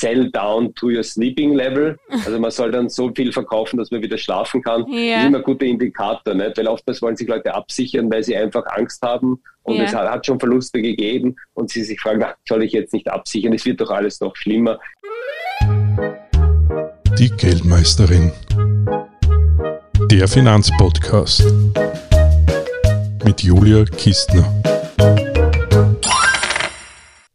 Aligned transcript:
sell 0.00 0.30
down 0.30 0.74
to 0.74 0.88
your 0.90 1.02
sleeping 1.02 1.54
level. 1.54 1.96
Also 2.24 2.38
man 2.38 2.50
soll 2.50 2.70
dann 2.70 2.88
so 2.88 3.10
viel 3.14 3.32
verkaufen, 3.32 3.78
dass 3.78 3.90
man 3.90 4.02
wieder 4.02 4.18
schlafen 4.18 4.62
kann. 4.62 4.84
Ja. 4.88 5.14
Das 5.16 5.22
ist 5.22 5.28
immer 5.28 5.38
ein 5.38 5.44
guter 5.44 5.66
Indikator, 5.66 6.34
nicht? 6.34 6.56
weil 6.58 6.66
oftmals 6.68 7.00
wollen 7.02 7.16
sich 7.16 7.28
Leute 7.28 7.54
absichern, 7.54 8.10
weil 8.10 8.22
sie 8.22 8.36
einfach 8.36 8.64
Angst 8.66 9.02
haben 9.02 9.40
und 9.62 9.76
Ja. 9.76 9.84
es 9.84 9.94
hat, 9.94 10.08
hat 10.10 10.26
schon 10.26 10.38
Verluste 10.40 10.82
gegeben 10.82 11.36
und 11.54 11.70
sie 11.70 11.82
sich 11.84 12.00
fragen, 12.00 12.22
ach, 12.22 12.34
soll 12.46 12.62
ich 12.64 12.72
jetzt 12.72 12.92
nicht 12.92 13.08
absichern? 13.08 13.52
Es 13.52 13.64
wird 13.64 13.80
doch 13.80 13.90
alles 13.90 14.20
noch 14.20 14.34
schlimmer. 14.36 14.78
Die 17.18 17.30
Geldmeisterin. 17.30 18.32
Der 20.10 20.28
Finanzpodcast. 20.28 21.44
Mit 23.24 23.42
Julia 23.42 23.84
Kistner. 23.84 24.44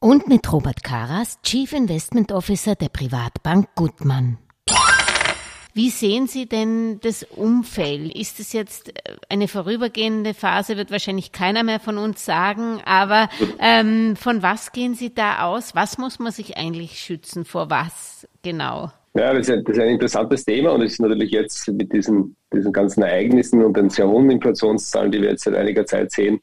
Und 0.03 0.27
mit 0.27 0.51
Robert 0.51 0.83
Karas, 0.83 1.39
Chief 1.43 1.71
Investment 1.71 2.33
Officer 2.33 2.75
der 2.75 2.89
Privatbank 2.89 3.69
Gutmann. 3.73 4.37
Wie 5.73 5.89
sehen 5.89 6.27
Sie 6.27 6.45
denn 6.45 6.99
das 6.99 7.23
Umfeld? 7.23 8.13
Ist 8.13 8.41
es 8.41 8.51
jetzt 8.51 8.89
äh, 8.89 9.15
eine 9.29 9.47
vorübergehende 9.47 10.33
Phase, 10.33 10.75
wird 10.75 10.91
wahrscheinlich 10.91 11.31
keiner 11.31 11.63
mehr 11.63 11.79
von 11.79 11.97
uns 11.97 12.25
sagen, 12.25 12.81
aber 12.83 13.29
ähm, 13.59 14.17
von 14.17 14.43
was 14.43 14.73
gehen 14.73 14.93
Sie 14.93 15.13
da 15.13 15.45
aus? 15.45 15.73
Was 15.73 15.97
muss 15.97 16.19
man 16.19 16.33
sich 16.33 16.57
eigentlich 16.57 16.99
schützen? 16.99 17.45
Vor 17.45 17.69
was 17.69 18.27
genau? 18.41 18.91
Ja, 19.15 19.31
das 19.31 19.47
ist, 19.47 19.51
ein, 19.51 19.63
das 19.63 19.77
ist 19.77 19.83
ein 19.83 19.89
interessantes 19.89 20.43
Thema 20.43 20.71
und 20.71 20.81
es 20.81 20.93
ist 20.93 20.99
natürlich 20.99 21.29
jetzt 21.31 21.67
mit 21.67 21.93
diesen, 21.93 22.35
diesen 22.51 22.73
ganzen 22.73 23.03
Ereignissen 23.03 23.63
und 23.63 23.77
den 23.77 23.91
sehr 23.91 24.07
hohen 24.07 24.31
Inflationszahlen, 24.31 25.11
die 25.11 25.21
wir 25.21 25.29
jetzt 25.29 25.43
seit 25.43 25.53
einiger 25.55 25.85
Zeit 25.85 26.11
sehen, 26.11 26.39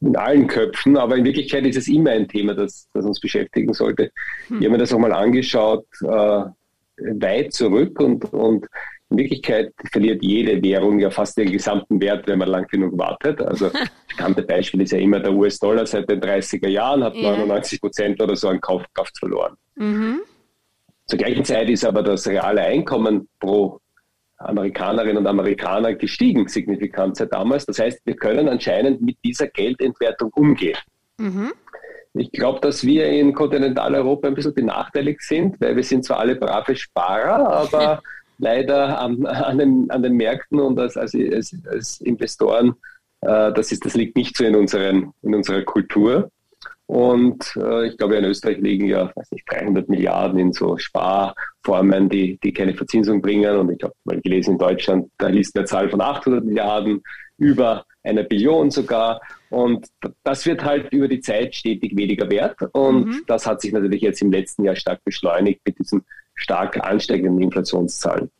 in 0.00 0.16
allen 0.16 0.46
Köpfen. 0.46 0.96
Aber 0.96 1.16
in 1.16 1.24
Wirklichkeit 1.24 1.66
ist 1.66 1.76
es 1.76 1.88
immer 1.88 2.10
ein 2.10 2.28
Thema, 2.28 2.54
das, 2.54 2.88
das 2.94 3.04
uns 3.04 3.18
beschäftigen 3.18 3.74
sollte. 3.74 4.12
Ich 4.46 4.54
habe 4.54 4.70
mir 4.70 4.78
das 4.78 4.92
auch 4.92 5.00
mal 5.00 5.12
angeschaut, 5.12 5.84
äh, 6.04 6.44
weit 6.96 7.52
zurück 7.52 7.98
und, 7.98 8.32
und 8.32 8.66
in 9.10 9.18
Wirklichkeit 9.18 9.72
verliert 9.90 10.22
jede 10.22 10.62
Währung 10.62 11.00
ja 11.00 11.10
fast 11.10 11.36
ihren 11.38 11.50
gesamten 11.52 12.00
Wert, 12.00 12.26
wenn 12.28 12.38
man 12.38 12.48
lang 12.48 12.66
genug 12.68 12.96
wartet. 12.96 13.42
Also 13.42 13.68
das 13.70 13.90
bekannte 14.08 14.42
Beispiel 14.42 14.82
ist 14.82 14.92
ja 14.92 14.98
immer 14.98 15.18
der 15.18 15.32
US-Dollar 15.32 15.86
seit 15.86 16.08
den 16.08 16.20
30er 16.20 16.68
Jahren, 16.68 17.02
hat 17.02 17.16
Ja. 17.16 17.32
99 17.32 17.80
Prozent 17.80 18.22
oder 18.22 18.36
so 18.36 18.48
an 18.48 18.60
Kaufkraft 18.60 19.18
verloren. 19.18 19.56
Mhm. 19.74 20.20
Zur 21.12 21.18
gleichen 21.18 21.44
Zeit 21.44 21.68
ist 21.68 21.84
aber 21.84 22.02
das 22.02 22.26
reale 22.26 22.62
Einkommen 22.62 23.28
pro 23.38 23.80
Amerikanerinnen 24.38 25.18
und 25.18 25.26
Amerikaner 25.26 25.92
gestiegen, 25.92 26.48
signifikant 26.48 27.18
seit 27.18 27.34
damals. 27.34 27.66
Das 27.66 27.80
heißt, 27.80 28.00
wir 28.06 28.16
können 28.16 28.48
anscheinend 28.48 29.02
mit 29.02 29.18
dieser 29.22 29.48
Geldentwertung 29.48 30.30
umgehen. 30.32 30.78
Mhm. 31.18 31.52
Ich 32.14 32.32
glaube, 32.32 32.60
dass 32.60 32.82
wir 32.86 33.10
in 33.10 33.34
Kontinentaleuropa 33.34 34.26
ein 34.26 34.34
bisschen 34.34 34.54
benachteiligt 34.54 35.20
sind, 35.20 35.60
weil 35.60 35.76
wir 35.76 35.84
sind 35.84 36.02
zwar 36.02 36.18
alle 36.18 36.34
brave 36.34 36.74
Sparer, 36.74 37.46
aber 37.46 38.02
leider 38.38 38.98
an, 38.98 39.26
an, 39.26 39.58
den, 39.58 39.90
an 39.90 40.02
den 40.02 40.14
Märkten 40.14 40.60
und 40.60 40.80
als, 40.80 40.96
als, 40.96 41.14
als, 41.70 42.00
Investoren, 42.00 42.72
äh, 43.20 43.52
das, 43.52 43.70
ist, 43.70 43.84
das 43.84 43.92
liegt 43.96 44.16
nicht 44.16 44.34
so 44.34 44.44
in, 44.44 44.56
unseren, 44.56 45.12
in 45.20 45.34
unserer 45.34 45.60
Kultur. 45.60 46.30
Und 46.92 47.56
äh, 47.56 47.86
ich 47.88 47.96
glaube, 47.96 48.16
in 48.16 48.24
Österreich 48.26 48.58
liegen 48.58 48.86
ja 48.86 49.10
weiß 49.16 49.30
nicht, 49.30 49.50
300 49.50 49.88
Milliarden 49.88 50.38
in 50.38 50.52
so 50.52 50.76
Sparformen, 50.76 52.10
die, 52.10 52.38
die 52.44 52.52
keine 52.52 52.74
Verzinsung 52.74 53.22
bringen. 53.22 53.56
Und 53.56 53.70
ich 53.70 53.82
habe 53.82 53.94
mal 54.04 54.20
gelesen, 54.20 54.52
in 54.52 54.58
Deutschland, 54.58 55.10
da 55.16 55.28
liest 55.28 55.56
eine 55.56 55.64
Zahl 55.64 55.88
von 55.88 56.02
800 56.02 56.44
Milliarden, 56.44 57.02
über 57.38 57.86
eine 58.02 58.24
Billion 58.24 58.70
sogar. 58.70 59.22
Und 59.48 59.86
das 60.22 60.44
wird 60.44 60.64
halt 60.66 60.92
über 60.92 61.08
die 61.08 61.20
Zeit 61.20 61.54
stetig 61.54 61.96
weniger 61.96 62.28
wert. 62.28 62.58
Und 62.72 63.06
Mhm. 63.06 63.22
das 63.26 63.46
hat 63.46 63.62
sich 63.62 63.72
natürlich 63.72 64.02
jetzt 64.02 64.20
im 64.20 64.30
letzten 64.30 64.64
Jahr 64.64 64.76
stark 64.76 65.02
beschleunigt 65.02 65.62
mit 65.64 65.78
diesen 65.78 66.04
stark 66.34 66.78
ansteigenden 66.84 67.40
Inflationszahlen. 67.40 68.30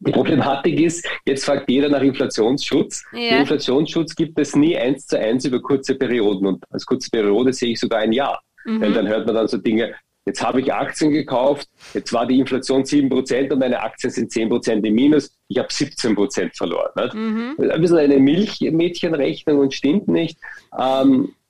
Die 0.00 0.12
Problematik 0.12 0.78
ist, 0.80 1.06
jetzt 1.24 1.44
fragt 1.44 1.68
jeder 1.68 1.88
nach 1.88 2.02
Inflationsschutz. 2.02 3.04
Ja. 3.12 3.18
Den 3.18 3.40
Inflationsschutz 3.40 4.14
gibt 4.14 4.38
es 4.38 4.54
nie 4.54 4.76
eins 4.76 5.06
zu 5.06 5.18
eins 5.18 5.44
über 5.44 5.60
kurze 5.60 5.94
Perioden. 5.94 6.46
Und 6.46 6.64
als 6.70 6.86
kurze 6.86 7.10
Periode 7.10 7.52
sehe 7.52 7.72
ich 7.72 7.80
sogar 7.80 8.00
ein 8.00 8.12
Jahr. 8.12 8.40
Weil 8.64 8.92
dann 8.92 9.08
hört 9.08 9.26
man 9.26 9.34
dann 9.34 9.48
so 9.48 9.58
Dinge, 9.58 9.94
jetzt 10.24 10.42
habe 10.42 10.60
ich 10.60 10.72
Aktien 10.72 11.10
gekauft, 11.10 11.68
jetzt 11.94 12.12
war 12.12 12.26
die 12.26 12.38
Inflation 12.38 12.84
7% 12.84 13.52
und 13.52 13.58
meine 13.58 13.80
Aktien 13.80 14.10
sind 14.10 14.30
10% 14.30 14.84
im 14.84 14.94
Minus, 14.94 15.36
ich 15.48 15.58
habe 15.58 15.68
17% 15.68 16.56
verloren. 16.56 16.90
Nicht? 16.94 17.72
Ein 17.72 17.80
bisschen 17.80 17.98
eine 17.98 18.18
Milchmädchenrechnung 18.18 19.58
und 19.58 19.74
stimmt 19.74 20.08
nicht. 20.08 20.38
Ähm, 20.78 21.24
äh, 21.24 21.41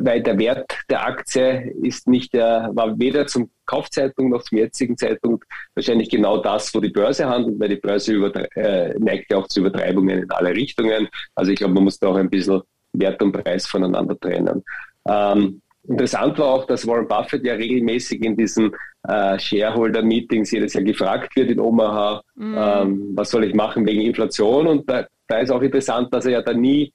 weil 0.00 0.22
der 0.22 0.38
Wert 0.38 0.76
der 0.88 1.06
Aktie 1.06 1.74
ist 1.82 2.08
nicht 2.08 2.34
der, 2.34 2.70
war 2.74 2.98
weder 2.98 3.26
zum 3.26 3.50
Kaufzeitpunkt 3.66 4.32
noch 4.32 4.42
zum 4.42 4.58
jetzigen 4.58 4.96
Zeitpunkt 4.96 5.44
wahrscheinlich 5.74 6.10
genau 6.10 6.38
das, 6.38 6.74
wo 6.74 6.80
die 6.80 6.90
Börse 6.90 7.28
handelt, 7.28 7.58
weil 7.58 7.68
die 7.68 7.76
Börse 7.76 8.12
übertre- 8.12 8.48
äh, 8.56 8.94
neigt 8.98 9.30
ja 9.30 9.38
auch 9.38 9.48
zu 9.48 9.60
Übertreibungen 9.60 10.22
in 10.22 10.30
alle 10.30 10.50
Richtungen. 10.50 11.08
Also 11.34 11.52
ich 11.52 11.58
glaube, 11.58 11.74
man 11.74 11.84
muss 11.84 11.98
da 11.98 12.08
auch 12.08 12.16
ein 12.16 12.30
bisschen 12.30 12.62
Wert 12.92 13.22
und 13.22 13.32
Preis 13.32 13.66
voneinander 13.66 14.18
trennen. 14.18 14.62
Ähm, 15.06 15.60
interessant 15.86 16.38
war 16.38 16.46
auch, 16.46 16.64
dass 16.66 16.86
Warren 16.86 17.08
Buffett 17.08 17.44
ja 17.44 17.54
regelmäßig 17.54 18.22
in 18.24 18.36
diesen 18.36 18.72
äh, 19.06 19.38
Shareholder-Meetings 19.38 20.50
jedes 20.50 20.74
Jahr 20.74 20.84
gefragt 20.84 21.36
wird 21.36 21.50
in 21.50 21.60
Omaha, 21.60 22.22
ähm, 22.38 23.12
was 23.14 23.30
soll 23.30 23.44
ich 23.44 23.54
machen 23.54 23.86
wegen 23.86 24.00
Inflation? 24.00 24.66
Und 24.66 24.88
da, 24.88 25.06
da 25.26 25.38
ist 25.38 25.50
auch 25.50 25.62
interessant, 25.62 26.12
dass 26.14 26.26
er 26.26 26.32
ja 26.32 26.42
da 26.42 26.54
nie 26.54 26.92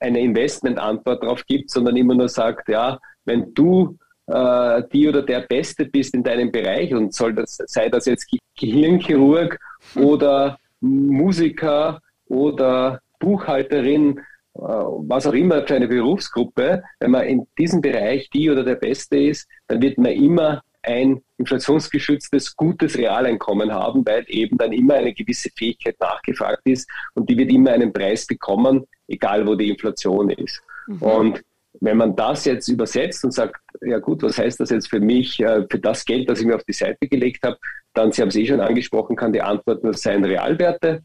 eine 0.00 0.20
Investmentantwort 0.20 1.22
darauf 1.22 1.44
gibt, 1.46 1.70
sondern 1.70 1.96
immer 1.96 2.14
nur 2.14 2.28
sagt, 2.28 2.68
ja, 2.68 2.98
wenn 3.24 3.54
du 3.54 3.96
äh, 4.26 4.82
die 4.92 5.08
oder 5.08 5.22
der 5.22 5.40
Beste 5.40 5.84
bist 5.86 6.14
in 6.14 6.22
deinem 6.22 6.50
Bereich 6.50 6.94
und 6.94 7.14
soll 7.14 7.34
das, 7.34 7.58
sei 7.66 7.88
das 7.88 8.06
jetzt 8.06 8.28
Ge- 8.28 8.38
Gehirnchirurg 8.58 9.58
oder 9.96 10.58
Musiker 10.80 12.00
oder 12.26 13.00
Buchhalterin, 13.18 14.18
äh, 14.18 14.60
was 14.60 15.26
auch 15.26 15.32
immer 15.32 15.66
für 15.66 15.76
eine 15.76 15.88
Berufsgruppe, 15.88 16.82
wenn 17.00 17.10
man 17.10 17.26
in 17.26 17.46
diesem 17.58 17.80
Bereich 17.80 18.30
die 18.30 18.50
oder 18.50 18.64
der 18.64 18.76
Beste 18.76 19.18
ist, 19.18 19.48
dann 19.68 19.80
wird 19.82 19.98
man 19.98 20.12
immer 20.12 20.62
ein 20.84 21.22
inflationsgeschütztes, 21.38 22.56
gutes 22.56 22.96
Realeinkommen 22.96 23.72
haben, 23.72 24.06
weil 24.06 24.24
eben 24.28 24.58
dann 24.58 24.72
immer 24.72 24.94
eine 24.94 25.12
gewisse 25.12 25.50
Fähigkeit 25.56 25.98
nachgefragt 26.00 26.62
ist 26.64 26.88
und 27.14 27.28
die 27.28 27.36
wird 27.36 27.50
immer 27.50 27.72
einen 27.72 27.92
Preis 27.92 28.26
bekommen, 28.26 28.84
egal 29.08 29.46
wo 29.46 29.54
die 29.54 29.70
Inflation 29.70 30.30
ist. 30.30 30.62
Und 31.00 31.42
wenn 31.80 31.96
man 31.96 32.14
das 32.14 32.44
jetzt 32.44 32.68
übersetzt 32.68 33.24
und 33.24 33.32
sagt, 33.32 33.56
ja 33.82 33.98
gut, 33.98 34.22
was 34.22 34.38
heißt 34.38 34.60
das 34.60 34.70
jetzt 34.70 34.88
für 34.88 35.00
mich, 35.00 35.40
äh, 35.40 35.66
für 35.68 35.78
das 35.78 36.04
Geld, 36.04 36.30
das 36.30 36.40
ich 36.40 36.46
mir 36.46 36.54
auf 36.54 36.64
die 36.64 36.72
Seite 36.72 37.08
gelegt 37.08 37.44
habe, 37.44 37.58
dann, 37.94 38.12
Sie 38.12 38.22
haben 38.22 38.28
es 38.28 38.36
eh 38.36 38.46
schon 38.46 38.60
angesprochen, 38.60 39.16
kann 39.16 39.32
die 39.32 39.42
Antwort 39.42 39.82
nur 39.82 39.94
sein 39.94 40.24
Realwerte. 40.24 41.02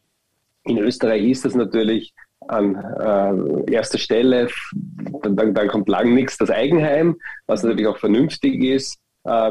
In 0.63 0.77
Österreich 0.77 1.23
ist 1.23 1.45
das 1.45 1.55
natürlich 1.55 2.13
an 2.47 2.75
äh, 2.75 3.71
erster 3.73 3.97
Stelle, 3.97 4.49
dann, 5.21 5.35
dann, 5.35 5.53
dann 5.53 5.67
kommt 5.67 5.89
lang 5.89 6.13
nichts 6.13 6.37
das 6.37 6.49
Eigenheim, 6.49 7.17
was 7.47 7.63
natürlich 7.63 7.87
auch 7.87 7.97
vernünftig 7.97 8.63
ist, 8.63 8.99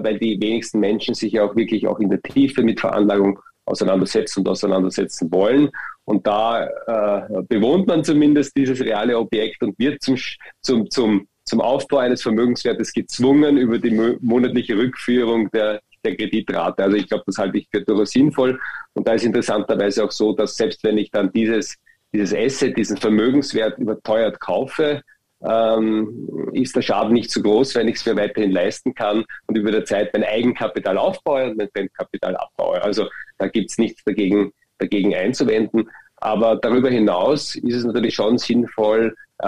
weil 0.02 0.18
die 0.18 0.40
wenigsten 0.40 0.80
Menschen 0.80 1.14
sich 1.14 1.32
ja 1.32 1.44
auch 1.44 1.54
wirklich 1.56 1.86
auch 1.86 2.00
in 2.00 2.10
der 2.10 2.20
Tiefe 2.22 2.62
mit 2.62 2.80
Veranlagung 2.80 3.38
auseinandersetzen 3.64 4.40
und 4.40 4.48
auseinandersetzen 4.48 5.30
wollen. 5.30 5.68
Und 6.04 6.26
da 6.26 6.64
äh, 6.64 7.42
bewohnt 7.48 7.86
man 7.86 8.02
zumindest 8.02 8.56
dieses 8.56 8.80
reale 8.80 9.18
Objekt 9.18 9.62
und 9.62 9.78
wird 9.78 10.00
zum, 10.02 10.16
zum, 10.62 10.90
zum, 10.90 11.28
zum 11.44 11.60
Aufbau 11.60 11.98
eines 11.98 12.22
Vermögenswertes 12.22 12.92
gezwungen 12.92 13.58
über 13.58 13.78
die 13.78 13.90
mo- 13.90 14.16
monatliche 14.20 14.74
Rückführung 14.76 15.50
der, 15.50 15.80
der 16.02 16.16
Kreditrate. 16.16 16.82
Also 16.82 16.96
ich 16.96 17.08
glaube, 17.08 17.24
das 17.26 17.36
halte 17.36 17.58
ich 17.58 17.68
für 17.70 17.82
durchaus 17.82 18.12
sinnvoll. 18.12 18.58
Und 18.94 19.06
da 19.06 19.12
ist 19.12 19.24
interessanterweise 19.24 20.02
auch 20.04 20.12
so, 20.12 20.32
dass 20.32 20.56
selbst 20.56 20.82
wenn 20.82 20.96
ich 20.96 21.10
dann 21.10 21.30
dieses, 21.32 21.76
dieses 22.10 22.34
Asset, 22.34 22.74
diesen 22.74 22.96
Vermögenswert 22.96 23.78
überteuert 23.78 24.40
kaufe, 24.40 25.02
ähm, 25.44 26.50
ist 26.52 26.74
der 26.74 26.82
Schaden 26.82 27.12
nicht 27.12 27.30
so 27.30 27.42
groß, 27.42 27.74
wenn 27.74 27.88
ich 27.88 27.96
es 27.96 28.06
mir 28.06 28.16
weiterhin 28.16 28.50
leisten 28.50 28.94
kann 28.94 29.24
und 29.46 29.56
über 29.56 29.70
der 29.70 29.84
Zeit 29.84 30.12
mein 30.12 30.24
Eigenkapital 30.24 30.98
aufbaue 30.98 31.50
und 31.50 31.56
mein 31.56 31.68
Fremdkapital 31.70 32.36
abbaue. 32.36 32.82
Also 32.82 33.08
da 33.38 33.48
gibt 33.48 33.70
es 33.70 33.78
nichts 33.78 34.02
dagegen, 34.04 34.52
dagegen 34.78 35.14
einzuwenden. 35.14 35.88
Aber 36.16 36.56
darüber 36.56 36.90
hinaus 36.90 37.54
ist 37.54 37.76
es 37.76 37.84
natürlich 37.84 38.14
schon 38.14 38.38
sinnvoll, 38.38 39.14
äh, 39.38 39.46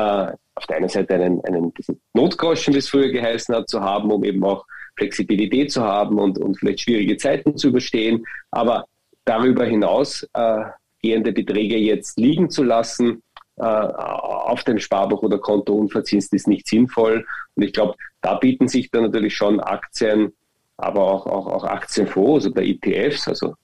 auf 0.54 0.66
der 0.68 0.76
einen 0.76 0.88
Seite 0.88 1.14
einen, 1.14 1.44
einen 1.44 1.72
Notgroschen, 2.14 2.74
wie 2.74 2.78
es 2.78 2.88
früher 2.88 3.10
geheißen 3.10 3.54
hat, 3.54 3.68
zu 3.68 3.80
haben, 3.80 4.12
um 4.12 4.22
eben 4.22 4.44
auch 4.44 4.64
Flexibilität 4.96 5.72
zu 5.72 5.82
haben 5.82 6.18
und, 6.18 6.38
und 6.38 6.58
vielleicht 6.58 6.80
schwierige 6.80 7.16
Zeiten 7.16 7.56
zu 7.56 7.68
überstehen. 7.68 8.24
Aber 8.50 8.86
darüber 9.24 9.64
hinaus 9.64 10.28
äh, 10.34 10.64
gehende 11.02 11.32
Beträge 11.32 11.76
jetzt 11.76 12.18
liegen 12.18 12.50
zu 12.50 12.62
lassen, 12.62 13.22
auf 13.60 14.64
dem 14.64 14.78
Sparbuch 14.78 15.22
oder 15.22 15.38
Konto 15.38 15.74
unverzinst 15.74 16.32
ist 16.32 16.48
nicht 16.48 16.66
sinnvoll. 16.66 17.24
Und 17.54 17.62
ich 17.62 17.72
glaube, 17.72 17.94
da 18.20 18.34
bieten 18.34 18.68
sich 18.68 18.90
dann 18.90 19.02
natürlich 19.02 19.34
schon 19.34 19.60
Aktien, 19.60 20.32
aber 20.76 21.02
auch, 21.02 21.26
auch, 21.26 21.46
auch 21.46 21.64
Aktienfonds 21.64 22.46
oder 22.46 22.62
ETFs, 22.62 23.28
also 23.28 23.54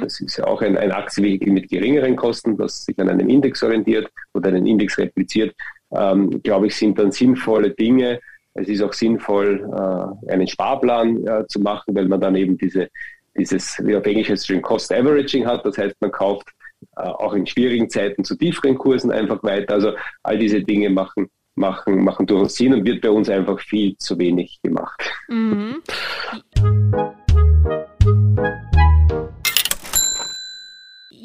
das 0.00 0.20
ist 0.20 0.36
ja 0.36 0.44
auch 0.46 0.62
ein, 0.62 0.76
ein 0.76 0.92
Aktienvehikel 0.92 1.52
mit 1.52 1.68
geringeren 1.68 2.14
Kosten, 2.14 2.56
das 2.56 2.84
sich 2.84 2.96
an 3.00 3.08
einem 3.08 3.28
Index 3.28 3.62
orientiert 3.64 4.08
oder 4.32 4.48
einen 4.48 4.66
Index 4.66 4.96
repliziert, 4.96 5.56
ähm, 5.90 6.40
glaube 6.42 6.68
ich, 6.68 6.76
sind 6.76 6.98
dann 6.98 7.10
sinnvolle 7.10 7.70
Dinge, 7.70 8.20
es 8.54 8.68
ist 8.68 8.82
auch 8.82 8.92
sinnvoll, 8.92 9.68
äh, 9.72 10.32
einen 10.32 10.46
Sparplan 10.46 11.26
äh, 11.26 11.46
zu 11.48 11.60
machen, 11.60 11.94
weil 11.94 12.06
man 12.06 12.20
dann 12.20 12.36
eben 12.36 12.56
diese, 12.58 12.88
dieses, 13.36 13.78
wie 13.82 13.96
auf 13.96 14.04
Englisch 14.04 14.28
heißt 14.28 14.52
Cost 14.62 14.92
Averaging 14.92 15.46
hat. 15.46 15.64
Das 15.64 15.78
heißt, 15.78 15.96
man 16.00 16.12
kauft 16.12 16.48
äh, 16.48 16.52
auch 16.96 17.34
in 17.34 17.46
schwierigen 17.46 17.88
Zeiten 17.90 18.24
zu 18.24 18.36
tieferen 18.36 18.76
Kursen 18.76 19.10
einfach 19.10 19.42
weiter. 19.42 19.74
Also 19.74 19.92
all 20.22 20.38
diese 20.38 20.62
Dinge 20.62 20.90
machen, 20.90 21.28
machen, 21.54 22.02
machen 22.04 22.26
durchaus 22.26 22.54
Sinn 22.54 22.74
und 22.74 22.84
wird 22.84 23.00
bei 23.00 23.10
uns 23.10 23.28
einfach 23.28 23.60
viel 23.60 23.96
zu 23.98 24.18
wenig 24.18 24.60
gemacht. 24.62 25.10
Mhm. 25.28 25.82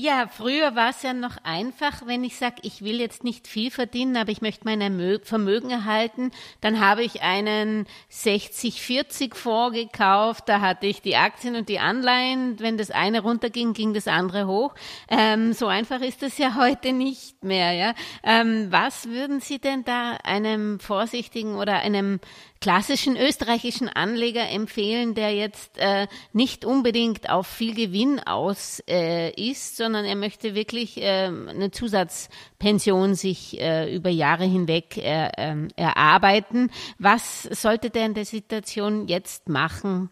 Ja, 0.07 0.25
früher 0.25 0.73
war 0.73 0.91
es 0.91 1.03
ja 1.03 1.13
noch 1.13 1.35
einfach, 1.43 2.05
wenn 2.05 2.23
ich 2.23 2.37
sage, 2.37 2.61
ich 2.61 2.81
will 2.81 3.01
jetzt 3.01 3.25
nicht 3.25 3.45
viel 3.45 3.69
verdienen, 3.69 4.15
aber 4.15 4.31
ich 4.31 4.41
möchte 4.41 4.63
mein 4.63 5.19
Vermögen 5.21 5.69
erhalten, 5.69 6.31
dann 6.61 6.79
habe 6.79 7.03
ich 7.03 7.23
einen 7.23 7.85
60-40 8.09 9.35
vorgekauft, 9.35 10.47
da 10.47 10.61
hatte 10.61 10.87
ich 10.87 11.01
die 11.01 11.17
Aktien 11.17 11.57
und 11.57 11.67
die 11.67 11.79
Anleihen, 11.79 12.57
wenn 12.61 12.77
das 12.77 12.89
eine 12.89 13.19
runterging, 13.19 13.73
ging 13.73 13.93
das 13.93 14.07
andere 14.07 14.47
hoch. 14.47 14.75
Ähm, 15.09 15.51
so 15.51 15.67
einfach 15.67 15.99
ist 15.99 16.21
das 16.21 16.37
ja 16.37 16.55
heute 16.57 16.93
nicht 16.93 17.43
mehr. 17.43 17.73
Ja? 17.73 17.93
Ähm, 18.23 18.67
was 18.69 19.09
würden 19.09 19.41
Sie 19.41 19.59
denn 19.59 19.83
da 19.83 20.11
einem 20.23 20.79
vorsichtigen 20.79 21.55
oder 21.55 21.79
einem 21.79 22.21
klassischen 22.59 23.17
österreichischen 23.17 23.89
Anleger 23.89 24.49
empfehlen, 24.49 25.13
der 25.13 25.33
jetzt 25.33 25.77
äh, 25.77 26.07
nicht 26.33 26.65
unbedingt 26.65 27.29
auf 27.29 27.47
viel 27.47 27.75
Gewinn 27.75 28.19
aus 28.19 28.81
äh, 28.89 29.31
ist, 29.31 29.77
sondern 29.77 30.05
er 30.05 30.15
möchte 30.15 30.55
wirklich 30.55 31.01
äh, 31.01 31.27
eine 31.27 31.71
Zusatzpension 31.71 33.15
sich 33.15 33.59
äh, 33.59 33.93
über 33.95 34.09
Jahre 34.09 34.45
hinweg 34.45 34.97
äh, 34.97 35.29
ähm, 35.37 35.67
erarbeiten. 35.75 36.71
Was 36.99 37.43
sollte 37.43 37.89
der 37.89 38.05
in 38.05 38.13
der 38.13 38.25
Situation 38.25 39.07
jetzt 39.07 39.49
machen? 39.49 40.09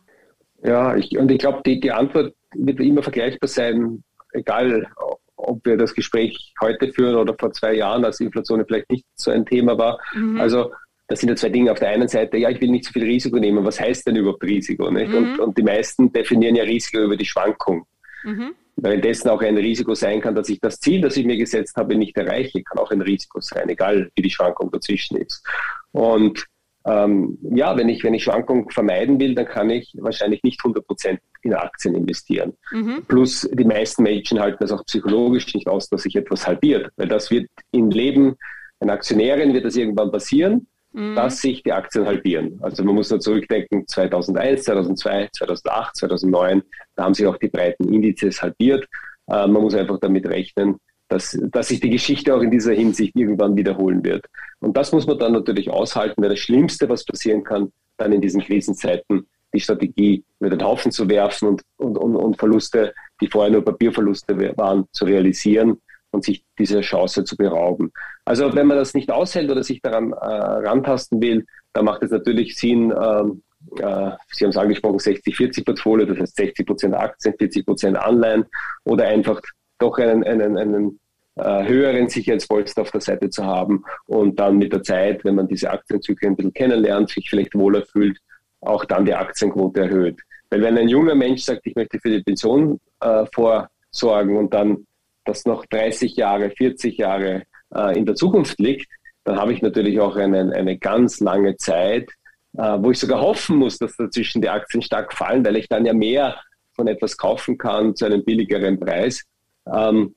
Ja, 0.63 0.95
ich, 0.95 1.17
und 1.17 1.29
ich 1.31 1.39
glaube, 1.39 1.61
die, 1.65 1.79
die 1.79 1.91
Antwort 1.91 2.33
wird 2.53 2.79
immer 2.79 3.03
vergleichbar 3.03 3.47
sein, 3.47 4.03
egal 4.33 4.87
ob 5.35 5.65
wir 5.65 5.77
das 5.77 5.93
Gespräch 5.93 6.53
heute 6.59 6.91
führen 6.91 7.15
oder 7.15 7.35
vor 7.37 7.51
zwei 7.51 7.73
Jahren, 7.73 8.05
als 8.05 8.19
Inflation 8.19 8.63
vielleicht 8.65 8.89
nicht 8.89 9.05
so 9.15 9.31
ein 9.31 9.45
Thema 9.45 9.77
war. 9.77 9.99
Mhm. 10.13 10.39
Also 10.39 10.71
das 11.07 11.19
sind 11.19 11.29
ja 11.29 11.35
zwei 11.35 11.49
Dinge. 11.49 11.71
Auf 11.71 11.79
der 11.79 11.89
einen 11.89 12.07
Seite, 12.07 12.37
ja, 12.37 12.49
ich 12.49 12.59
will 12.61 12.69
nicht 12.69 12.85
so 12.85 12.91
viel 12.91 13.03
Risiko 13.03 13.37
nehmen. 13.37 13.63
Was 13.63 13.79
heißt 13.79 14.07
denn 14.07 14.15
überhaupt 14.15 14.43
Risiko? 14.43 14.89
Mhm. 14.89 15.15
Und, 15.15 15.39
und, 15.39 15.57
die 15.57 15.63
meisten 15.63 16.11
definieren 16.11 16.55
ja 16.55 16.63
Risiko 16.63 16.99
über 17.03 17.15
die 17.15 17.25
Schwankung. 17.25 17.85
Mhm. 18.23 18.55
Währenddessen 18.77 19.29
auch 19.29 19.41
ein 19.41 19.57
Risiko 19.57 19.93
sein 19.93 20.19
kann, 20.19 20.35
dass 20.35 20.49
ich 20.49 20.59
das 20.59 20.79
Ziel, 20.79 21.01
das 21.01 21.15
ich 21.15 21.25
mir 21.25 21.37
gesetzt 21.37 21.77
habe, 21.77 21.95
nicht 21.95 22.17
erreiche, 22.17 22.61
kann 22.63 22.79
auch 22.79 22.91
ein 22.91 23.01
Risiko 23.01 23.39
sein, 23.39 23.69
egal 23.69 24.09
wie 24.15 24.21
die 24.21 24.29
Schwankung 24.29 24.69
dazwischen 24.71 25.17
ist. 25.17 25.45
Und 25.91 26.45
ähm, 26.85 27.37
ja, 27.41 27.77
wenn 27.77 27.87
ich, 27.87 28.03
wenn 28.03 28.13
ich 28.13 28.23
Schwankungen 28.23 28.69
vermeiden 28.69 29.19
will, 29.19 29.33
dann 29.33 29.45
kann 29.45 29.69
ich 29.69 29.93
wahrscheinlich 29.97 30.43
nicht 30.43 30.59
100 30.59 30.85
Prozent 30.85 31.19
in 31.41 31.53
Aktien 31.53 31.95
investieren. 31.95 32.53
Mhm. 32.71 33.03
Plus 33.07 33.49
die 33.51 33.63
meisten 33.63 34.03
Menschen 34.03 34.39
halten 34.39 34.57
das 34.59 34.71
auch 34.71 34.83
psychologisch 34.85 35.53
nicht 35.53 35.67
aus, 35.67 35.87
dass 35.89 36.03
sich 36.03 36.15
etwas 36.15 36.45
halbiert, 36.45 36.91
weil 36.97 37.07
das 37.07 37.31
wird 37.31 37.47
im 37.71 37.89
Leben 37.91 38.35
einer 38.79 38.93
Aktionärin 38.93 39.53
wird 39.53 39.65
das 39.65 39.77
irgendwann 39.77 40.11
passieren 40.11 40.67
mhm. 40.95 41.15
dass 41.15 41.41
sich 41.41 41.61
die 41.61 41.73
Aktien 41.73 42.05
halbieren. 42.05 42.57
Also 42.61 42.83
man 42.83 42.95
muss 42.95 43.09
nur 43.09 43.19
zurückdenken, 43.19 43.87
2001, 43.87 44.63
2002, 44.63 45.29
2008, 45.33 45.95
2009, 45.97 46.63
da 46.95 47.03
haben 47.03 47.13
sich 47.13 47.27
auch 47.27 47.37
die 47.37 47.49
breiten 47.49 47.93
Indizes 47.93 48.41
halbiert. 48.41 48.85
Äh, 49.27 49.47
man 49.47 49.61
muss 49.61 49.75
einfach 49.75 49.99
damit 49.99 50.27
rechnen, 50.27 50.77
dass, 51.09 51.37
dass 51.51 51.67
sich 51.67 51.81
die 51.81 51.89
Geschichte 51.89 52.33
auch 52.33 52.41
in 52.41 52.49
dieser 52.49 52.73
Hinsicht 52.73 53.15
irgendwann 53.15 53.55
wiederholen 53.55 54.03
wird. 54.03 54.25
Und 54.59 54.75
das 54.75 54.91
muss 54.91 55.05
man 55.05 55.19
dann 55.19 55.33
natürlich 55.33 55.69
aushalten, 55.69 56.21
weil 56.21 56.29
das 56.29 56.39
Schlimmste, 56.39 56.89
was 56.89 57.05
passieren 57.05 57.43
kann, 57.43 57.71
dann 57.97 58.11
in 58.11 58.21
diesen 58.21 58.41
Krisenzeiten 58.41 59.27
die 59.53 59.59
Strategie 59.59 60.23
über 60.39 60.49
den 60.49 60.63
Haufen 60.63 60.91
zu 60.91 61.07
werfen 61.07 61.49
und, 61.49 61.61
und, 61.77 61.97
und, 61.97 62.15
und 62.15 62.37
Verluste, 62.37 62.93
die 63.21 63.27
vorher 63.27 63.51
nur 63.51 63.63
Papierverluste 63.63 64.57
waren, 64.57 64.85
zu 64.91 65.05
realisieren 65.05 65.77
und 66.15 66.23
sich 66.23 66.43
dieser 66.57 66.81
Chance 66.81 67.23
zu 67.23 67.37
berauben. 67.37 67.91
Also 68.25 68.53
wenn 68.55 68.67
man 68.67 68.77
das 68.77 68.93
nicht 68.93 69.11
aushält 69.11 69.51
oder 69.51 69.63
sich 69.63 69.81
daran 69.81 70.11
äh, 70.13 70.15
rantasten 70.15 71.21
will, 71.21 71.45
dann 71.73 71.85
macht 71.85 72.03
es 72.03 72.11
natürlich 72.11 72.55
Sinn, 72.55 72.91
ähm, 72.91 73.43
äh, 73.77 74.11
Sie 74.31 74.45
haben 74.45 74.51
es 74.51 74.57
angesprochen, 74.57 74.97
60-40-Portfolio, 74.97 76.05
das 76.05 76.19
heißt 76.19 76.35
60 76.35 76.65
Prozent 76.65 76.95
Aktien, 76.95 77.35
40 77.37 77.65
Prozent 77.65 77.97
Anleihen 77.97 78.45
oder 78.83 79.07
einfach 79.07 79.41
doch 79.79 79.97
einen, 79.97 80.23
einen, 80.23 80.57
einen 80.57 80.99
äh, 81.35 81.67
höheren 81.67 82.07
Sicherheitspolster 82.07 82.83
auf 82.83 82.91
der 82.91 83.01
Seite 83.01 83.29
zu 83.29 83.45
haben 83.45 83.83
und 84.05 84.39
dann 84.39 84.57
mit 84.57 84.71
der 84.71 84.83
Zeit, 84.83 85.25
wenn 85.25 85.35
man 85.35 85.47
diese 85.47 85.69
Aktienzyklen 85.69 86.31
ein 86.31 86.35
bisschen 86.35 86.53
kennenlernt, 86.53 87.09
sich 87.09 87.29
vielleicht 87.29 87.55
wohler 87.55 87.83
fühlt, 87.85 88.17
auch 88.61 88.85
dann 88.85 89.05
die 89.05 89.13
Aktienquote 89.13 89.81
erhöht. 89.81 90.19
Weil 90.49 90.61
wenn 90.61 90.77
ein 90.77 90.87
junger 90.87 91.15
Mensch 91.15 91.43
sagt, 91.43 91.65
ich 91.65 91.75
möchte 91.75 91.99
für 91.99 92.09
die 92.09 92.23
Pension 92.23 92.79
äh, 93.01 93.25
vorsorgen 93.33 94.37
und 94.37 94.53
dann 94.53 94.85
das 95.25 95.45
noch 95.45 95.65
30 95.65 96.15
Jahre, 96.15 96.49
40 96.51 96.97
Jahre 96.97 97.43
äh, 97.73 97.97
in 97.97 98.05
der 98.05 98.15
Zukunft 98.15 98.59
liegt, 98.59 98.87
dann 99.23 99.37
habe 99.37 99.53
ich 99.53 99.61
natürlich 99.61 99.99
auch 99.99 100.15
eine, 100.15 100.53
eine 100.53 100.77
ganz 100.77 101.19
lange 101.19 101.57
Zeit, 101.57 102.09
äh, 102.57 102.77
wo 102.79 102.91
ich 102.91 102.99
sogar 102.99 103.21
hoffen 103.21 103.57
muss, 103.57 103.77
dass 103.77 103.97
dazwischen 103.97 104.41
die 104.41 104.49
Aktien 104.49 104.81
stark 104.81 105.13
fallen, 105.13 105.45
weil 105.45 105.57
ich 105.57 105.67
dann 105.67 105.85
ja 105.85 105.93
mehr 105.93 106.39
von 106.73 106.87
etwas 106.87 107.17
kaufen 107.17 107.57
kann 107.57 107.95
zu 107.95 108.05
einem 108.05 108.23
billigeren 108.23 108.79
Preis. 108.79 109.23
Ähm, 109.65 110.15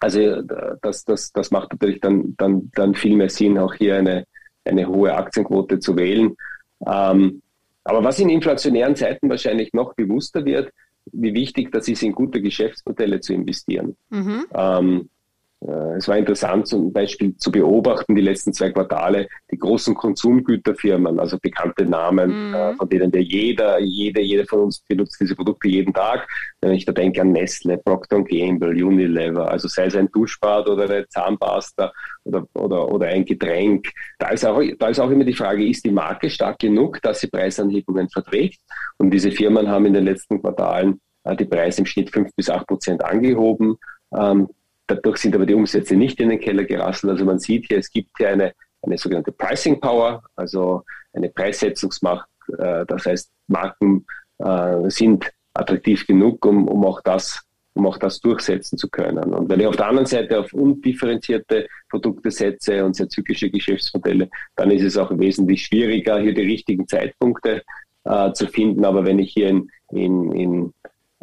also 0.00 0.42
das, 0.82 1.04
das, 1.04 1.32
das 1.32 1.50
macht 1.50 1.72
natürlich 1.72 2.00
dann, 2.00 2.34
dann, 2.36 2.70
dann 2.74 2.94
viel 2.94 3.16
mehr 3.16 3.30
Sinn, 3.30 3.58
auch 3.58 3.74
hier 3.74 3.96
eine, 3.96 4.26
eine 4.64 4.86
hohe 4.86 5.14
Aktienquote 5.14 5.78
zu 5.78 5.96
wählen. 5.96 6.36
Ähm, 6.86 7.42
aber 7.84 8.04
was 8.04 8.18
in 8.18 8.28
inflationären 8.30 8.96
Zeiten 8.96 9.28
wahrscheinlich 9.28 9.72
noch 9.72 9.94
bewusster 9.94 10.44
wird, 10.44 10.72
wie 11.12 11.34
wichtig 11.34 11.70
das 11.72 11.88
ist, 11.88 12.02
in 12.02 12.12
gute 12.12 12.40
Geschäftsmodelle 12.40 13.20
zu 13.20 13.34
investieren. 13.34 13.96
Mhm. 14.10 14.46
Ähm, 14.52 15.00
äh, 15.00 15.13
es 15.96 16.08
war 16.08 16.18
interessant, 16.18 16.66
zum 16.66 16.92
Beispiel 16.92 17.36
zu 17.36 17.50
beobachten, 17.50 18.14
die 18.14 18.20
letzten 18.20 18.52
zwei 18.52 18.70
Quartale, 18.70 19.28
die 19.50 19.56
großen 19.56 19.94
Konsumgüterfirmen, 19.94 21.18
also 21.18 21.38
bekannte 21.40 21.86
Namen, 21.86 22.48
mhm. 22.48 22.54
Äh, 22.54 22.74
von 22.74 22.88
denen 22.88 23.10
der 23.10 23.22
jeder, 23.22 23.80
jeder, 23.80 24.20
jeder 24.20 24.44
von 24.44 24.60
uns 24.60 24.80
benutzt 24.80 25.16
diese 25.20 25.34
Produkte 25.34 25.68
jeden 25.68 25.94
Tag. 25.94 26.28
Wenn 26.60 26.72
ich 26.72 26.84
da 26.84 26.92
denke 26.92 27.22
an 27.22 27.32
Nestle, 27.32 27.78
Procter 27.78 28.22
Gamble, 28.22 28.84
Unilever, 28.84 29.50
also 29.50 29.68
sei 29.68 29.86
es 29.86 29.96
ein 29.96 30.10
Duschbad 30.12 30.68
oder 30.68 30.84
eine 30.84 31.08
Zahnpasta 31.08 31.92
oder, 32.24 32.46
oder, 32.54 32.92
oder 32.92 33.06
ein 33.06 33.24
Getränk. 33.24 33.90
Da 34.18 34.28
ist, 34.28 34.44
auch, 34.44 34.60
da 34.78 34.88
ist 34.88 35.00
auch 35.00 35.10
immer 35.10 35.24
die 35.24 35.32
Frage, 35.32 35.66
ist 35.66 35.84
die 35.84 35.92
Marke 35.92 36.28
stark 36.28 36.58
genug, 36.58 37.00
dass 37.00 37.20
sie 37.20 37.28
Preisanhebungen 37.28 38.10
verträgt? 38.10 38.60
Und 38.98 39.10
diese 39.10 39.30
Firmen 39.30 39.68
haben 39.68 39.86
in 39.86 39.94
den 39.94 40.04
letzten 40.04 40.42
Quartalen 40.42 41.00
äh, 41.24 41.34
die 41.34 41.46
Preise 41.46 41.80
im 41.80 41.86
Schnitt 41.86 42.10
fünf 42.10 42.30
bis 42.36 42.50
acht 42.50 42.66
Prozent 42.66 43.02
angehoben. 43.02 43.76
Dadurch 44.86 45.18
sind 45.18 45.34
aber 45.34 45.46
die 45.46 45.54
Umsätze 45.54 45.96
nicht 45.96 46.20
in 46.20 46.28
den 46.28 46.40
Keller 46.40 46.64
gerasselt. 46.64 47.12
Also 47.12 47.24
man 47.24 47.38
sieht 47.38 47.66
hier, 47.66 47.78
es 47.78 47.90
gibt 47.90 48.10
hier 48.18 48.30
eine, 48.30 48.52
eine 48.82 48.98
sogenannte 48.98 49.32
Pricing 49.32 49.80
Power, 49.80 50.22
also 50.36 50.82
eine 51.12 51.30
Preissetzungsmacht. 51.30 52.28
Äh, 52.58 52.84
das 52.86 53.06
heißt, 53.06 53.30
Marken 53.46 54.06
äh, 54.38 54.90
sind 54.90 55.30
attraktiv 55.54 56.06
genug, 56.06 56.44
um, 56.44 56.68
um 56.68 56.84
auch 56.84 57.00
das 57.02 57.44
um 57.74 57.86
auch 57.86 57.98
das 57.98 58.20
durchsetzen 58.20 58.78
zu 58.78 58.88
können. 58.88 59.34
Und 59.34 59.48
wenn 59.48 59.60
ich 59.60 59.66
auf 59.66 59.76
der 59.76 59.88
anderen 59.88 60.06
Seite 60.06 60.38
auf 60.38 60.52
undifferenzierte 60.52 61.66
Produkte 61.90 62.30
setze 62.30 62.84
und 62.84 62.94
sehr 62.94 63.08
zyklische 63.08 63.50
Geschäftsmodelle, 63.50 64.30
dann 64.56 64.70
ist 64.70 64.84
es 64.84 64.96
auch 64.96 65.10
wesentlich 65.18 65.66
schwieriger, 65.66 66.20
hier 66.20 66.34
die 66.34 66.42
richtigen 66.42 66.86
Zeitpunkte 66.86 67.62
äh, 68.04 68.32
zu 68.32 68.46
finden. 68.46 68.84
Aber 68.84 69.04
wenn 69.04 69.18
ich 69.18 69.32
hier 69.32 69.48
in, 69.48 69.70
in, 69.90 70.32
in 70.32 70.74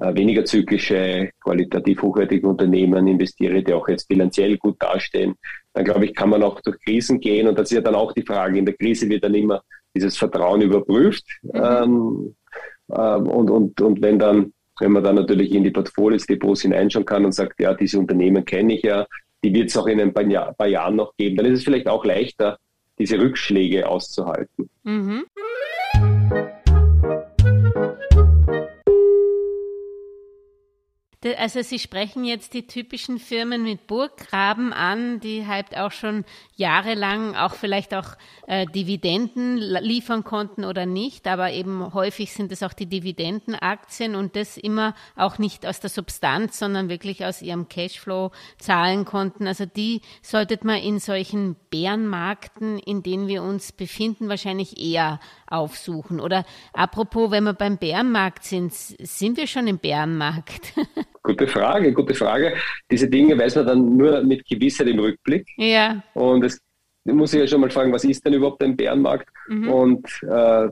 weniger 0.02 0.46
zyklische, 0.46 1.30
qualitativ 1.42 2.02
hochwertige 2.02 2.48
Unternehmen 2.48 3.08
investiere, 3.08 3.64
die 3.64 3.74
auch 3.74 3.88
jetzt 3.88 4.08
bilanziell 4.08 4.58
gut 4.58 4.76
dastehen, 4.80 5.36
dann 5.74 5.86
glaube 5.86 6.06
ich, 6.06 6.16
kann 6.16 6.30
man 6.30 6.44
auch 6.44 6.60
durch 6.62 6.80
Krisen 6.80 7.20
gehen. 7.20 7.48
Und 7.48 7.58
das 7.58 7.72
ist 7.72 7.76
ja 7.76 7.82
dann 7.82 7.96
auch 7.96 8.12
die 8.14 8.24
Frage. 8.24 8.58
In 8.58 8.66
der 8.66 8.76
Krise 8.76 9.08
wird 9.10 9.24
dann 9.24 9.36
immer 9.36 9.62
dieses 9.96 10.18
Vertrauen 10.18 10.62
überprüft. 10.62 11.26
Mhm. 11.44 11.52
Ähm, 11.54 12.36
ähm, 12.94 13.28
und, 13.28 13.50
und, 13.50 13.82
und 13.82 14.02
wenn 14.02 14.20
dann, 14.20 14.54
wenn 14.80 14.92
man 14.92 15.04
dann 15.04 15.16
natürlich 15.16 15.54
in 15.54 15.64
die 15.64 15.72
Portfolios, 15.72 16.26
Depots 16.26 16.64
hineinschauen 16.64 17.06
kann 17.06 17.26
und 17.26 17.34
sagt, 17.34 17.60
ja, 17.60 17.74
diese 17.74 18.00
Unternehmen 18.00 18.44
kenne 18.44 18.74
ich 18.74 18.84
ja, 18.84 19.06
die 19.44 19.54
wird 19.54 19.70
es 19.70 19.78
auch 19.78 19.88
in 19.88 20.00
ein 20.00 20.14
paar, 20.14 20.26
Jahr, 20.28 20.54
paar, 20.54 20.68
Jahren 20.68 20.96
noch 20.96 21.16
geben, 21.18 21.38
dann 21.38 21.46
ist 21.48 21.60
es 21.60 21.64
vielleicht 21.64 21.88
auch 21.88 22.06
leichter, 22.06 22.58
diese 23.00 23.20
Rückschläge 23.20 23.88
auszuhalten. 23.88 24.70
Mhm. 24.84 25.26
Also 31.38 31.62
Sie 31.62 31.78
sprechen 31.78 32.26
jetzt 32.26 32.54
die 32.54 32.66
typischen 32.66 33.20
Firmen 33.20 33.64
mit 33.64 33.86
Burggraben 33.86 34.74
an, 34.74 35.20
die 35.20 35.46
halt 35.46 35.78
auch 35.78 35.92
schon 35.92 36.26
jahrelang 36.56 37.36
auch 37.36 37.54
vielleicht 37.54 37.94
auch 37.94 38.18
äh, 38.48 38.66
Dividenden 38.66 39.58
liefern 39.58 40.24
konnten 40.24 40.66
oder 40.66 40.86
nicht, 40.86 41.28
aber 41.28 41.52
eben 41.52 41.94
häufig 41.94 42.34
sind 42.34 42.52
es 42.52 42.64
auch 42.64 42.74
die 42.74 42.88
Dividendenaktien 42.88 44.16
und 44.16 44.36
das 44.36 44.58
immer 44.58 44.96
auch 45.16 45.38
nicht 45.38 45.66
aus 45.66 45.80
der 45.80 45.90
Substanz, 45.90 46.58
sondern 46.58 46.90
wirklich 46.90 47.24
aus 47.26 47.42
ihrem 47.42 47.68
Cashflow 47.70 48.32
zahlen 48.58 49.06
konnten. 49.06 49.48
Also 49.48 49.66
die 49.66 50.02
sollte 50.22 50.60
man 50.64 50.78
in 50.78 51.00
solchen 51.00 51.56
Bärenmarkten, 51.70 52.80
in 52.80 53.04
denen 53.04 53.28
wir 53.28 53.44
uns 53.44 53.72
befinden, 53.72 54.30
wahrscheinlich 54.30 54.80
eher 54.80 55.20
aufsuchen. 55.52 56.20
Oder 56.20 56.46
apropos, 56.74 57.32
wenn 57.32 57.44
wir 57.44 57.54
beim 57.54 57.78
Bärenmarkt 57.78 58.44
sind, 58.44 58.74
sind 58.74 59.38
wir 59.38 59.48
schon 59.48 59.68
im 59.68 59.78
Bärenmarkt? 59.78 60.74
Gute 61.24 61.46
Frage, 61.48 61.94
gute 61.94 62.16
Frage. 62.16 62.56
Diese 62.90 63.08
Dinge 63.08 63.38
weiß 63.38 63.56
man 63.58 63.68
dann 63.68 63.96
nur 63.96 64.24
mit 64.24 64.44
Gewissheit 64.44 64.88
im 64.88 64.98
Rückblick. 64.98 65.48
Ja. 65.56 66.02
Und 66.16 66.44
es 66.44 66.60
muss 67.04 67.34
ich 67.34 67.40
ja 67.40 67.48
schon 67.48 67.62
mal 67.62 67.70
fragen, 67.70 67.94
was 67.94 68.04
ist 68.04 68.26
denn 68.26 68.34
überhaupt 68.34 68.64
ein 68.64 68.76
Bärenmarkt? 68.76 69.30
Mhm. 69.48 69.70
Und 69.70 70.08
äh, 70.24 70.28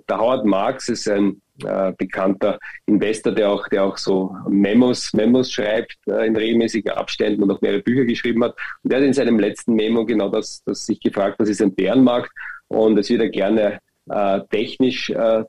der 0.08 0.18
Howard 0.18 0.46
Marks 0.46 0.90
ist 0.90 1.08
ein 1.08 1.40
äh, 1.64 1.92
bekannter 1.98 2.58
Investor, 2.86 3.34
der 3.34 3.52
auch, 3.52 3.68
der 3.68 3.84
auch 3.84 3.98
so 3.98 4.36
Memos, 4.48 5.14
Memos 5.14 5.52
schreibt 5.52 5.98
äh, 6.08 6.28
in 6.28 6.36
regelmäßigen 6.36 6.92
Abständen 6.92 7.44
und 7.44 7.52
auch 7.52 7.62
mehrere 7.62 7.82
Bücher 7.82 8.06
geschrieben 8.06 8.44
hat. 8.44 8.56
Und 8.84 8.92
der 8.92 9.00
hat 9.00 9.06
in 9.06 9.14
seinem 9.14 9.40
letzten 9.40 9.74
Memo 9.74 10.06
genau 10.06 10.30
das, 10.30 10.64
das 10.66 10.86
sich 10.86 11.00
gefragt, 11.00 11.36
was 11.40 11.50
ist 11.50 11.62
ein 11.62 11.76
Bärenmarkt? 11.76 12.32
Und 12.68 12.98
es 12.98 13.10
wird 13.10 13.22
ja 13.22 13.30
gerne 13.30 13.80
äh, 14.10 14.42
technisch 14.50 15.10
äh, 15.10 15.44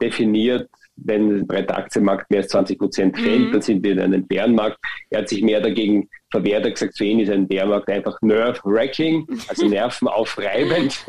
definiert, 0.00 0.68
wenn 0.96 1.38
ein 1.38 1.46
breiter 1.46 1.76
Aktienmarkt 1.76 2.30
mehr 2.30 2.40
als 2.40 2.48
20 2.48 2.78
Prozent 2.78 3.18
fällt, 3.18 3.48
mhm. 3.48 3.52
dann 3.52 3.62
sind 3.62 3.84
wir 3.84 3.92
in 3.92 4.00
einem 4.00 4.26
Bärenmarkt. 4.26 4.78
Er 5.10 5.20
hat 5.20 5.28
sich 5.28 5.42
mehr 5.42 5.60
dagegen 5.60 6.08
verwehrt, 6.30 6.64
hat 6.64 6.74
gesagt, 6.74 6.96
für 6.96 7.04
ihn 7.04 7.20
ist 7.20 7.30
ein 7.30 7.48
Bärenmarkt 7.48 7.90
einfach 7.90 8.16
nerve-wracking, 8.22 9.26
also 9.48 9.66
nervenaufreibend. 9.68 11.04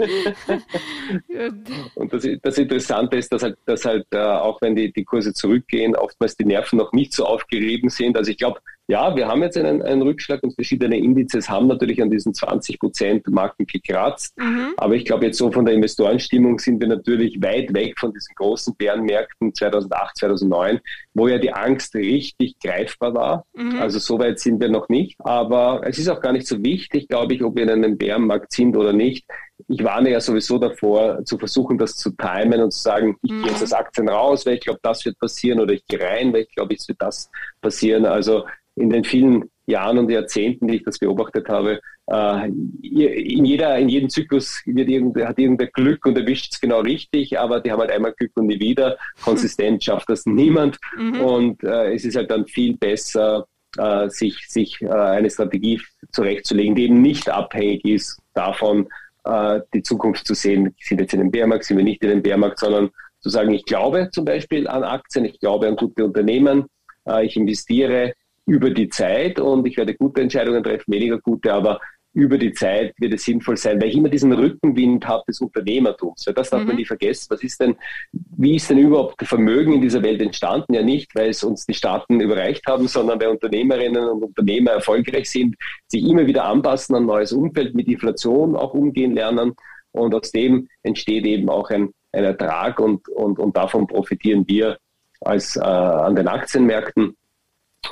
und 1.95 2.13
das, 2.13 2.27
das, 2.41 2.57
Interessante 2.57 3.17
ist, 3.17 3.31
dass 3.31 3.43
halt, 3.43 3.57
dass 3.65 3.85
halt 3.85 4.07
äh, 4.11 4.17
auch 4.17 4.59
wenn 4.61 4.75
die, 4.75 4.91
die 4.91 5.03
Kurse 5.03 5.33
zurückgehen, 5.33 5.95
oftmals 5.95 6.35
die 6.35 6.45
Nerven 6.45 6.77
noch 6.77 6.91
nicht 6.91 7.13
so 7.13 7.25
aufgerieben 7.25 7.89
sind. 7.89 8.17
Also 8.17 8.31
ich 8.31 8.37
glaube, 8.37 8.59
ja, 8.87 9.15
wir 9.15 9.27
haben 9.27 9.41
jetzt 9.41 9.57
einen, 9.57 9.81
einen 9.81 10.03
Rückschlag 10.03 10.43
und 10.43 10.53
verschiedene 10.53 10.97
Indizes 10.97 11.49
haben 11.49 11.67
natürlich 11.67 12.01
an 12.03 12.11
diesen 12.11 12.35
20 12.35 12.79
Prozent 12.79 13.27
Marken 13.27 13.65
gekratzt. 13.65 14.37
Mhm. 14.37 14.73
Aber 14.77 14.93
ich 14.93 15.05
glaube, 15.05 15.25
jetzt 15.25 15.39
so 15.39 15.51
von 15.51 15.65
der 15.65 15.73
Investorenstimmung 15.73 16.59
sind 16.59 16.79
wir 16.79 16.87
natürlich 16.87 17.41
weit 17.41 17.73
weg 17.73 17.95
von 17.97 18.13
diesen 18.13 18.35
großen 18.35 18.75
Bärenmärkten 18.75 19.55
2008, 19.55 20.17
2009, 20.17 20.79
wo 21.15 21.27
ja 21.27 21.39
die 21.39 21.51
Angst 21.51 21.95
richtig 21.95 22.59
greifbar 22.59 23.15
war. 23.15 23.45
Mhm. 23.55 23.79
Also 23.79 23.97
so 23.97 24.19
weit 24.19 24.39
sind 24.39 24.61
wir 24.61 24.69
noch 24.69 24.87
nicht. 24.87 25.15
Aber 25.19 25.81
es 25.83 25.97
ist 25.97 26.07
auch 26.07 26.21
gar 26.21 26.31
nicht 26.31 26.47
so 26.47 26.63
wichtig, 26.63 27.07
glaube 27.07 27.33
ich, 27.33 27.43
ob 27.43 27.55
wir 27.55 27.63
in 27.63 27.71
einem 27.71 27.97
Bärenmarkt 27.97 28.51
sind 28.51 28.77
oder 28.77 28.93
nicht. 28.93 29.25
Ich 29.67 29.83
warne 29.83 30.11
ja 30.11 30.19
sowieso 30.19 30.59
davor, 30.59 31.25
zu 31.25 31.39
versuchen, 31.39 31.79
das 31.79 31.95
zu 31.95 32.11
timen 32.11 32.61
und 32.61 32.71
zu 32.71 32.81
sagen, 32.81 33.17
ich 33.23 33.31
mhm. 33.31 33.41
gehe 33.41 33.51
jetzt 33.51 33.63
aus 33.63 33.73
Aktien 33.73 34.09
raus, 34.09 34.45
weil 34.45 34.55
ich 34.55 34.61
glaube, 34.61 34.79
das 34.83 35.03
wird 35.05 35.17
passieren, 35.17 35.59
oder 35.59 35.73
ich 35.73 35.87
gehe 35.87 35.99
rein, 35.99 36.31
weil 36.33 36.41
ich 36.41 36.53
glaube, 36.53 36.75
es 36.75 36.87
wird 36.87 37.01
das 37.01 37.31
passieren. 37.61 38.05
Also 38.05 38.45
in 38.75 38.89
den 38.89 39.03
vielen 39.03 39.49
Jahren 39.67 39.97
und 39.97 40.09
Jahrzehnten, 40.09 40.67
die 40.67 40.77
ich 40.77 40.83
das 40.83 40.99
beobachtet 40.99 41.49
habe, 41.49 41.79
äh, 42.07 42.47
in, 42.47 43.45
jeder, 43.45 43.77
in 43.77 43.89
jedem 43.89 44.09
Zyklus 44.09 44.61
wird 44.65 44.89
irgendwer, 44.89 45.27
hat 45.27 45.39
irgendwer 45.39 45.67
Glück 45.67 46.05
und 46.05 46.17
erwischt 46.17 46.53
es 46.53 46.61
genau 46.61 46.81
richtig, 46.81 47.39
aber 47.39 47.61
die 47.61 47.71
haben 47.71 47.79
halt 47.79 47.91
einmal 47.91 48.13
Glück 48.13 48.31
und 48.35 48.47
nie 48.47 48.59
wieder. 48.59 48.97
Konsistent 49.23 49.83
schafft 49.83 50.09
das 50.09 50.25
niemand. 50.25 50.77
Mhm. 50.97 51.21
Und 51.21 51.63
äh, 51.63 51.93
es 51.93 52.05
ist 52.05 52.15
halt 52.15 52.29
dann 52.29 52.45
viel 52.45 52.77
besser, 52.77 53.47
äh, 53.77 54.09
sich, 54.09 54.47
sich 54.47 54.81
äh, 54.81 54.89
eine 54.89 55.29
Strategie 55.29 55.81
zurechtzulegen, 56.11 56.75
die 56.75 56.83
eben 56.83 57.01
nicht 57.01 57.29
abhängig 57.29 57.83
ist 57.85 58.19
davon, 58.33 58.87
äh, 59.23 59.61
die 59.73 59.81
Zukunft 59.81 60.27
zu 60.27 60.35
sehen, 60.35 60.75
sind 60.79 60.99
wir 60.99 61.05
jetzt 61.05 61.13
in 61.13 61.21
den 61.21 61.31
Bärmarkt, 61.31 61.65
sind 61.65 61.77
wir 61.77 61.83
nicht 61.83 62.03
in 62.03 62.09
den 62.09 62.23
Bärmarkt, 62.23 62.59
sondern 62.59 62.91
zu 63.19 63.29
sagen, 63.29 63.51
ich 63.53 63.65
glaube 63.65 64.09
zum 64.11 64.25
Beispiel 64.25 64.67
an 64.67 64.83
Aktien, 64.83 65.25
ich 65.25 65.39
glaube 65.39 65.67
an 65.67 65.75
gute 65.75 66.05
Unternehmen, 66.05 66.65
äh, 67.07 67.25
ich 67.25 67.35
investiere 67.35 68.13
über 68.45 68.69
die 68.69 68.89
Zeit 68.89 69.39
und 69.39 69.65
ich 69.67 69.77
werde 69.77 69.95
gute 69.95 70.21
Entscheidungen 70.21 70.63
treffen, 70.63 70.91
weniger 70.91 71.19
gute, 71.19 71.53
aber 71.53 71.79
über 72.15 72.37
die 72.37 72.53
Zeit 72.53 72.93
wird 72.97 73.13
es 73.13 73.25
sinnvoll 73.25 73.57
sein, 73.57 73.79
weil 73.81 73.89
ich 73.89 73.97
immer 73.97 74.07
diesen 74.07 74.31
Rückenwind 74.31 75.05
habe 75.05 75.23
des 75.27 75.41
Unternehmertums. 75.41 76.25
Weil 76.25 76.33
das 76.33 76.49
darf 76.49 76.61
mhm. 76.61 76.67
man 76.67 76.75
nie 76.77 76.85
vergessen. 76.85 77.27
Was 77.29 77.43
ist 77.43 77.59
denn, 77.59 77.75
wie 78.13 78.55
ist 78.55 78.69
denn 78.69 78.77
überhaupt 78.77 79.21
Vermögen 79.27 79.73
in 79.73 79.81
dieser 79.81 80.01
Welt 80.01 80.21
entstanden? 80.21 80.73
Ja 80.73 80.81
nicht, 80.81 81.13
weil 81.13 81.31
es 81.31 81.43
uns 81.43 81.65
die 81.65 81.73
Staaten 81.73 82.21
überreicht 82.21 82.65
haben, 82.67 82.87
sondern 82.87 83.19
weil 83.19 83.27
Unternehmerinnen 83.27 84.07
und 84.07 84.23
Unternehmer 84.23 84.71
erfolgreich 84.71 85.29
sind, 85.29 85.57
sich 85.89 86.05
immer 86.05 86.25
wieder 86.25 86.45
anpassen 86.45 86.95
an 86.95 87.03
ein 87.03 87.07
neues 87.07 87.33
Umfeld, 87.33 87.75
mit 87.75 87.89
Inflation 87.89 88.55
auch 88.55 88.73
umgehen 88.73 89.13
lernen. 89.13 89.53
Und 89.91 90.15
aus 90.15 90.31
dem 90.31 90.69
entsteht 90.83 91.25
eben 91.25 91.49
auch 91.49 91.69
ein, 91.69 91.89
ein 92.13 92.23
Ertrag 92.23 92.79
und, 92.79 93.09
und, 93.09 93.39
und 93.39 93.57
davon 93.57 93.87
profitieren 93.87 94.47
wir 94.47 94.77
als 95.19 95.57
äh, 95.57 95.59
an 95.59 96.15
den 96.15 96.29
Aktienmärkten. 96.29 97.17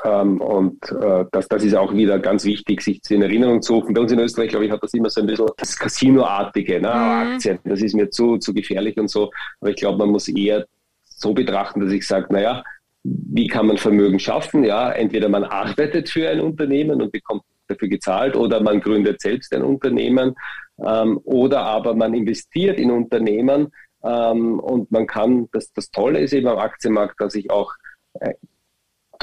Ähm, 0.03 0.41
und 0.41 0.91
äh, 0.91 1.25
das, 1.31 1.47
das 1.47 1.63
ist 1.63 1.75
auch 1.75 1.93
wieder 1.93 2.19
ganz 2.19 2.45
wichtig, 2.45 2.81
sich 2.81 3.01
in 3.09 3.21
Erinnerung 3.21 3.61
zu 3.61 3.75
rufen. 3.75 3.93
Bei 3.93 4.01
uns 4.01 4.11
in 4.11 4.19
Österreich, 4.19 4.49
glaube 4.49 4.65
ich, 4.65 4.71
hat 4.71 4.83
das 4.83 4.93
immer 4.93 5.09
so 5.09 5.21
ein 5.21 5.27
bisschen 5.27 5.47
das 5.57 5.77
Casinoartige, 5.77 6.81
ne? 6.81 6.89
Mhm. 6.89 7.33
Aktien, 7.33 7.59
das 7.63 7.81
ist 7.81 7.95
mir 7.95 8.09
zu, 8.09 8.37
zu 8.37 8.53
gefährlich 8.53 8.97
und 8.97 9.09
so. 9.09 9.31
Aber 9.61 9.69
ich 9.69 9.75
glaube, 9.75 9.97
man 9.97 10.09
muss 10.09 10.27
eher 10.27 10.65
so 11.03 11.33
betrachten, 11.33 11.79
dass 11.79 11.91
ich 11.91 12.05
sage, 12.05 12.27
naja, 12.31 12.63
wie 13.03 13.47
kann 13.47 13.67
man 13.67 13.77
Vermögen 13.77 14.19
schaffen? 14.19 14.63
Ja, 14.63 14.91
entweder 14.91 15.29
man 15.29 15.43
arbeitet 15.43 16.09
für 16.09 16.29
ein 16.29 16.39
Unternehmen 16.39 17.01
und 17.01 17.11
bekommt 17.11 17.43
dafür 17.67 17.87
gezahlt 17.87 18.35
oder 18.35 18.61
man 18.61 18.81
gründet 18.81 19.21
selbst 19.21 19.53
ein 19.53 19.63
Unternehmen 19.63 20.35
ähm, 20.85 21.19
oder 21.23 21.61
aber 21.61 21.95
man 21.95 22.13
investiert 22.13 22.77
in 22.79 22.91
Unternehmen 22.91 23.71
ähm, 24.03 24.59
und 24.59 24.91
man 24.91 25.07
kann, 25.07 25.47
das, 25.51 25.71
das 25.73 25.91
Tolle 25.91 26.19
ist 26.19 26.33
eben 26.33 26.47
am 26.47 26.57
Aktienmarkt, 26.57 27.19
dass 27.19 27.35
ich 27.35 27.49
auch 27.49 27.73
äh, 28.19 28.33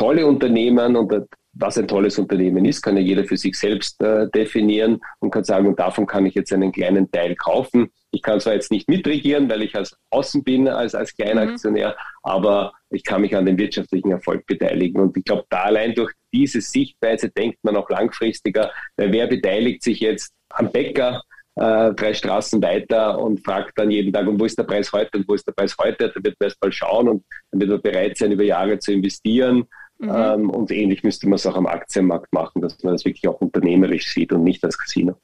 tolle 0.00 0.26
Unternehmen 0.26 0.96
und 0.96 1.12
was 1.52 1.76
ein 1.76 1.86
tolles 1.86 2.18
Unternehmen 2.18 2.64
ist, 2.64 2.80
kann 2.80 2.96
ja 2.96 3.02
jeder 3.02 3.24
für 3.24 3.36
sich 3.36 3.54
selbst 3.54 4.00
äh, 4.02 4.30
definieren 4.30 4.98
und 5.18 5.30
kann 5.30 5.44
sagen, 5.44 5.66
und 5.66 5.78
davon 5.78 6.06
kann 6.06 6.24
ich 6.24 6.34
jetzt 6.34 6.52
einen 6.54 6.72
kleinen 6.72 7.10
Teil 7.10 7.34
kaufen. 7.34 7.90
Ich 8.10 8.22
kann 8.22 8.40
zwar 8.40 8.54
jetzt 8.54 8.70
nicht 8.70 8.88
mitregieren, 8.88 9.50
weil 9.50 9.62
ich 9.62 9.76
als 9.76 9.94
Außen 10.10 10.42
bin, 10.42 10.68
als, 10.68 10.94
als 10.94 11.14
Kleinaktionär, 11.14 11.90
mhm. 11.90 11.94
aber 12.22 12.72
ich 12.88 13.04
kann 13.04 13.20
mich 13.20 13.36
an 13.36 13.44
dem 13.44 13.58
wirtschaftlichen 13.58 14.10
Erfolg 14.10 14.46
beteiligen. 14.46 15.02
Und 15.02 15.16
ich 15.18 15.24
glaube, 15.24 15.44
da 15.50 15.64
allein 15.64 15.94
durch 15.94 16.12
diese 16.32 16.62
Sichtweise 16.62 17.28
denkt 17.28 17.58
man 17.62 17.76
auch 17.76 17.90
langfristiger, 17.90 18.70
weil 18.96 19.12
wer 19.12 19.26
beteiligt 19.26 19.82
sich 19.82 20.00
jetzt 20.00 20.32
am 20.48 20.72
Bäcker, 20.72 21.22
äh, 21.56 21.92
drei 21.92 22.14
Straßen 22.14 22.62
weiter 22.62 23.18
und 23.18 23.44
fragt 23.44 23.78
dann 23.78 23.90
jeden 23.90 24.14
Tag, 24.14 24.26
und 24.26 24.40
wo 24.40 24.46
ist 24.46 24.56
der 24.56 24.64
Preis 24.64 24.90
heute 24.92 25.18
und 25.18 25.28
wo 25.28 25.34
ist 25.34 25.46
der 25.46 25.52
Preis 25.52 25.76
heute? 25.78 26.08
Da 26.08 26.14
wird 26.14 26.36
man 26.40 26.48
erst 26.48 26.62
mal 26.62 26.72
schauen 26.72 27.08
und 27.08 27.24
dann 27.50 27.60
wird 27.60 27.70
man 27.70 27.82
bereit 27.82 28.16
sein, 28.16 28.32
über 28.32 28.44
Jahre 28.44 28.78
zu 28.78 28.92
investieren 28.92 29.66
Mhm. 30.00 30.10
Ähm, 30.14 30.50
und 30.50 30.70
ähnlich 30.70 31.02
müsste 31.04 31.28
man 31.28 31.36
es 31.36 31.46
auch 31.46 31.56
am 31.56 31.66
Aktienmarkt 31.66 32.32
machen, 32.32 32.62
dass 32.62 32.82
man 32.82 32.94
das 32.94 33.04
wirklich 33.04 33.28
auch 33.28 33.40
unternehmerisch 33.40 34.12
sieht 34.12 34.32
und 34.32 34.44
nicht 34.44 34.64
als 34.64 34.78
Casino. 34.78 35.16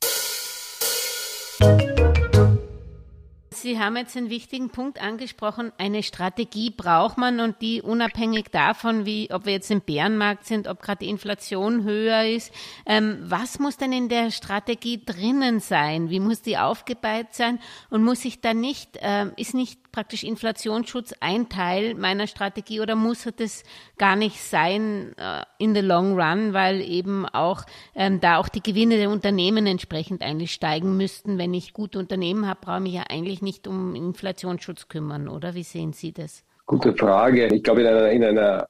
Sie 3.50 3.80
haben 3.80 3.96
jetzt 3.96 4.16
einen 4.16 4.28
wichtigen 4.28 4.68
Punkt 4.68 5.02
angesprochen. 5.02 5.72
Eine 5.78 6.02
Strategie 6.02 6.70
braucht 6.70 7.16
man 7.16 7.40
und 7.40 7.62
die 7.62 7.80
unabhängig 7.80 8.50
davon, 8.52 9.06
wie, 9.06 9.30
ob 9.32 9.46
wir 9.46 9.54
jetzt 9.54 9.70
im 9.70 9.80
Bärenmarkt 9.80 10.44
sind, 10.44 10.68
ob 10.68 10.82
gerade 10.82 11.04
die 11.04 11.10
Inflation 11.10 11.82
höher 11.82 12.24
ist. 12.24 12.52
Ähm, 12.84 13.18
was 13.22 13.58
muss 13.58 13.78
denn 13.78 13.92
in 13.92 14.08
der 14.10 14.30
Strategie 14.30 15.02
drinnen 15.04 15.60
sein? 15.60 16.10
Wie 16.10 16.20
muss 16.20 16.42
die 16.42 16.58
aufgebaut 16.58 17.28
sein? 17.32 17.58
Und 17.88 18.04
muss 18.04 18.24
ich 18.26 18.42
da 18.42 18.52
nicht, 18.52 18.98
äh, 18.98 19.30
ist 19.36 19.54
nicht 19.54 19.80
praktisch 19.96 20.24
Inflationsschutz 20.24 21.14
ein 21.20 21.48
Teil 21.48 21.94
meiner 21.94 22.26
Strategie 22.26 22.82
oder 22.82 22.94
muss 22.94 23.26
das 23.38 23.62
gar 23.96 24.14
nicht 24.14 24.38
sein 24.38 25.14
äh, 25.16 25.40
in 25.56 25.74
the 25.74 25.80
long 25.80 26.20
run, 26.20 26.52
weil 26.52 26.82
eben 26.82 27.24
auch 27.24 27.62
ähm, 27.94 28.20
da 28.20 28.36
auch 28.36 28.50
die 28.50 28.62
Gewinne 28.62 28.98
der 28.98 29.08
Unternehmen 29.08 29.66
entsprechend 29.66 30.20
eigentlich 30.20 30.52
steigen 30.52 30.98
müssten. 30.98 31.38
Wenn 31.38 31.54
ich 31.54 31.72
gute 31.72 31.98
Unternehmen 31.98 32.46
habe, 32.46 32.60
brauche 32.60 32.76
ich 32.76 32.82
mich 32.82 32.92
ja 32.92 33.04
eigentlich 33.08 33.40
nicht 33.40 33.66
um 33.66 33.94
Inflationsschutz 33.94 34.88
kümmern, 34.88 35.28
oder? 35.28 35.54
Wie 35.54 35.62
sehen 35.62 35.94
Sie 35.94 36.12
das? 36.12 36.44
Gute 36.66 36.94
Frage. 36.94 37.46
Ich 37.46 37.62
glaube, 37.62 37.80
in 37.80 37.86
einer, 37.86 38.10
in 38.10 38.22
einer 38.22 38.68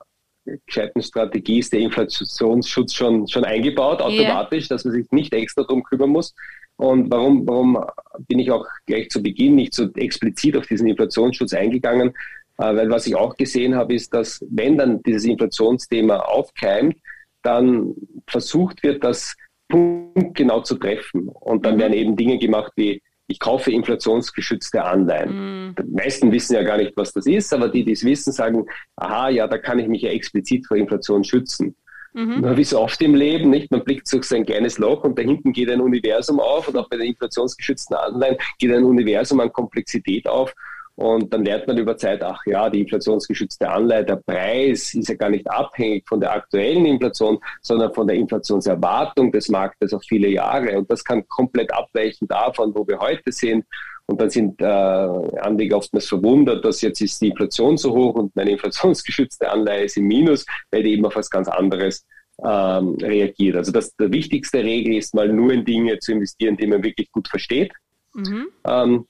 gescheiten 0.64 1.02
Strategie 1.02 1.58
ist 1.58 1.72
der 1.72 1.80
Inflationsschutz 1.80 2.94
schon, 2.94 3.26
schon 3.26 3.44
eingebaut, 3.44 4.00
automatisch, 4.00 4.70
yeah. 4.70 4.76
dass 4.76 4.84
man 4.84 4.94
sich 4.94 5.10
nicht 5.10 5.32
extra 5.32 5.62
darum 5.62 5.82
kümmern 5.82 6.10
muss. 6.10 6.36
Und 6.76 7.10
warum, 7.10 7.46
warum 7.46 7.82
bin 8.28 8.38
ich 8.38 8.50
auch 8.50 8.66
gleich 8.84 9.08
zu 9.08 9.22
Beginn 9.22 9.54
nicht 9.54 9.74
so 9.74 9.90
explizit 9.94 10.56
auf 10.56 10.66
diesen 10.66 10.88
Inflationsschutz 10.88 11.54
eingegangen? 11.54 12.10
Äh, 12.58 12.76
weil 12.76 12.90
was 12.90 13.06
ich 13.06 13.14
auch 13.14 13.36
gesehen 13.36 13.74
habe, 13.74 13.94
ist, 13.94 14.12
dass 14.12 14.44
wenn 14.50 14.76
dann 14.76 15.02
dieses 15.02 15.24
Inflationsthema 15.24 16.18
aufkeimt, 16.18 16.96
dann 17.42 17.94
versucht 18.26 18.82
wird, 18.82 19.04
das 19.04 19.36
punktgenau 19.68 20.60
zu 20.60 20.76
treffen. 20.76 21.28
Und 21.28 21.64
dann 21.64 21.76
mhm. 21.76 21.80
werden 21.80 21.92
eben 21.94 22.16
Dinge 22.16 22.38
gemacht 22.38 22.72
wie, 22.76 23.02
ich 23.28 23.40
kaufe 23.40 23.72
inflationsgeschützte 23.72 24.84
Anleihen. 24.84 25.68
Mhm. 25.68 25.74
Die 25.76 25.94
meisten 25.94 26.30
wissen 26.30 26.54
ja 26.54 26.62
gar 26.62 26.76
nicht, 26.76 26.96
was 26.96 27.12
das 27.12 27.26
ist, 27.26 27.52
aber 27.52 27.68
die, 27.68 27.84
die 27.84 27.92
es 27.92 28.04
wissen, 28.04 28.32
sagen, 28.32 28.66
aha, 28.96 29.30
ja, 29.30 29.48
da 29.48 29.58
kann 29.58 29.78
ich 29.78 29.88
mich 29.88 30.02
ja 30.02 30.10
explizit 30.10 30.66
vor 30.66 30.76
Inflation 30.76 31.24
schützen. 31.24 31.74
Mhm. 32.16 32.56
Wie 32.56 32.64
so 32.64 32.80
oft 32.80 33.02
im 33.02 33.14
Leben, 33.14 33.50
nicht? 33.50 33.70
Man 33.70 33.84
blickt 33.84 34.10
durch 34.10 34.24
sein 34.24 34.46
kleines 34.46 34.78
Loch 34.78 35.04
und 35.04 35.18
da 35.18 35.22
hinten 35.22 35.52
geht 35.52 35.70
ein 35.70 35.82
Universum 35.82 36.40
auf 36.40 36.66
und 36.66 36.76
auch 36.78 36.88
bei 36.88 36.96
den 36.96 37.08
inflationsgeschützten 37.08 37.94
Anleihen 37.94 38.38
geht 38.58 38.72
ein 38.72 38.84
Universum 38.84 39.38
an 39.40 39.52
Komplexität 39.52 40.26
auf. 40.26 40.54
Und 40.94 41.30
dann 41.30 41.44
lernt 41.44 41.66
man 41.66 41.76
über 41.76 41.94
Zeit, 41.98 42.22
ach 42.22 42.40
ja, 42.46 42.70
die 42.70 42.80
inflationsgeschützte 42.80 43.68
Anleihe, 43.68 44.02
der 44.02 44.16
Preis 44.16 44.94
ist 44.94 45.10
ja 45.10 45.14
gar 45.14 45.28
nicht 45.28 45.46
abhängig 45.50 46.08
von 46.08 46.18
der 46.20 46.32
aktuellen 46.32 46.86
Inflation, 46.86 47.38
sondern 47.60 47.92
von 47.92 48.06
der 48.06 48.16
Inflationserwartung 48.16 49.30
des 49.30 49.50
Marktes 49.50 49.92
auf 49.92 50.02
viele 50.02 50.28
Jahre. 50.28 50.78
Und 50.78 50.90
das 50.90 51.04
kann 51.04 51.28
komplett 51.28 51.70
abweichen 51.70 52.26
davon, 52.28 52.74
wo 52.74 52.88
wir 52.88 52.98
heute 52.98 53.30
sind. 53.30 53.66
Und 54.06 54.20
dann 54.20 54.30
sind 54.30 54.60
äh, 54.60 54.64
Anleger 54.64 55.78
oftmals 55.78 56.06
verwundert, 56.06 56.64
dass 56.64 56.80
jetzt 56.80 57.00
ist 57.00 57.20
die 57.20 57.28
Inflation 57.28 57.76
so 57.76 57.92
hoch 57.92 58.14
und 58.14 58.34
meine 58.36 58.50
inflationsgeschützte 58.52 59.50
Anleihe 59.50 59.84
ist 59.84 59.96
im 59.96 60.06
Minus, 60.06 60.46
weil 60.70 60.82
die 60.82 60.92
eben 60.92 61.06
auf 61.06 61.16
was 61.16 61.28
ganz 61.28 61.48
anderes 61.48 62.06
ähm, 62.44 62.96
reagiert. 63.02 63.56
Also 63.56 63.72
das 63.72 63.94
der 63.96 64.12
wichtigste 64.12 64.62
Regel 64.62 64.94
ist 64.94 65.14
mal 65.14 65.28
nur 65.28 65.52
in 65.52 65.64
Dinge 65.64 65.98
zu 65.98 66.12
investieren, 66.12 66.56
die 66.56 66.66
man 66.66 66.82
wirklich 66.82 67.10
gut 67.10 67.28
versteht. 67.28 67.72
Mhm. 68.14 68.46
Ähm, 68.64 69.06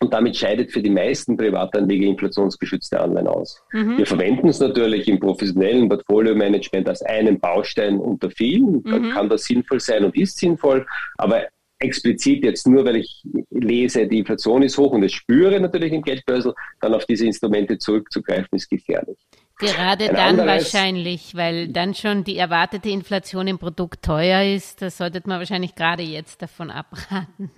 und 0.00 0.14
damit 0.14 0.36
scheidet 0.36 0.70
für 0.70 0.82
die 0.82 0.90
meisten 0.90 1.36
Privatanleger 1.36 2.06
inflationsgeschützte 2.06 3.00
Anleihen 3.00 3.26
aus. 3.26 3.60
Mhm. 3.72 3.98
Wir 3.98 4.06
verwenden 4.06 4.48
es 4.48 4.60
natürlich 4.60 5.08
im 5.08 5.18
professionellen 5.18 5.88
Portfolio-Management 5.88 6.88
als 6.88 7.02
einen 7.02 7.40
Baustein 7.40 7.98
unter 7.98 8.30
vielen. 8.30 8.82
Dann 8.84 9.02
mhm. 9.02 9.10
kann 9.10 9.28
das 9.28 9.44
sinnvoll 9.44 9.80
sein 9.80 10.04
und 10.04 10.16
ist 10.16 10.38
sinnvoll. 10.38 10.86
Aber 11.16 11.42
explizit 11.78 12.44
jetzt 12.44 12.66
nur, 12.66 12.84
weil 12.84 12.96
ich 12.96 13.22
lese, 13.50 14.06
die 14.06 14.18
Inflation 14.18 14.62
ist 14.62 14.78
hoch 14.78 14.92
und 14.92 15.02
es 15.02 15.12
spüre 15.12 15.60
natürlich 15.60 15.92
im 15.92 16.02
Geldbörsel, 16.02 16.54
dann 16.80 16.94
auf 16.94 17.06
diese 17.06 17.26
Instrumente 17.26 17.78
zurückzugreifen, 17.78 18.48
ist 18.52 18.68
gefährlich. 18.68 19.18
Gerade 19.58 20.08
Ein 20.10 20.36
dann 20.36 20.46
wahrscheinlich, 20.46 21.34
weil 21.34 21.68
dann 21.68 21.94
schon 21.94 22.22
die 22.22 22.36
erwartete 22.36 22.90
Inflation 22.90 23.48
im 23.48 23.58
Produkt 23.58 24.04
teuer 24.04 24.42
ist. 24.42 24.82
Da 24.82 24.90
sollte 24.90 25.20
man 25.26 25.40
wahrscheinlich 25.40 25.74
gerade 25.74 26.02
jetzt 26.02 26.42
davon 26.42 26.70
abraten. 26.70 27.50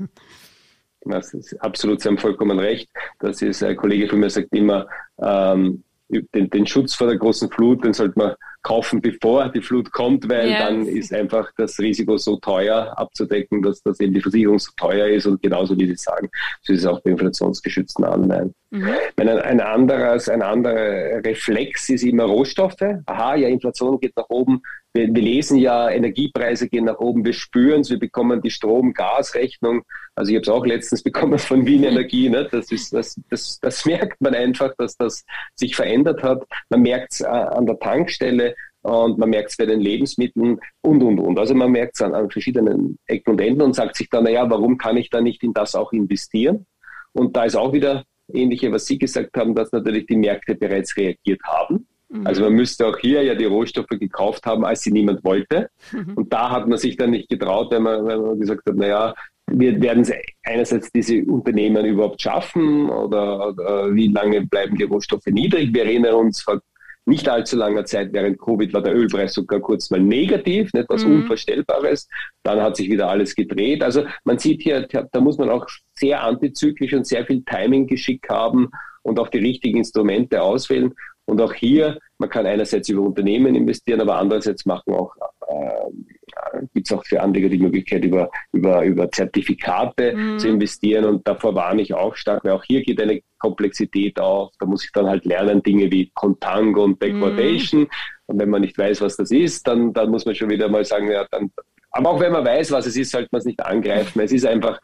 Das 1.02 1.32
ist 1.34 1.54
absolut, 1.62 2.00
Sie 2.00 2.08
haben 2.08 2.18
vollkommen 2.18 2.58
recht. 2.58 2.88
Das 3.18 3.40
ist, 3.42 3.62
ein 3.62 3.76
Kollege 3.76 4.08
von 4.08 4.20
mir 4.20 4.30
sagt 4.30 4.48
immer, 4.52 4.86
ähm, 5.18 5.82
den, 6.10 6.50
den 6.50 6.66
Schutz 6.66 6.94
vor 6.94 7.06
der 7.06 7.16
großen 7.16 7.50
Flut, 7.50 7.84
den 7.84 7.92
sollte 7.92 8.18
man 8.18 8.34
kaufen, 8.62 9.00
bevor 9.00 9.48
die 9.48 9.62
Flut 9.62 9.90
kommt, 9.90 10.28
weil 10.28 10.50
ja. 10.50 10.58
dann 10.58 10.86
ist 10.86 11.12
einfach 11.14 11.50
das 11.56 11.78
Risiko 11.78 12.18
so 12.18 12.36
teuer 12.36 12.92
abzudecken, 12.96 13.62
dass, 13.62 13.82
dass 13.82 14.00
eben 14.00 14.12
die 14.12 14.20
Versicherung 14.20 14.58
so 14.58 14.72
teuer 14.76 15.08
ist 15.08 15.26
und 15.26 15.40
genauso 15.42 15.78
wie 15.78 15.86
Sie 15.86 15.96
sagen, 15.96 16.28
so 16.62 16.72
ist 16.72 16.80
es 16.80 16.86
auch 16.86 17.00
bei 17.00 17.10
inflationsgeschützten 17.10 18.04
Anleihen. 18.04 18.54
Mhm. 18.70 18.90
Ein, 19.16 19.28
ein, 19.28 19.60
anderes, 19.60 20.28
ein 20.28 20.42
anderer 20.42 21.24
Reflex 21.24 21.88
ist 21.88 22.04
immer 22.04 22.24
Rohstoffe. 22.24 22.82
Aha, 23.06 23.34
ja, 23.36 23.48
Inflation 23.48 23.98
geht 23.98 24.16
nach 24.16 24.28
oben. 24.28 24.62
Wir, 24.92 25.14
wir 25.14 25.22
lesen 25.22 25.58
ja, 25.58 25.88
Energiepreise 25.88 26.68
gehen 26.68 26.86
nach 26.86 26.98
oben, 26.98 27.24
wir 27.24 27.32
spüren 27.32 27.82
es, 27.82 27.90
wir 27.90 27.98
bekommen 27.98 28.42
die 28.42 28.50
Strom-Gas-Rechnung. 28.50 29.82
Also 30.16 30.30
ich 30.30 30.36
habe 30.36 30.42
es 30.42 30.48
auch 30.48 30.66
letztens 30.66 31.02
bekommen 31.04 31.38
von 31.38 31.64
Wien 31.64 31.84
Energie. 31.84 32.28
Ne? 32.28 32.48
Das, 32.50 32.72
ist, 32.72 32.92
das, 32.92 33.20
das, 33.28 33.60
das 33.60 33.84
merkt 33.86 34.20
man 34.20 34.34
einfach, 34.34 34.74
dass 34.76 34.96
das 34.96 35.24
sich 35.54 35.76
verändert 35.76 36.22
hat. 36.22 36.44
Man 36.68 36.82
merkt 36.82 37.12
es 37.12 37.20
äh, 37.20 37.26
an 37.26 37.66
der 37.66 37.78
Tankstelle 37.78 38.56
und 38.82 39.18
man 39.18 39.30
merkt 39.30 39.50
es 39.50 39.56
bei 39.56 39.66
den 39.66 39.80
Lebensmitteln 39.80 40.58
und, 40.80 41.02
und, 41.02 41.18
und. 41.18 41.38
Also 41.38 41.54
man 41.54 41.70
merkt 41.70 41.94
es 41.94 42.02
an, 42.02 42.14
an 42.14 42.30
verschiedenen 42.30 42.98
Ecken 43.06 43.32
und 43.32 43.40
Enden 43.40 43.62
und 43.62 43.74
sagt 43.74 43.96
sich 43.96 44.08
dann, 44.08 44.24
naja, 44.24 44.48
warum 44.50 44.78
kann 44.78 44.96
ich 44.96 45.10
da 45.10 45.20
nicht 45.20 45.42
in 45.42 45.52
das 45.52 45.74
auch 45.74 45.92
investieren? 45.92 46.66
Und 47.12 47.36
da 47.36 47.44
ist 47.44 47.56
auch 47.56 47.72
wieder 47.72 48.04
ähnliche, 48.32 48.72
was 48.72 48.86
Sie 48.86 48.98
gesagt 48.98 49.36
haben, 49.36 49.54
dass 49.54 49.72
natürlich 49.72 50.06
die 50.06 50.16
Märkte 50.16 50.54
bereits 50.54 50.96
reagiert 50.96 51.42
haben. 51.44 51.86
Mhm. 52.10 52.26
Also 52.26 52.42
man 52.42 52.52
müsste 52.54 52.86
auch 52.86 52.98
hier 52.98 53.22
ja 53.22 53.34
die 53.34 53.44
Rohstoffe 53.44 53.88
gekauft 53.88 54.44
haben, 54.46 54.64
als 54.64 54.82
sie 54.82 54.92
niemand 54.92 55.24
wollte. 55.24 55.70
Mhm. 55.92 56.14
Und 56.14 56.32
da 56.32 56.50
hat 56.50 56.68
man 56.68 56.78
sich 56.78 56.96
dann 56.96 57.10
nicht 57.10 57.28
getraut, 57.28 57.70
weil 57.70 57.80
man, 57.80 58.04
weil 58.04 58.18
man 58.18 58.38
gesagt 58.38 58.62
hat, 58.68 58.76
naja, 58.76 59.14
wir 59.52 59.80
werden 59.80 60.02
es 60.02 60.12
einerseits 60.44 60.92
diese 60.92 61.24
Unternehmen 61.24 61.84
überhaupt 61.84 62.22
schaffen 62.22 62.88
oder, 62.88 63.48
oder, 63.48 63.94
wie 63.94 64.08
lange 64.08 64.46
bleiben 64.46 64.76
die 64.76 64.84
Rohstoffe 64.84 65.26
niedrig. 65.26 65.74
Wir 65.74 65.84
erinnern 65.84 66.14
uns 66.14 66.42
vor 66.42 66.60
nicht 67.06 67.28
allzu 67.28 67.56
langer 67.56 67.84
Zeit 67.86 68.12
während 68.12 68.38
Covid 68.38 68.72
war 68.72 68.82
der 68.82 68.94
Ölpreis 68.94 69.32
sogar 69.32 69.58
kurz 69.60 69.90
mal 69.90 70.00
negativ, 70.00 70.70
etwas 70.74 71.04
mhm. 71.04 71.14
Unvorstellbares. 71.14 72.08
Dann 72.44 72.60
hat 72.60 72.76
sich 72.76 72.90
wieder 72.90 73.08
alles 73.08 73.34
gedreht. 73.34 73.82
Also 73.82 74.04
man 74.24 74.38
sieht 74.38 74.62
hier, 74.62 74.86
da 74.86 75.20
muss 75.20 75.38
man 75.38 75.50
auch 75.50 75.66
sehr 75.94 76.22
antizyklisch 76.22 76.92
und 76.92 77.06
sehr 77.06 77.24
viel 77.26 77.42
Timing-Geschick 77.42 78.28
haben 78.28 78.68
und 79.02 79.18
auch 79.18 79.28
die 79.28 79.38
richtigen 79.38 79.78
Instrumente 79.78 80.42
auswählen. 80.42 80.94
Und 81.30 81.40
auch 81.40 81.54
hier, 81.54 82.00
man 82.18 82.28
kann 82.28 82.44
einerseits 82.44 82.88
über 82.88 83.02
Unternehmen 83.02 83.54
investieren, 83.54 84.00
aber 84.00 84.16
andererseits 84.16 84.66
machen 84.66 84.94
auch, 84.94 85.14
äh, 85.46 86.64
gibt 86.74 86.90
es 86.90 86.92
auch 86.92 87.04
für 87.04 87.20
Anleger 87.22 87.48
die 87.48 87.58
Möglichkeit, 87.58 88.04
über, 88.04 88.28
über, 88.50 88.84
über 88.84 89.08
Zertifikate 89.12 90.12
mhm. 90.16 90.38
zu 90.40 90.48
investieren. 90.48 91.04
Und 91.04 91.28
davor 91.28 91.54
warne 91.54 91.82
ich 91.82 91.94
auch 91.94 92.16
stark, 92.16 92.42
weil 92.42 92.50
auch 92.50 92.64
hier 92.64 92.82
geht 92.82 93.00
eine 93.00 93.20
Komplexität 93.38 94.18
auf. 94.18 94.50
Da 94.58 94.66
muss 94.66 94.84
ich 94.84 94.90
dann 94.90 95.06
halt 95.06 95.24
lernen, 95.24 95.62
Dinge 95.62 95.88
wie 95.92 96.10
Contango 96.14 96.82
und 96.82 96.98
Backwardation. 96.98 97.82
Mhm. 97.82 97.88
Und 98.26 98.38
wenn 98.40 98.50
man 98.50 98.62
nicht 98.62 98.76
weiß, 98.76 99.00
was 99.00 99.16
das 99.16 99.30
ist, 99.30 99.68
dann, 99.68 99.92
dann 99.92 100.10
muss 100.10 100.26
man 100.26 100.34
schon 100.34 100.50
wieder 100.50 100.68
mal 100.68 100.84
sagen, 100.84 101.12
ja, 101.12 101.24
dann, 101.30 101.52
aber 101.92 102.10
auch 102.10 102.20
wenn 102.20 102.32
man 102.32 102.44
weiß, 102.44 102.72
was 102.72 102.86
es 102.86 102.96
ist, 102.96 103.12
sollte 103.12 103.28
man 103.30 103.38
es 103.38 103.44
nicht 103.44 103.64
angreifen. 103.64 104.18
Es 104.18 104.32
ist 104.32 104.46
einfach, 104.46 104.80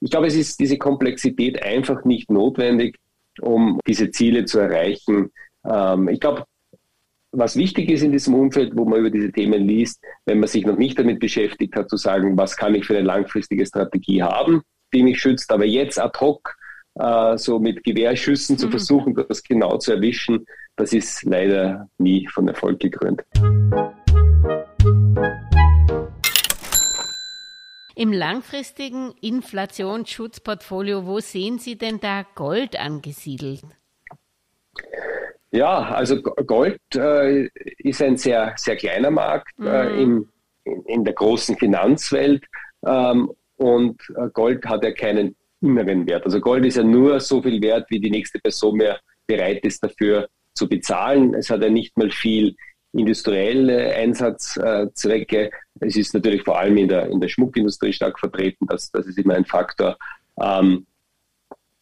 ich 0.00 0.10
glaube, 0.10 0.26
es 0.26 0.36
ist 0.36 0.60
diese 0.60 0.76
Komplexität 0.76 1.62
einfach 1.62 2.04
nicht 2.04 2.30
notwendig, 2.30 2.98
um 3.40 3.80
diese 3.86 4.10
Ziele 4.10 4.44
zu 4.44 4.58
erreichen, 4.58 5.30
ähm, 5.64 6.08
ich 6.08 6.20
glaube, 6.20 6.44
was 7.32 7.56
wichtig 7.56 7.90
ist 7.90 8.02
in 8.02 8.12
diesem 8.12 8.34
Umfeld, 8.34 8.76
wo 8.76 8.84
man 8.84 9.00
über 9.00 9.10
diese 9.10 9.30
Themen 9.30 9.66
liest, 9.66 10.02
wenn 10.24 10.40
man 10.40 10.48
sich 10.48 10.64
noch 10.64 10.76
nicht 10.76 10.98
damit 10.98 11.20
beschäftigt 11.20 11.76
hat, 11.76 11.90
zu 11.90 11.96
sagen, 11.96 12.36
was 12.36 12.56
kann 12.56 12.74
ich 12.74 12.86
für 12.86 12.96
eine 12.96 13.06
langfristige 13.06 13.66
Strategie 13.66 14.22
haben, 14.22 14.62
die 14.92 15.02
mich 15.02 15.20
schützt, 15.20 15.50
aber 15.52 15.66
jetzt 15.66 16.00
ad 16.00 16.18
hoc 16.20 16.56
äh, 16.94 17.36
so 17.36 17.58
mit 17.58 17.84
Gewehrschüssen 17.84 18.54
mhm. 18.54 18.58
zu 18.58 18.70
versuchen, 18.70 19.14
das 19.14 19.42
genau 19.42 19.76
zu 19.78 19.92
erwischen, 19.92 20.46
das 20.76 20.92
ist 20.92 21.22
leider 21.24 21.88
nie 21.98 22.26
von 22.28 22.48
Erfolg 22.48 22.80
gekrönt. 22.80 23.22
Im 27.94 28.12
langfristigen 28.12 29.12
Inflationsschutzportfolio, 29.20 31.04
wo 31.04 31.18
sehen 31.18 31.58
Sie 31.58 31.76
denn 31.76 31.98
da 31.98 32.24
Gold 32.36 32.78
angesiedelt? 32.78 33.64
Ja, 35.50 35.88
also 35.88 36.20
Gold 36.22 36.78
äh, 36.94 37.48
ist 37.78 38.02
ein 38.02 38.16
sehr, 38.16 38.52
sehr 38.56 38.76
kleiner 38.76 39.10
Markt 39.10 39.58
äh, 39.58 39.62
mhm. 39.62 39.66
äh, 39.66 40.02
in, 40.02 40.28
in, 40.64 40.82
in, 40.84 41.04
der 41.04 41.14
großen 41.14 41.56
Finanzwelt 41.56 42.44
ähm, 42.86 43.32
und 43.56 44.00
äh, 44.16 44.28
Gold 44.32 44.66
hat 44.66 44.84
ja 44.84 44.92
keinen 44.92 45.36
inneren 45.60 46.06
Wert. 46.06 46.24
Also 46.24 46.40
Gold 46.40 46.66
ist 46.66 46.76
ja 46.76 46.84
nur 46.84 47.18
so 47.20 47.42
viel 47.42 47.60
wert, 47.62 47.86
wie 47.90 47.98
die 47.98 48.10
nächste 48.10 48.38
Person 48.38 48.76
mehr 48.76 49.00
bereit 49.26 49.64
ist 49.64 49.82
dafür 49.82 50.28
zu 50.54 50.68
bezahlen. 50.68 51.34
Es 51.34 51.50
hat 51.50 51.62
ja 51.62 51.70
nicht 51.70 51.96
mal 51.96 52.10
viel 52.10 52.54
industrielle 52.92 53.94
Einsatzzwecke. 53.94 55.50
Es 55.80 55.96
ist 55.96 56.14
natürlich 56.14 56.42
vor 56.42 56.58
allem 56.58 56.76
in 56.76 56.88
der, 56.88 57.06
in 57.06 57.20
der 57.20 57.28
Schmuckindustrie 57.28 57.92
stark 57.92 58.18
vertreten. 58.18 58.66
Das, 58.66 58.90
das 58.90 59.06
ist 59.06 59.18
immer 59.18 59.34
ein 59.34 59.44
Faktor. 59.44 59.96
Ähm, 60.40 60.86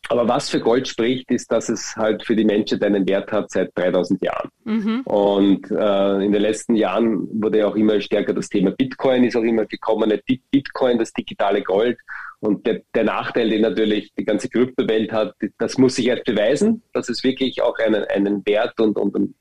aber 0.08 0.28
was 0.28 0.48
für 0.50 0.60
Gold 0.60 0.86
spricht, 0.86 1.30
ist, 1.30 1.50
dass 1.50 1.68
es 1.68 1.96
halt 1.96 2.24
für 2.24 2.36
die 2.36 2.44
Menschheit 2.44 2.82
einen 2.82 3.08
Wert 3.08 3.32
hat 3.32 3.50
seit 3.50 3.70
3000 3.76 4.22
Jahren. 4.22 4.50
Mhm. 4.64 5.00
Und 5.02 5.70
äh, 5.70 6.24
in 6.24 6.32
den 6.32 6.42
letzten 6.42 6.76
Jahren 6.76 7.28
wurde 7.40 7.66
auch 7.66 7.76
immer 7.76 8.00
stärker 8.00 8.32
das 8.32 8.48
Thema 8.48 8.70
Bitcoin, 8.70 9.24
ist 9.24 9.36
auch 9.36 9.42
immer 9.42 9.66
gekommen, 9.66 10.12
Bitcoin, 10.50 10.98
das 10.98 11.12
digitale 11.12 11.62
Gold. 11.62 11.98
Und 12.40 12.66
der, 12.66 12.82
der 12.94 13.04
Nachteil, 13.04 13.48
den 13.48 13.62
natürlich 13.62 14.12
die 14.14 14.24
ganze 14.24 14.48
Kryptowelt 14.48 15.10
hat, 15.12 15.34
das 15.58 15.78
muss 15.78 15.96
sich 15.96 16.06
erst 16.06 16.24
beweisen, 16.24 16.82
dass 16.92 17.08
es 17.08 17.24
wirklich 17.24 17.62
auch 17.62 17.78
einen, 17.78 18.04
einen 18.04 18.44
Wert 18.46 18.78
und, 18.80 18.98
und, 18.98 19.34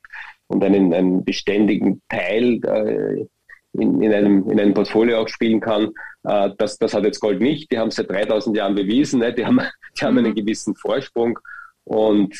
und 0.48 0.64
einen, 0.64 0.94
einen 0.94 1.24
beständigen 1.24 2.02
Teil 2.10 2.60
äh, 2.64 3.26
in, 3.80 4.02
in, 4.02 4.14
einem, 4.14 4.50
in 4.50 4.60
einem 4.60 4.74
Portfolio 4.74 5.20
auch 5.20 5.28
spielen 5.28 5.60
kann. 5.60 5.92
Äh, 6.24 6.52
das, 6.58 6.78
das 6.78 6.94
hat 6.94 7.04
jetzt 7.04 7.20
Gold 7.20 7.42
nicht. 7.42 7.72
Die 7.72 7.78
haben 7.78 7.90
es 7.90 7.96
seit 7.96 8.10
3000 8.10 8.56
Jahren 8.58 8.76
bewiesen. 8.76 9.20
Ne? 9.20 9.34
Die, 9.34 9.46
haben, 9.46 9.60
die 10.00 10.06
haben 10.06 10.18
einen 10.18 10.32
mhm. 10.32 10.36
gewissen 10.36 10.76
Vorsprung. 10.76 11.40
Und 11.84 12.36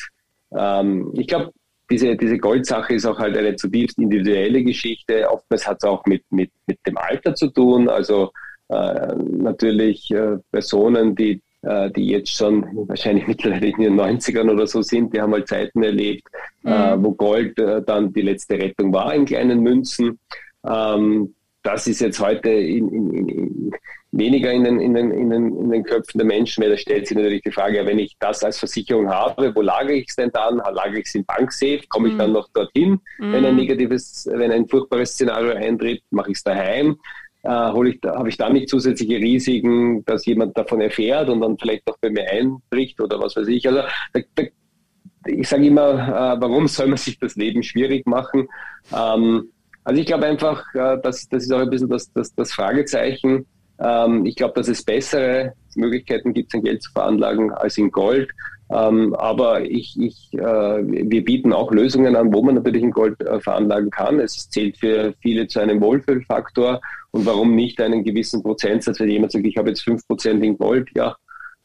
ähm, 0.56 1.12
ich 1.14 1.26
glaube, 1.26 1.52
diese, 1.90 2.16
diese 2.16 2.38
Goldsache 2.38 2.94
ist 2.94 3.06
auch 3.06 3.18
halt 3.18 3.36
eine 3.36 3.56
zutiefst 3.56 3.98
individuelle 3.98 4.62
Geschichte. 4.62 5.28
Oftmals 5.30 5.66
hat 5.66 5.78
es 5.80 5.88
auch 5.88 6.04
mit, 6.06 6.24
mit, 6.30 6.50
mit 6.66 6.78
dem 6.86 6.96
Alter 6.96 7.34
zu 7.34 7.48
tun. 7.48 7.88
Also 7.88 8.32
äh, 8.68 9.14
natürlich 9.16 10.10
äh, 10.10 10.38
Personen, 10.50 11.14
die, 11.14 11.40
äh, 11.62 11.90
die 11.90 12.08
jetzt 12.08 12.36
schon 12.36 12.66
wahrscheinlich 12.88 13.26
mittlerweile 13.28 13.68
in 13.68 13.80
den 13.80 14.00
90ern 14.00 14.50
oder 14.50 14.66
so 14.66 14.82
sind, 14.82 15.14
die 15.14 15.20
haben 15.20 15.32
halt 15.32 15.48
Zeiten 15.48 15.82
erlebt, 15.82 16.26
äh, 16.64 16.96
mhm. 16.96 17.04
wo 17.04 17.12
Gold 17.12 17.58
äh, 17.58 17.82
dann 17.82 18.12
die 18.12 18.22
letzte 18.22 18.54
Rettung 18.54 18.92
war 18.92 19.14
in 19.14 19.24
kleinen 19.24 19.60
Münzen. 19.60 20.18
Ähm, 20.64 21.34
das 21.66 21.88
ist 21.88 22.00
jetzt 22.00 22.20
heute 22.20 22.50
in, 22.50 22.88
in, 22.88 23.28
in, 23.28 23.70
weniger 24.12 24.52
in 24.52 24.62
den, 24.62 24.78
den, 24.78 24.94
den, 24.94 25.56
in 25.56 25.70
den 25.70 25.82
Köpfen 25.82 26.18
der 26.18 26.26
Menschen, 26.26 26.62
weil 26.62 26.70
da 26.70 26.76
stellt 26.76 27.08
sich 27.08 27.16
natürlich 27.16 27.42
die 27.42 27.50
Frage, 27.50 27.78
ja, 27.78 27.86
wenn 27.86 27.98
ich 27.98 28.16
das 28.20 28.44
als 28.44 28.58
Versicherung 28.58 29.08
habe, 29.08 29.52
wo 29.54 29.62
lagere 29.62 29.96
ich 29.96 30.06
es 30.08 30.16
denn 30.16 30.30
dann? 30.30 30.58
Lagere 30.58 31.00
ich 31.00 31.06
es 31.06 31.14
in 31.16 31.24
Banksafe? 31.24 31.82
Komme 31.88 32.08
ich 32.08 32.14
mhm. 32.14 32.18
dann 32.18 32.32
noch 32.32 32.48
dorthin, 32.52 33.00
mhm. 33.18 33.32
wenn 33.32 33.44
ein 33.44 33.56
negatives, 33.56 34.28
wenn 34.32 34.52
ein 34.52 34.68
furchtbares 34.68 35.10
Szenario 35.10 35.54
eintritt? 35.54 36.02
Mache 36.10 36.30
ich 36.30 36.36
es 36.36 36.44
daheim? 36.44 36.96
Äh, 37.42 37.48
habe 37.48 38.28
ich 38.28 38.36
dann 38.36 38.52
nicht 38.52 38.68
zusätzliche 38.68 39.16
Risiken, 39.16 40.04
dass 40.04 40.24
jemand 40.26 40.56
davon 40.56 40.80
erfährt 40.80 41.28
und 41.28 41.40
dann 41.40 41.58
vielleicht 41.58 41.86
noch 41.86 41.98
bei 41.98 42.10
mir 42.10 42.30
einbricht 42.30 43.00
oder 43.00 43.20
was 43.20 43.36
weiß 43.36 43.48
ich. 43.48 43.66
Also 43.68 43.82
da, 44.12 44.20
da, 44.36 44.42
ich 45.26 45.48
sage 45.48 45.66
immer, 45.66 45.92
äh, 45.92 46.40
warum 46.40 46.68
soll 46.68 46.86
man 46.86 46.96
sich 46.96 47.18
das 47.18 47.34
Leben 47.34 47.64
schwierig 47.64 48.06
machen? 48.06 48.48
Ähm, 48.96 49.50
also 49.86 50.00
ich 50.00 50.06
glaube 50.06 50.26
einfach, 50.26 50.64
äh, 50.74 50.98
das, 51.00 51.28
das 51.28 51.44
ist 51.44 51.52
auch 51.52 51.60
ein 51.60 51.70
bisschen 51.70 51.88
das, 51.88 52.12
das, 52.12 52.34
das 52.34 52.52
Fragezeichen. 52.52 53.46
Ähm, 53.78 54.26
ich 54.26 54.34
glaube, 54.34 54.54
dass 54.54 54.66
es 54.66 54.82
bessere 54.82 55.52
Möglichkeiten 55.76 56.34
gibt, 56.34 56.50
sein 56.50 56.64
Geld 56.64 56.82
zu 56.82 56.90
veranlagen 56.90 57.52
als 57.52 57.78
in 57.78 57.92
Gold. 57.92 58.28
Ähm, 58.68 59.14
aber 59.14 59.60
ich, 59.60 59.96
ich, 59.96 60.30
äh, 60.34 60.40
wir 60.40 61.24
bieten 61.24 61.52
auch 61.52 61.70
Lösungen 61.70 62.16
an, 62.16 62.34
wo 62.34 62.42
man 62.42 62.56
natürlich 62.56 62.82
in 62.82 62.90
Gold 62.90 63.20
äh, 63.20 63.38
veranlagen 63.38 63.90
kann. 63.90 64.18
Es 64.18 64.50
zählt 64.50 64.76
für 64.76 65.14
viele 65.22 65.46
zu 65.46 65.60
einem 65.60 65.80
Wohlfühlfaktor. 65.80 66.80
Und 67.12 67.24
warum 67.24 67.54
nicht 67.54 67.80
einen 67.80 68.02
gewissen 68.02 68.42
Prozentsatz, 68.42 68.98
wenn 68.98 69.08
jemand 69.08 69.30
sagt, 69.30 69.46
ich 69.46 69.56
habe 69.56 69.68
jetzt 69.68 69.84
fünf 69.84 70.04
Prozent 70.08 70.42
in 70.42 70.58
Gold, 70.58 70.88
ja, 70.96 71.16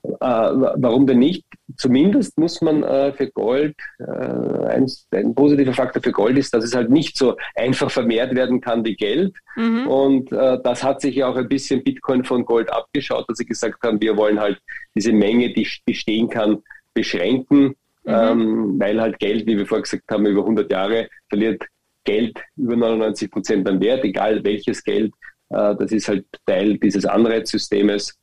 äh, 0.04 0.10
warum 0.20 1.08
denn 1.08 1.20
nicht? 1.20 1.44
Zumindest 1.82 2.38
muss 2.38 2.62
man 2.62 2.84
äh, 2.84 3.12
für 3.12 3.32
Gold, 3.32 3.76
äh, 3.98 4.04
ein, 4.04 4.86
ein, 5.16 5.34
positiver 5.34 5.74
Faktor 5.74 6.04
für 6.04 6.12
Gold 6.12 6.38
ist, 6.38 6.54
dass 6.54 6.64
es 6.64 6.76
halt 6.76 6.92
nicht 6.92 7.18
so 7.18 7.38
einfach 7.56 7.90
vermehrt 7.90 8.36
werden 8.36 8.62
kann 8.62 8.86
wie 8.86 8.96
Geld. 8.96 9.36
Mhm. 9.56 9.88
Und 9.88 10.32
äh, 10.32 10.60
das 10.64 10.84
hat 10.84 11.02
sich 11.02 11.16
ja 11.16 11.28
auch 11.28 11.36
ein 11.36 11.50
bisschen 11.50 11.84
Bitcoin 11.84 12.24
von 12.24 12.46
Gold 12.46 12.72
abgeschaut, 12.72 13.26
dass 13.28 13.40
sie 13.40 13.48
gesagt 13.48 13.82
haben, 13.84 14.00
wir 14.00 14.16
wollen 14.16 14.40
halt 14.40 14.60
diese 14.96 15.12
Menge, 15.12 15.52
die 15.56 15.68
bestehen 15.84 16.30
kann, 16.30 16.62
beschränken, 16.94 17.64
mhm. 17.64 17.76
ähm, 18.06 18.76
weil 18.80 19.02
halt 19.02 19.18
Geld, 19.18 19.48
wie 19.48 19.58
wir 19.58 19.66
vorher 19.66 19.82
gesagt 19.82 20.04
haben, 20.12 20.28
über 20.28 20.42
100 20.42 20.72
Jahre 20.72 21.10
verliert 21.30 21.66
Geld 22.04 22.40
über 22.58 22.76
99 22.76 23.32
Prozent 23.32 23.68
an 23.68 23.82
Wert, 23.82 24.04
egal 24.04 24.44
welches 24.44 24.84
Geld. 24.84 25.12
Äh, 25.50 25.76
das 25.80 25.92
ist 25.92 26.08
halt 26.08 26.28
Teil 26.46 26.78
dieses 26.78 27.08
Anreizsystems. 27.08 28.20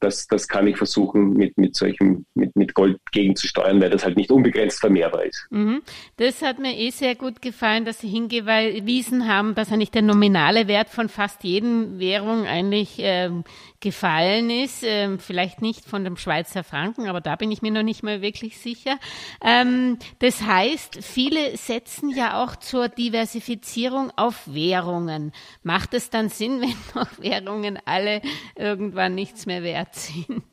Äh, 0.00 0.08
das, 0.08 0.26
das 0.26 0.48
kann 0.48 0.66
ich 0.66 0.76
versuchen, 0.76 1.34
mit, 1.34 1.56
mit 1.58 1.76
solchen, 1.76 2.26
mit, 2.34 2.54
mit 2.56 2.74
Gold 2.74 2.98
gegenzusteuern, 3.12 3.80
weil 3.80 3.90
das 3.90 4.04
halt 4.04 4.16
nicht 4.16 4.30
unbegrenzt 4.30 4.80
vermehrbar 4.80 5.24
ist. 5.24 5.46
Mhm. 5.50 5.82
Das 6.16 6.42
hat 6.42 6.58
mir 6.58 6.76
eh 6.76 6.90
sehr 6.90 7.14
gut 7.14 7.42
gefallen, 7.42 7.84
dass 7.84 8.00
Sie 8.00 8.08
hingewiesen 8.08 9.28
haben, 9.28 9.54
dass 9.54 9.72
eigentlich 9.72 9.90
der 9.90 10.02
nominale 10.02 10.68
Wert 10.68 10.88
von 10.88 11.08
fast 11.08 11.44
jeden 11.44 11.98
Währung 11.98 12.46
eigentlich 12.46 12.96
ähm, 12.98 13.44
gefallen 13.80 14.50
ist. 14.50 14.82
Ähm, 14.84 15.18
vielleicht 15.18 15.62
nicht 15.62 15.84
von 15.84 16.04
dem 16.04 16.16
Schweizer 16.16 16.64
Franken, 16.64 17.08
aber 17.08 17.20
da 17.20 17.36
bin 17.36 17.50
ich 17.50 17.62
mir 17.62 17.70
noch 17.70 17.82
nicht 17.82 18.02
mal 18.02 18.22
wirklich 18.22 18.58
sicher. 18.58 18.98
Ähm, 19.44 19.98
das 20.18 20.42
heißt, 20.42 20.98
viele 21.02 21.56
setzen 21.56 22.10
ja 22.10 22.42
auch 22.42 22.56
zur 22.56 22.88
Diversifizierung 22.88 24.12
auf 24.16 24.42
Währungen. 24.46 25.32
Macht 25.62 25.94
es 25.94 26.10
dann 26.10 26.28
Sinn, 26.28 26.60
wenn 26.62 26.74
noch 26.94 27.18
Währungen 27.18 27.78
alle 27.84 28.20
irgendwann 28.56 29.14
nichts 29.14 29.46
mehr 29.46 29.62
wert 29.62 29.94
sind? 29.94 30.44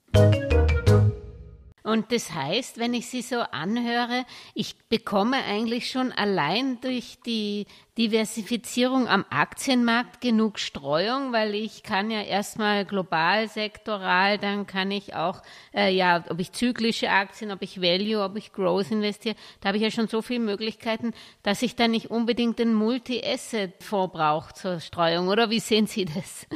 Und 1.88 2.12
das 2.12 2.34
heißt, 2.34 2.78
wenn 2.78 2.92
ich 2.92 3.06
sie 3.06 3.22
so 3.22 3.36
anhöre, 3.36 4.26
ich 4.52 4.76
bekomme 4.90 5.38
eigentlich 5.38 5.90
schon 5.90 6.12
allein 6.12 6.78
durch 6.82 7.16
die 7.24 7.64
Diversifizierung 7.96 9.08
am 9.08 9.24
Aktienmarkt 9.30 10.20
genug 10.20 10.58
Streuung, 10.58 11.32
weil 11.32 11.54
ich 11.54 11.82
kann 11.82 12.10
ja 12.10 12.20
erstmal 12.20 12.84
global, 12.84 13.48
sektoral, 13.48 14.36
dann 14.36 14.66
kann 14.66 14.90
ich 14.90 15.14
auch, 15.14 15.40
äh, 15.74 15.90
ja, 15.90 16.22
ob 16.28 16.38
ich 16.40 16.52
zyklische 16.52 17.08
Aktien, 17.08 17.50
ob 17.52 17.62
ich 17.62 17.80
Value, 17.80 18.22
ob 18.22 18.36
ich 18.36 18.52
Growth 18.52 18.90
investiere, 18.90 19.34
da 19.62 19.68
habe 19.68 19.78
ich 19.78 19.82
ja 19.82 19.90
schon 19.90 20.08
so 20.08 20.20
viele 20.20 20.40
Möglichkeiten, 20.40 21.14
dass 21.42 21.62
ich 21.62 21.74
da 21.74 21.88
nicht 21.88 22.10
unbedingt 22.10 22.58
den 22.58 22.74
Multi-Asset-Fonds 22.74 24.12
brauche 24.12 24.52
zur 24.52 24.80
Streuung, 24.80 25.28
oder 25.28 25.48
wie 25.48 25.60
sehen 25.60 25.86
Sie 25.86 26.04
das? 26.04 26.46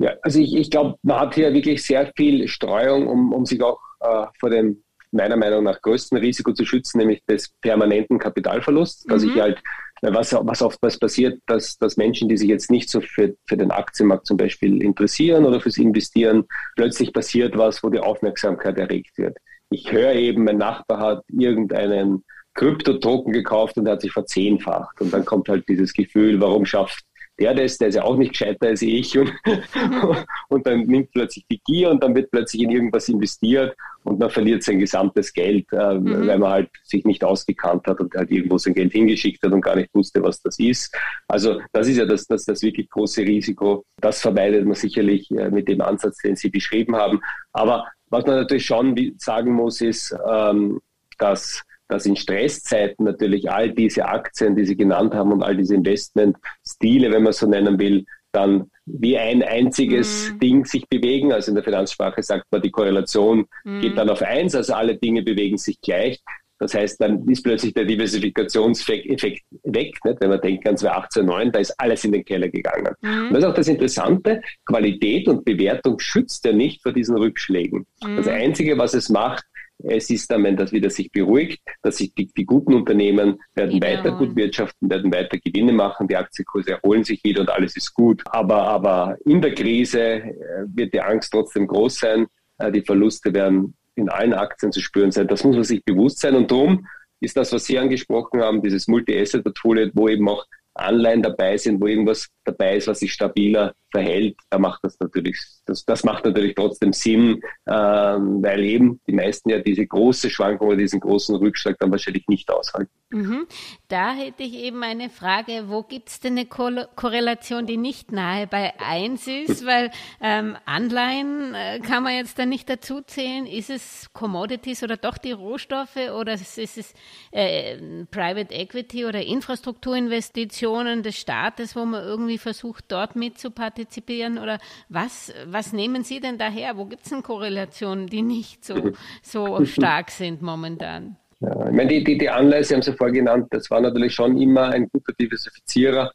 Ja, 0.00 0.14
also 0.22 0.40
ich, 0.40 0.56
ich 0.56 0.68
glaube, 0.68 0.96
man 1.02 1.20
hat 1.20 1.36
hier 1.36 1.54
wirklich 1.54 1.84
sehr 1.84 2.10
viel 2.16 2.48
Streuung, 2.48 3.06
um, 3.06 3.32
um 3.32 3.46
sich 3.46 3.62
auch 3.62 3.78
äh, 4.02 4.26
vor 4.38 4.50
dem 4.50 4.82
meiner 5.12 5.36
Meinung 5.36 5.64
nach 5.64 5.80
größten 5.80 6.18
Risiko 6.18 6.52
zu 6.52 6.64
schützen, 6.64 6.98
nämlich 6.98 7.22
des 7.26 7.50
permanenten 7.60 8.18
Kapitalverlusts. 8.18 9.04
Dass 9.04 9.22
mhm. 9.22 9.30
ich 9.30 9.40
halt, 9.40 9.62
was, 10.00 10.32
was 10.32 10.62
oftmals 10.62 10.98
passiert, 10.98 11.40
dass, 11.46 11.76
dass 11.78 11.96
Menschen, 11.96 12.28
die 12.28 12.36
sich 12.36 12.48
jetzt 12.48 12.70
nicht 12.70 12.90
so 12.90 13.00
für, 13.00 13.34
für 13.46 13.56
den 13.56 13.70
Aktienmarkt 13.70 14.26
zum 14.26 14.36
Beispiel 14.36 14.82
interessieren 14.82 15.44
oder 15.44 15.60
fürs 15.60 15.76
Investieren, 15.76 16.44
plötzlich 16.76 17.12
passiert 17.12 17.56
was, 17.56 17.82
wo 17.82 17.90
die 17.90 18.00
Aufmerksamkeit 18.00 18.78
erregt 18.78 19.16
wird. 19.18 19.36
Ich 19.70 19.92
höre 19.92 20.14
eben, 20.14 20.44
mein 20.44 20.58
Nachbar 20.58 20.98
hat 20.98 21.24
irgendeinen 21.28 22.24
Kryptotoken 22.54 23.32
gekauft 23.32 23.78
und 23.78 23.88
hat 23.88 24.02
sich 24.02 24.12
verzehnfacht. 24.12 25.00
Und 25.00 25.12
dann 25.12 25.24
kommt 25.24 25.48
halt 25.48 25.68
dieses 25.68 25.92
Gefühl, 25.92 26.40
warum 26.40 26.66
schafft 26.66 27.04
der 27.38 27.54
das, 27.54 27.78
der 27.78 27.88
ist 27.88 27.94
ja 27.94 28.04
auch 28.04 28.16
nicht 28.16 28.32
gescheiter 28.32 28.68
als 28.68 28.82
ich 28.82 29.18
und, 29.18 29.32
und 30.48 30.66
dann 30.66 30.82
nimmt 30.82 31.10
plötzlich 31.12 31.44
die 31.50 31.60
Gier 31.64 31.90
und 31.90 32.02
dann 32.02 32.14
wird 32.14 32.30
plötzlich 32.30 32.62
in 32.62 32.70
irgendwas 32.70 33.08
investiert 33.08 33.74
und 34.04 34.18
man 34.18 34.30
verliert 34.30 34.62
sein 34.62 34.78
gesamtes 34.78 35.32
Geld, 35.32 35.66
äh, 35.72 35.94
mhm. 35.94 36.26
weil 36.26 36.38
man 36.38 36.50
halt 36.50 36.70
sich 36.82 37.04
nicht 37.04 37.24
ausgekannt 37.24 37.86
hat 37.86 38.00
und 38.00 38.14
halt 38.14 38.30
irgendwo 38.30 38.58
sein 38.58 38.74
Geld 38.74 38.92
hingeschickt 38.92 39.42
hat 39.42 39.52
und 39.52 39.60
gar 39.60 39.76
nicht 39.76 39.94
wusste, 39.94 40.22
was 40.22 40.40
das 40.42 40.58
ist. 40.58 40.94
Also 41.28 41.60
das 41.72 41.88
ist 41.88 41.96
ja 41.96 42.04
das, 42.04 42.26
das, 42.26 42.44
das 42.44 42.62
wirklich 42.62 42.90
große 42.90 43.22
Risiko. 43.22 43.84
Das 44.00 44.20
vermeidet 44.20 44.64
man 44.64 44.74
sicherlich 44.74 45.30
äh, 45.30 45.50
mit 45.50 45.68
dem 45.68 45.80
Ansatz, 45.80 46.18
den 46.18 46.36
Sie 46.36 46.50
beschrieben 46.50 46.96
haben. 46.96 47.20
Aber 47.52 47.86
was 48.10 48.26
man 48.26 48.36
natürlich 48.36 48.66
schon 48.66 49.14
sagen 49.18 49.52
muss, 49.52 49.80
ist, 49.80 50.14
ähm, 50.28 50.80
dass 51.18 51.62
dass 51.92 52.06
in 52.06 52.16
Stresszeiten 52.16 53.04
natürlich 53.04 53.50
all 53.50 53.70
diese 53.70 54.06
Aktien, 54.06 54.56
die 54.56 54.64
Sie 54.64 54.76
genannt 54.76 55.14
haben 55.14 55.30
und 55.30 55.42
all 55.42 55.54
diese 55.54 55.74
Investmentstile, 55.74 57.12
wenn 57.12 57.22
man 57.22 57.34
so 57.34 57.46
nennen 57.46 57.78
will, 57.78 58.06
dann 58.32 58.70
wie 58.86 59.18
ein 59.18 59.42
einziges 59.42 60.32
mhm. 60.32 60.38
Ding 60.38 60.64
sich 60.64 60.88
bewegen. 60.88 61.32
Also 61.32 61.50
in 61.50 61.54
der 61.54 61.64
Finanzsprache 61.64 62.22
sagt 62.22 62.46
man, 62.50 62.62
die 62.62 62.70
Korrelation 62.70 63.44
mhm. 63.64 63.80
geht 63.82 63.98
dann 63.98 64.08
auf 64.08 64.22
eins, 64.22 64.54
also 64.54 64.72
alle 64.72 64.96
Dinge 64.96 65.22
bewegen 65.22 65.58
sich 65.58 65.78
gleich. 65.82 66.22
Das 66.58 66.74
heißt, 66.74 67.00
dann 67.00 67.28
ist 67.28 67.42
plötzlich 67.42 67.74
der 67.74 67.84
Diversifikationseffekt 67.84 69.22
weg, 69.64 69.94
nicht? 70.04 70.20
wenn 70.20 70.30
man 70.30 70.40
denkt 70.40 70.66
an 70.66 70.76
2018, 70.76 71.24
2009, 71.24 71.52
da 71.52 71.58
ist 71.58 71.74
alles 71.78 72.04
in 72.04 72.12
den 72.12 72.24
Keller 72.24 72.48
gegangen. 72.48 72.94
Mhm. 73.02 73.26
Und 73.26 73.34
das 73.34 73.42
ist 73.42 73.50
auch 73.50 73.54
das 73.54 73.68
Interessante, 73.68 74.40
Qualität 74.64 75.28
und 75.28 75.44
Bewertung 75.44 75.98
schützt 75.98 76.44
ja 76.44 76.52
nicht 76.52 76.80
vor 76.80 76.92
diesen 76.92 77.18
Rückschlägen. 77.18 77.84
Mhm. 78.02 78.16
Das 78.16 78.28
Einzige, 78.28 78.78
was 78.78 78.94
es 78.94 79.10
macht, 79.10 79.44
es 79.84 80.10
ist 80.10 80.30
dann, 80.30 80.44
wenn 80.44 80.56
das 80.56 80.72
wieder 80.72 80.90
sich 80.90 81.10
beruhigt, 81.10 81.60
dass 81.82 81.96
sich 81.98 82.14
die, 82.14 82.26
die 82.32 82.44
guten 82.44 82.74
Unternehmen 82.74 83.38
werden 83.54 83.80
genau. 83.80 83.86
weiter 83.86 84.12
gut 84.16 84.36
wirtschaften, 84.36 84.90
werden 84.90 85.12
weiter 85.12 85.38
Gewinne 85.38 85.72
machen, 85.72 86.08
die 86.08 86.16
Aktienkurse 86.16 86.72
erholen 86.72 87.04
sich 87.04 87.22
wieder 87.24 87.40
und 87.40 87.50
alles 87.50 87.76
ist 87.76 87.92
gut. 87.94 88.22
Aber, 88.26 88.62
aber 88.62 89.16
in 89.24 89.40
der 89.40 89.54
Krise 89.54 90.00
äh, 90.00 90.32
wird 90.66 90.94
die 90.94 91.00
Angst 91.00 91.32
trotzdem 91.32 91.66
groß 91.66 91.96
sein. 91.96 92.26
Äh, 92.58 92.72
die 92.72 92.82
Verluste 92.82 93.32
werden 93.34 93.74
in 93.94 94.08
allen 94.08 94.34
Aktien 94.34 94.72
zu 94.72 94.80
spüren 94.80 95.10
sein. 95.10 95.28
Das 95.28 95.44
muss 95.44 95.54
man 95.54 95.64
sich 95.64 95.84
bewusst 95.84 96.20
sein. 96.20 96.34
Und 96.34 96.50
darum 96.50 96.86
ist 97.20 97.36
das, 97.36 97.52
was 97.52 97.64
Sie 97.64 97.78
angesprochen 97.78 98.40
haben, 98.40 98.62
dieses 98.62 98.88
Multi-Asset-Portfolio, 98.88 99.90
wo 99.94 100.08
eben 100.08 100.28
auch 100.28 100.44
Anleihen 100.74 101.22
dabei 101.22 101.56
sind, 101.56 101.80
wo 101.80 101.86
irgendwas 101.86 102.28
dabei 102.44 102.76
ist, 102.76 102.88
was 102.88 103.00
sich 103.00 103.12
stabiler 103.12 103.74
verhält, 103.90 104.36
da 104.48 104.58
macht 104.58 104.80
das 104.82 104.98
natürlich, 104.98 105.38
das, 105.66 105.84
das 105.84 106.02
macht 106.02 106.24
natürlich 106.24 106.54
trotzdem 106.54 106.94
Sinn, 106.94 107.42
ähm, 107.68 108.42
weil 108.42 108.64
eben 108.64 109.00
die 109.06 109.12
meisten 109.12 109.50
ja 109.50 109.58
diese 109.58 109.86
große 109.86 110.30
Schwankung 110.30 110.68
oder 110.68 110.78
diesen 110.78 110.98
großen 110.98 111.36
Rückschlag 111.36 111.76
dann 111.78 111.90
wahrscheinlich 111.90 112.26
nicht 112.26 112.50
aushalten. 112.50 112.90
Mhm. 113.10 113.46
Da 113.88 114.14
hätte 114.14 114.42
ich 114.42 114.54
eben 114.54 114.82
eine 114.82 115.10
Frage, 115.10 115.64
wo 115.66 115.82
gibt 115.82 116.08
es 116.08 116.20
denn 116.20 116.32
eine 116.32 116.46
Ko 116.46 116.70
Korrelation, 116.96 117.66
die 117.66 117.76
nicht 117.76 118.10
nahe 118.10 118.46
bei 118.46 118.72
1 118.80 119.26
ist, 119.26 119.66
weil 119.66 119.90
ähm, 120.22 120.56
Anleihen 120.64 121.54
äh, 121.54 121.80
kann 121.80 122.02
man 122.02 122.14
jetzt 122.14 122.38
da 122.38 122.46
nicht 122.46 122.70
dazu 122.70 123.02
zählen. 123.02 123.46
Ist 123.46 123.68
es 123.68 124.08
Commodities 124.14 124.82
oder 124.82 124.96
doch 124.96 125.18
die 125.18 125.32
Rohstoffe 125.32 125.98
oder 126.18 126.32
ist 126.32 126.56
es 126.56 126.94
äh, 127.30 127.76
Private 128.10 128.54
Equity 128.54 129.04
oder 129.04 129.20
Infrastrukturinvestitionen 129.20 130.61
des 130.62 131.16
Staates, 131.16 131.76
wo 131.76 131.84
man 131.84 132.04
irgendwie 132.04 132.38
versucht, 132.38 132.84
dort 132.88 133.16
mit 133.16 133.38
zu 133.38 133.50
partizipieren 133.50 134.38
oder 134.38 134.58
was, 134.88 135.32
was 135.46 135.72
nehmen 135.72 136.04
Sie 136.04 136.20
denn 136.20 136.38
daher? 136.38 136.76
Wo 136.76 136.84
gibt 136.84 137.04
es 137.04 137.10
denn 137.10 137.22
Korrelationen, 137.22 138.06
die 138.06 138.22
nicht 138.22 138.64
so, 138.64 138.92
so 139.22 139.64
stark 139.64 140.10
sind 140.10 140.42
momentan? 140.42 141.16
Ja, 141.40 141.66
ich 141.66 141.72
meine, 141.72 141.88
die, 141.88 142.04
die, 142.04 142.18
die 142.18 142.30
Anleihe, 142.30 142.62
Sie 142.62 142.74
haben 142.74 142.80
es 142.80 142.86
ja 142.86 142.92
vorher 142.92 143.14
genannt, 143.14 143.48
das 143.50 143.70
war 143.70 143.80
natürlich 143.80 144.14
schon 144.14 144.40
immer 144.40 144.68
ein 144.68 144.88
guter 144.88 145.12
Diversifizierer. 145.20 146.12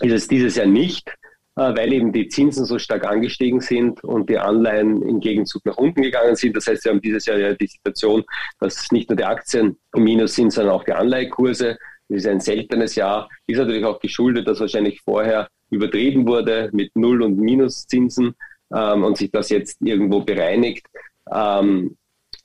Ist 0.00 0.12
es 0.12 0.28
dieses 0.28 0.56
Jahr 0.56 0.66
nicht, 0.66 1.08
äh, 1.56 1.76
weil 1.76 1.92
eben 1.92 2.12
die 2.12 2.28
Zinsen 2.28 2.64
so 2.64 2.78
stark 2.78 3.06
angestiegen 3.06 3.60
sind 3.60 4.02
und 4.02 4.28
die 4.28 4.38
Anleihen 4.38 5.02
im 5.02 5.20
Gegenzug 5.20 5.64
nach 5.66 5.76
unten 5.76 6.02
gegangen 6.02 6.36
sind. 6.36 6.56
Das 6.56 6.66
heißt, 6.66 6.84
wir 6.84 6.92
haben 6.92 7.00
dieses 7.00 7.26
Jahr 7.26 7.38
ja 7.38 7.54
die 7.54 7.66
Situation, 7.66 8.24
dass 8.58 8.90
nicht 8.90 9.08
nur 9.08 9.16
die 9.16 9.24
Aktien 9.24 9.76
im 9.94 10.04
Minus 10.04 10.34
sind, 10.34 10.52
sondern 10.52 10.74
auch 10.74 10.84
die 10.84 10.92
Anleihekurse. 10.92 11.78
Das 12.14 12.24
ist 12.24 12.30
ein 12.30 12.40
seltenes 12.40 12.94
Jahr. 12.94 13.28
Ist 13.46 13.58
natürlich 13.58 13.84
auch 13.84 13.98
geschuldet, 13.98 14.46
dass 14.46 14.60
wahrscheinlich 14.60 15.00
vorher 15.00 15.48
übertrieben 15.70 16.26
wurde 16.26 16.70
mit 16.72 16.94
Null- 16.94 17.22
und 17.22 17.38
Minuszinsen 17.38 18.34
ähm, 18.72 19.02
und 19.02 19.16
sich 19.16 19.30
das 19.32 19.50
jetzt 19.50 19.78
irgendwo 19.80 20.20
bereinigt. 20.20 20.86
Ähm, 21.32 21.96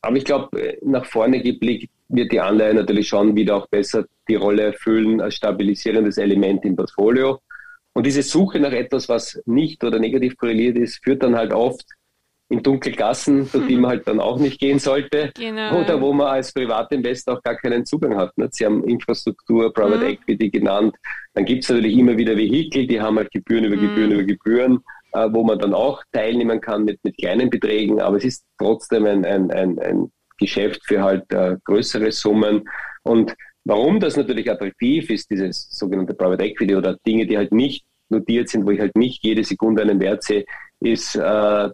aber 0.01 0.17
ich 0.17 0.25
glaube, 0.25 0.77
nach 0.81 1.05
vorne 1.05 1.41
geblickt 1.41 1.91
wird 2.07 2.31
die 2.31 2.39
Anleihe 2.39 2.73
natürlich 2.73 3.07
schon 3.07 3.35
wieder 3.35 3.57
auch 3.57 3.67
besser 3.67 4.05
die 4.27 4.35
Rolle 4.35 4.63
erfüllen 4.63 5.21
als 5.21 5.35
stabilisierendes 5.35 6.17
Element 6.17 6.65
im 6.65 6.75
Portfolio. 6.75 7.39
Und 7.93 8.05
diese 8.05 8.23
Suche 8.23 8.59
nach 8.59 8.71
etwas, 8.71 9.07
was 9.07 9.39
nicht 9.45 9.83
oder 9.83 9.99
negativ 9.99 10.35
korreliert 10.37 10.77
ist, 10.77 11.03
führt 11.03 11.21
dann 11.21 11.35
halt 11.35 11.53
oft 11.53 11.85
in 12.49 12.63
dunkle 12.63 12.91
Gassen, 12.91 13.49
durch 13.51 13.67
die 13.67 13.77
man 13.77 13.91
halt 13.91 14.07
dann 14.07 14.19
auch 14.19 14.39
nicht 14.39 14.59
gehen 14.59 14.79
sollte. 14.79 15.31
Genau. 15.35 15.81
Oder 15.81 16.01
wo 16.01 16.11
man 16.11 16.27
als 16.27 16.51
Privatinvestor 16.51 17.37
auch 17.37 17.43
gar 17.43 17.55
keinen 17.55 17.85
Zugang 17.85 18.17
hat. 18.17 18.37
Nicht? 18.37 18.55
Sie 18.55 18.65
haben 18.65 18.83
Infrastruktur, 18.83 19.71
Private 19.71 20.03
mhm. 20.03 20.11
Equity 20.11 20.49
genannt. 20.49 20.95
Dann 21.33 21.45
gibt 21.45 21.63
es 21.63 21.69
natürlich 21.69 21.95
immer 21.95 22.17
wieder 22.17 22.35
Vehikel, 22.35 22.87
die 22.87 22.99
haben 22.99 23.17
halt 23.17 23.31
Gebühren 23.31 23.65
über 23.65 23.77
Gebühren 23.77 24.09
mhm. 24.09 24.15
über 24.15 24.23
Gebühren, 24.23 24.79
äh, 25.13 25.27
wo 25.31 25.43
man 25.43 25.59
dann 25.59 25.73
auch 25.73 26.03
teilnehmen 26.11 26.59
kann 26.59 26.83
mit, 26.83 26.99
mit 27.03 27.17
kleinen 27.17 27.49
Beträgen. 27.49 28.01
Aber 28.01 28.17
es 28.17 28.25
ist 28.25 28.43
trotzdem 28.57 29.05
ein, 29.05 29.25
ein, 29.25 29.51
ein, 29.51 29.79
ein 29.79 30.11
Geschäft 30.39 30.81
für 30.85 31.03
halt 31.03 31.31
äh, 31.31 31.57
größere 31.63 32.11
Summen. 32.11 32.67
Und 33.03 33.35
warum 33.63 33.99
das 33.99 34.17
natürlich 34.17 34.49
attraktiv 34.49 35.09
ist, 35.11 35.29
dieses 35.29 35.69
sogenannte 35.69 36.15
Private 36.15 36.43
Equity 36.43 36.75
oder 36.75 36.97
Dinge, 37.05 37.27
die 37.27 37.37
halt 37.37 37.51
nicht 37.51 37.85
notiert 38.09 38.49
sind, 38.49 38.65
wo 38.65 38.71
ich 38.71 38.79
halt 38.79 38.95
nicht 38.97 39.23
jede 39.23 39.43
Sekunde 39.43 39.83
einen 39.83 39.99
Wert 39.99 40.23
sehe, 40.23 40.45
ist, 40.79 41.15
äh, 41.15 41.69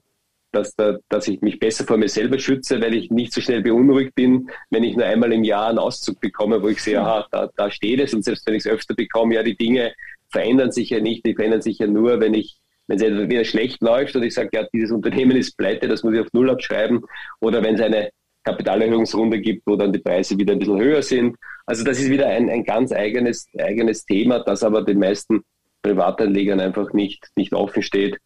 dass, 0.55 0.75
da, 0.75 0.97
dass 1.09 1.27
ich 1.27 1.41
mich 1.41 1.59
besser 1.59 1.85
vor 1.85 1.97
mir 1.97 2.09
selber 2.09 2.39
schütze, 2.39 2.81
weil 2.81 2.95
ich 2.95 3.11
nicht 3.11 3.33
so 3.33 3.41
schnell 3.41 3.61
beunruhigt 3.61 4.15
bin, 4.15 4.49
wenn 4.69 4.83
ich 4.83 4.95
nur 4.95 5.05
einmal 5.05 5.33
im 5.33 5.43
Jahr 5.43 5.69
einen 5.69 5.79
Auszug 5.79 6.19
bekomme, 6.19 6.61
wo 6.61 6.69
ich 6.69 6.81
sehe, 6.81 6.99
aha, 6.99 7.27
da, 7.31 7.49
da 7.55 7.69
steht 7.69 7.99
es 7.99 8.13
und 8.13 8.23
selbst 8.23 8.47
wenn 8.47 8.55
ich 8.55 8.65
es 8.65 8.71
öfter 8.71 8.95
bekomme, 8.95 9.35
ja, 9.35 9.43
die 9.43 9.57
Dinge 9.57 9.93
verändern 10.29 10.71
sich 10.71 10.89
ja 10.89 10.99
nicht, 10.99 11.25
die 11.25 11.35
verändern 11.35 11.61
sich 11.61 11.79
ja 11.79 11.87
nur, 11.87 12.19
wenn 12.19 12.33
ich 12.33 12.57
wenn 12.87 12.97
es 12.97 13.03
entweder 13.03 13.43
schlecht 13.43 13.81
läuft 13.81 14.15
und 14.15 14.23
ich 14.23 14.33
sage, 14.33 14.49
ja, 14.53 14.67
dieses 14.71 14.91
Unternehmen 14.91 15.35
ist 15.35 15.57
pleite, 15.57 15.87
das 15.87 16.03
muss 16.03 16.13
ich 16.13 16.19
auf 16.19 16.27
Null 16.33 16.49
abschreiben, 16.51 17.01
oder 17.39 17.63
wenn 17.63 17.75
es 17.75 17.81
eine 17.81 18.09
Kapitalerhöhungsrunde 18.43 19.41
gibt, 19.41 19.63
wo 19.65 19.75
dann 19.75 19.91
die 19.91 19.99
Preise 19.99 20.37
wieder 20.37 20.53
ein 20.53 20.59
bisschen 20.59 20.79
höher 20.79 21.01
sind. 21.01 21.35
Also 21.65 21.83
das 21.83 21.99
ist 21.99 22.09
wieder 22.09 22.27
ein, 22.27 22.49
ein 22.49 22.63
ganz 22.63 22.91
eigenes, 22.91 23.47
eigenes 23.57 24.05
Thema, 24.05 24.39
das 24.39 24.63
aber 24.63 24.83
den 24.83 24.99
meisten 24.99 25.41
Privatanlegern 25.81 26.59
einfach 26.59 26.93
nicht, 26.93 27.27
nicht 27.35 27.53
offen 27.53 27.81
steht. 27.81 28.17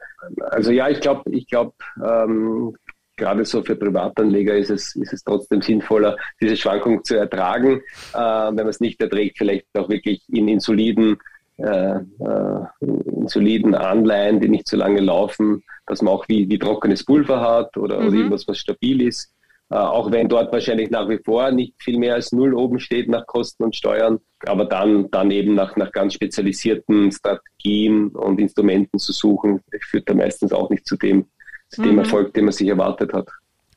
Also 0.49 0.71
ja, 0.71 0.89
ich 0.89 0.99
glaube, 0.99 1.29
ich 1.31 1.47
glaube, 1.47 1.73
ähm, 2.03 2.75
gerade 3.17 3.45
so 3.45 3.61
für 3.61 3.75
Privatanleger 3.75 4.55
ist 4.55 4.71
es, 4.71 4.95
ist 4.95 5.13
es 5.13 5.23
trotzdem 5.23 5.61
sinnvoller, 5.61 6.17
diese 6.41 6.57
Schwankung 6.57 7.03
zu 7.03 7.17
ertragen, 7.17 7.81
äh, 8.13 8.17
wenn 8.17 8.55
man 8.55 8.67
es 8.67 8.79
nicht 8.79 9.01
erträgt, 9.01 9.37
vielleicht 9.37 9.67
auch 9.77 9.89
wirklich 9.89 10.23
in, 10.29 10.47
in 10.47 10.59
soliden, 10.59 11.17
äh, 11.57 11.97
äh, 11.97 12.65
in 12.81 13.27
soliden 13.27 13.75
Anleihen, 13.75 14.39
die 14.39 14.49
nicht 14.49 14.67
so 14.67 14.77
lange 14.77 15.01
laufen, 15.01 15.63
dass 15.85 16.01
man 16.01 16.13
auch 16.13 16.27
wie, 16.27 16.49
wie 16.49 16.57
trockenes 16.57 17.03
Pulver 17.03 17.41
hat 17.41 17.77
oder, 17.77 17.99
mhm. 17.99 18.07
oder 18.07 18.17
irgendwas, 18.17 18.47
was 18.47 18.57
stabil 18.57 19.01
ist. 19.01 19.31
Äh, 19.71 19.75
auch 19.75 20.11
wenn 20.11 20.27
dort 20.27 20.51
wahrscheinlich 20.51 20.89
nach 20.89 21.07
wie 21.09 21.19
vor 21.23 21.51
nicht 21.51 21.75
viel 21.79 21.99
mehr 21.99 22.15
als 22.15 22.31
null 22.31 22.53
oben 22.55 22.79
steht 22.79 23.07
nach 23.07 23.27
Kosten 23.27 23.63
und 23.63 23.75
Steuern, 23.75 24.19
aber 24.45 24.65
dann, 24.65 25.11
dann 25.11 25.29
eben 25.29 25.53
nach, 25.53 25.75
nach 25.75 25.91
ganz 25.91 26.15
spezialisierten 26.15 27.11
Strategien 27.11 28.09
und 28.09 28.39
Instrumenten 28.39 28.97
zu 28.97 29.11
suchen, 29.11 29.61
führt 29.81 30.09
da 30.09 30.15
meistens 30.15 30.53
auch 30.53 30.69
nicht 30.71 30.87
zu 30.87 30.97
dem, 30.97 31.25
zu 31.69 31.83
dem 31.83 31.93
mhm. 31.93 31.99
Erfolg, 31.99 32.33
den 32.33 32.45
man 32.45 32.53
sich 32.53 32.67
erwartet 32.67 33.13
hat. 33.13 33.29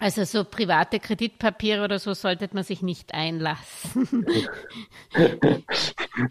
Also 0.03 0.25
so 0.25 0.43
private 0.43 0.99
Kreditpapiere 0.99 1.85
oder 1.85 2.01
so 2.01 2.13
sollte 2.13 2.49
man 2.53 2.65
sich 2.65 2.83
nicht 2.83 3.15
einlassen. 3.15 4.27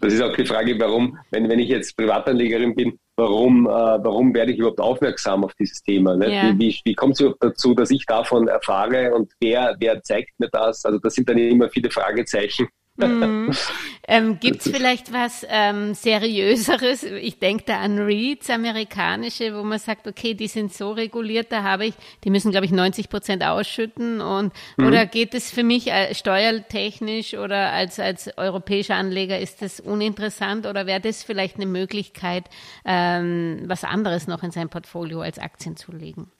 Das 0.00 0.12
ist 0.12 0.22
auch 0.22 0.34
die 0.36 0.46
Frage, 0.46 0.78
warum, 0.78 1.18
wenn, 1.30 1.48
wenn 1.48 1.58
ich 1.58 1.68
jetzt 1.68 1.96
Privatanlegerin 1.96 2.74
bin, 2.74 2.98
warum, 3.16 3.66
äh, 3.66 3.70
warum 3.70 4.32
werde 4.34 4.52
ich 4.52 4.58
überhaupt 4.58 4.80
aufmerksam 4.80 5.44
auf 5.44 5.54
dieses 5.54 5.82
Thema? 5.82 6.16
Ne? 6.16 6.32
Ja. 6.32 6.42
Wie, 6.52 6.58
wie, 6.58 6.80
wie 6.84 6.94
kommt 6.94 7.20
es 7.20 7.34
dazu, 7.40 7.74
dass 7.74 7.90
ich 7.90 8.06
davon 8.06 8.48
erfahre 8.48 9.14
und 9.14 9.32
wer, 9.40 9.76
wer 9.80 10.02
zeigt 10.02 10.38
mir 10.38 10.48
das? 10.50 10.84
Also 10.84 10.98
das 10.98 11.14
sind 11.14 11.28
dann 11.28 11.38
immer 11.38 11.68
viele 11.68 11.90
Fragezeichen. 11.90 12.68
Mm. 12.96 13.50
Ähm, 14.08 14.40
Gibt 14.40 14.66
es 14.66 14.70
vielleicht 14.70 15.12
was 15.12 15.46
ähm, 15.48 15.94
Seriöseres? 15.94 17.04
Ich 17.04 17.38
denke 17.38 17.64
da 17.66 17.78
an 17.78 18.00
REITs, 18.00 18.50
amerikanische, 18.50 19.54
wo 19.54 19.62
man 19.62 19.78
sagt, 19.78 20.08
okay, 20.08 20.34
die 20.34 20.48
sind 20.48 20.74
so 20.74 20.90
reguliert, 20.90 21.52
da 21.52 21.62
habe 21.62 21.86
ich, 21.86 21.94
die 22.24 22.30
müssen, 22.30 22.50
glaube 22.50 22.66
ich, 22.66 22.72
90 22.72 23.08
Prozent 23.08 23.44
ausschütten. 23.44 24.20
Und, 24.20 24.52
mhm. 24.76 24.86
Oder 24.86 25.06
geht 25.06 25.34
es 25.34 25.52
für 25.52 25.62
mich 25.62 25.86
äh, 25.86 26.14
steuertechnisch 26.16 27.34
oder 27.34 27.70
als, 27.70 28.00
als 28.00 28.36
europäischer 28.36 28.96
Anleger, 28.96 29.38
ist 29.38 29.62
das 29.62 29.78
uninteressant? 29.78 30.66
Oder 30.66 30.86
wäre 30.86 31.00
das 31.00 31.22
vielleicht 31.22 31.56
eine 31.56 31.66
Möglichkeit, 31.66 32.50
ähm, 32.84 33.62
was 33.66 33.84
anderes 33.84 34.26
noch 34.26 34.42
in 34.42 34.50
sein 34.50 34.68
Portfolio 34.68 35.20
als 35.20 35.38
Aktien 35.38 35.76
zu 35.76 35.92
legen? 35.92 36.32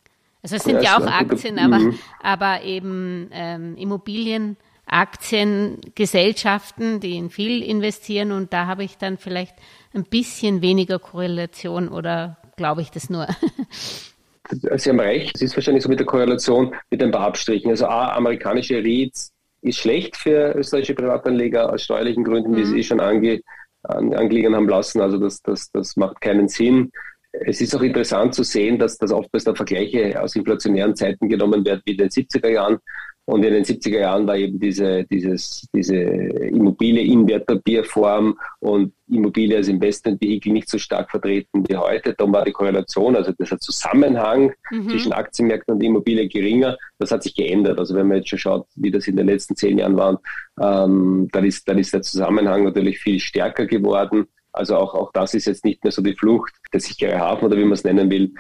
Also 0.42 0.56
es 0.56 0.64
sind 0.64 0.82
ja, 0.82 0.82
ja 0.82 0.98
auch 0.98 1.06
Aktien, 1.06 1.60
aber, 1.60 1.78
mhm. 1.78 1.98
aber 2.20 2.62
eben 2.64 3.30
ähm, 3.32 3.76
Immobilien. 3.76 4.56
Aktiengesellschaften, 4.92 7.00
die 7.00 7.16
in 7.16 7.31
viel 7.31 7.62
investieren 7.62 8.33
und 8.33 8.52
da 8.52 8.66
habe 8.66 8.85
ich 8.85 8.98
dann 8.98 9.18
vielleicht 9.18 9.55
ein 9.94 10.05
bisschen 10.05 10.62
weniger 10.62 10.98
Korrelation 10.98 11.88
oder 11.88 12.38
glaube 12.57 12.83
ich 12.83 12.90
das 12.90 13.11
nur? 13.11 13.26
Sie 14.50 14.90
haben 14.90 15.00
recht, 15.00 15.37
es 15.37 15.42
ist 15.42 15.57
wahrscheinlich 15.57 15.83
so 15.83 15.88
mit 15.88 15.98
der 15.98 16.07
Korrelation 16.07 16.74
mit 16.90 17.02
ein 17.02 17.11
paar 17.11 17.26
Abstrichen. 17.26 17.70
Also 17.70 17.87
A, 17.87 18.14
amerikanische 18.16 18.76
REITs 18.76 19.33
ist 19.62 19.78
schlecht 19.78 20.16
für 20.16 20.55
österreichische 20.57 20.94
Privatanleger 20.94 21.72
aus 21.72 21.83
steuerlichen 21.83 22.24
Gründen, 22.24 22.50
mhm. 22.50 22.57
wie 22.57 22.64
Sie 22.64 22.78
eh 22.81 22.83
schon 22.83 23.00
ange, 23.00 23.40
an, 23.85 24.12
angelegen 24.12 24.55
haben 24.55 24.68
lassen. 24.68 25.00
Also 25.00 25.18
das, 25.18 25.40
das, 25.42 25.70
das 25.70 25.96
macht 25.96 26.20
keinen 26.20 26.48
Sinn. 26.48 26.90
Es 27.33 27.62
ist 27.62 27.74
auch 27.74 27.83
interessant 27.83 28.35
zu 28.35 28.42
sehen, 28.42 28.78
dass 28.78 28.98
das 28.98 29.11
oftmals 29.11 29.44
da 29.44 29.55
Vergleiche 29.55 30.20
aus 30.20 30.37
inflationären 30.37 30.94
Zeiten 30.94 31.28
genommen 31.28 31.64
werden, 31.64 31.81
wie 31.87 31.92
in 31.92 31.98
den 31.98 32.11
70er 32.11 32.48
Jahren, 32.48 32.78
Und 33.24 33.44
in 33.44 33.52
den 33.52 33.64
70er 33.64 34.00
Jahren 34.00 34.26
war 34.26 34.37
eben 34.37 34.58
diese, 34.58 35.04
dieses, 35.04 35.66
diese 35.72 35.96
Immobilie 35.96 37.04
in 37.04 37.28
Wertpapierform 37.28 38.37
und 38.58 38.92
Immobilie 39.08 39.56
als 39.56 39.68
Investmentvehikel 39.68 40.52
nicht 40.52 40.68
so 40.68 40.76
stark 40.76 41.11
vertreten 41.11 41.64
wie 41.68 41.76
heute. 41.76 42.14
Dann 42.14 42.32
war 42.32 42.44
die 42.44 42.50
Korrelation, 42.50 43.14
also 43.14 43.32
dieser 43.32 43.61
Zusammenhang 43.61 44.52
mhm. 44.72 44.88
zwischen 44.88 45.12
Aktienmärkten 45.12 45.74
und 45.74 45.82
Immobilie 45.82 46.28
geringer. 46.28 46.76
Das 46.98 47.12
hat 47.12 47.22
sich 47.22 47.37
geändert. 47.37 47.78
Also 47.78 47.94
wenn 47.94 48.08
man 48.08 48.18
jetzt 48.18 48.30
schon 48.30 48.40
schaut, 48.40 48.66
wie 48.74 48.90
das 48.90 49.06
in 49.06 49.16
den 49.16 49.26
letzten 49.26 49.54
zehn 49.54 49.78
Jahren 49.78 49.96
war, 49.96 50.20
ähm, 50.61 51.28
dann, 51.30 51.44
ist, 51.44 51.68
dann 51.68 51.78
ist 51.78 51.92
der 51.92 52.02
Zusammenhang 52.02 52.64
natürlich 52.64 52.98
viel 52.98 53.20
stärker 53.20 53.66
geworden. 53.66 54.26
Also 54.52 54.76
auch, 54.76 54.94
auch 54.94 55.12
das 55.12 55.35
ist 55.35 55.46
jetzt 55.46 55.64
nicht 55.64 55.82
mehr 55.85 55.92
so 55.92 56.02
die 56.02 56.14
Flucht, 56.14 56.52
der 56.72 56.80
sichere 56.80 57.20
Hafen 57.20 57.44
oder 57.44 57.56
wie 57.56 57.64
man 57.64 57.72
es 57.72 57.85
nennen 57.85 58.11
will. 58.11 58.32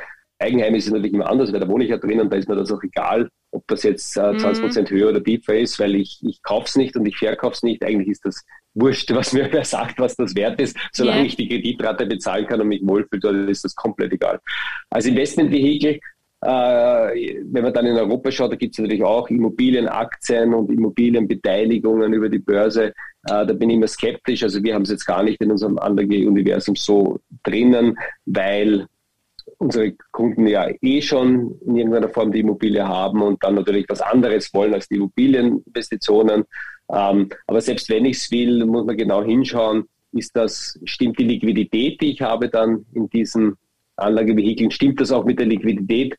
Eigenheim 0.42 0.74
ist 0.74 0.90
natürlich 0.90 1.12
immer 1.12 1.28
anders, 1.28 1.52
weil 1.52 1.60
da 1.60 1.68
wohne 1.68 1.84
ich 1.84 1.90
ja 1.90 1.96
drin 1.96 2.20
und 2.20 2.32
da 2.32 2.36
ist 2.36 2.48
mir 2.48 2.56
das 2.56 2.72
auch 2.72 2.82
egal, 2.82 3.28
ob 3.52 3.66
das 3.68 3.82
jetzt 3.82 4.16
äh, 4.16 4.36
20 4.36 4.58
mhm. 4.58 4.66
Prozent 4.66 4.90
höher 4.90 5.10
oder 5.10 5.22
tiefer 5.22 5.58
ist, 5.58 5.78
weil 5.78 5.94
ich, 5.94 6.18
ich 6.22 6.42
kaufe 6.42 6.66
es 6.66 6.76
nicht 6.76 6.96
und 6.96 7.06
ich 7.06 7.16
verkaufe 7.16 7.54
es 7.54 7.62
nicht. 7.62 7.84
Eigentlich 7.84 8.08
ist 8.08 8.24
das 8.24 8.44
wurscht, 8.74 9.12
was 9.14 9.32
mir 9.32 9.48
wer 9.52 9.64
sagt, 9.64 9.98
was 9.98 10.16
das 10.16 10.34
wert 10.34 10.60
ist. 10.60 10.76
Solange 10.92 11.18
yeah. 11.18 11.26
ich 11.26 11.36
die 11.36 11.48
Kreditrate 11.48 12.06
bezahlen 12.06 12.46
kann 12.46 12.60
und 12.60 12.68
mich 12.68 12.80
wohlfühle, 12.84 13.20
dann 13.20 13.48
ist 13.48 13.64
das 13.64 13.74
komplett 13.74 14.12
egal. 14.12 14.40
Als 14.90 15.06
Investmentvehikel, 15.06 16.00
äh, 16.44 17.40
wenn 17.44 17.62
man 17.62 17.72
dann 17.72 17.86
in 17.86 17.96
Europa 17.96 18.32
schaut, 18.32 18.52
da 18.52 18.56
gibt 18.56 18.74
es 18.74 18.78
natürlich 18.78 19.04
auch 19.04 19.28
Immobilienaktien 19.28 20.52
und 20.54 20.72
Immobilienbeteiligungen 20.72 22.12
über 22.12 22.28
die 22.28 22.40
Börse. 22.40 22.86
Äh, 22.86 23.46
da 23.46 23.52
bin 23.52 23.70
ich 23.70 23.76
immer 23.76 23.86
skeptisch. 23.86 24.42
Also 24.42 24.62
wir 24.62 24.74
haben 24.74 24.82
es 24.82 24.90
jetzt 24.90 25.06
gar 25.06 25.22
nicht 25.22 25.40
in 25.40 25.52
unserem 25.52 25.78
Anlageuniversum 25.78 26.74
so 26.74 27.20
drinnen, 27.44 27.96
weil 28.26 28.86
unsere 29.62 29.92
Kunden 30.10 30.46
ja 30.46 30.68
eh 30.80 31.00
schon 31.00 31.58
in 31.64 31.76
irgendeiner 31.76 32.08
Form 32.08 32.32
die 32.32 32.40
Immobilie 32.40 32.86
haben 32.86 33.22
und 33.22 33.42
dann 33.44 33.54
natürlich 33.54 33.86
was 33.88 34.00
anderes 34.00 34.52
wollen 34.52 34.74
als 34.74 34.88
die 34.88 34.96
Immobilieninvestitionen. 34.96 36.44
Ähm, 36.92 37.28
aber 37.46 37.60
selbst 37.60 37.88
wenn 37.88 38.04
ich 38.04 38.16
es 38.16 38.30
will, 38.32 38.66
muss 38.66 38.84
man 38.84 38.96
genau 38.96 39.22
hinschauen, 39.22 39.84
ist 40.12 40.36
das, 40.36 40.78
stimmt 40.84 41.18
die 41.18 41.24
Liquidität, 41.24 42.00
die 42.00 42.12
ich 42.12 42.20
habe 42.20 42.48
dann 42.48 42.84
in 42.92 43.08
diesen 43.08 43.54
Anlagevehikeln, 43.96 44.70
stimmt 44.70 45.00
das 45.00 45.12
auch 45.12 45.24
mit 45.24 45.38
der 45.38 45.46
Liquidität 45.46 46.16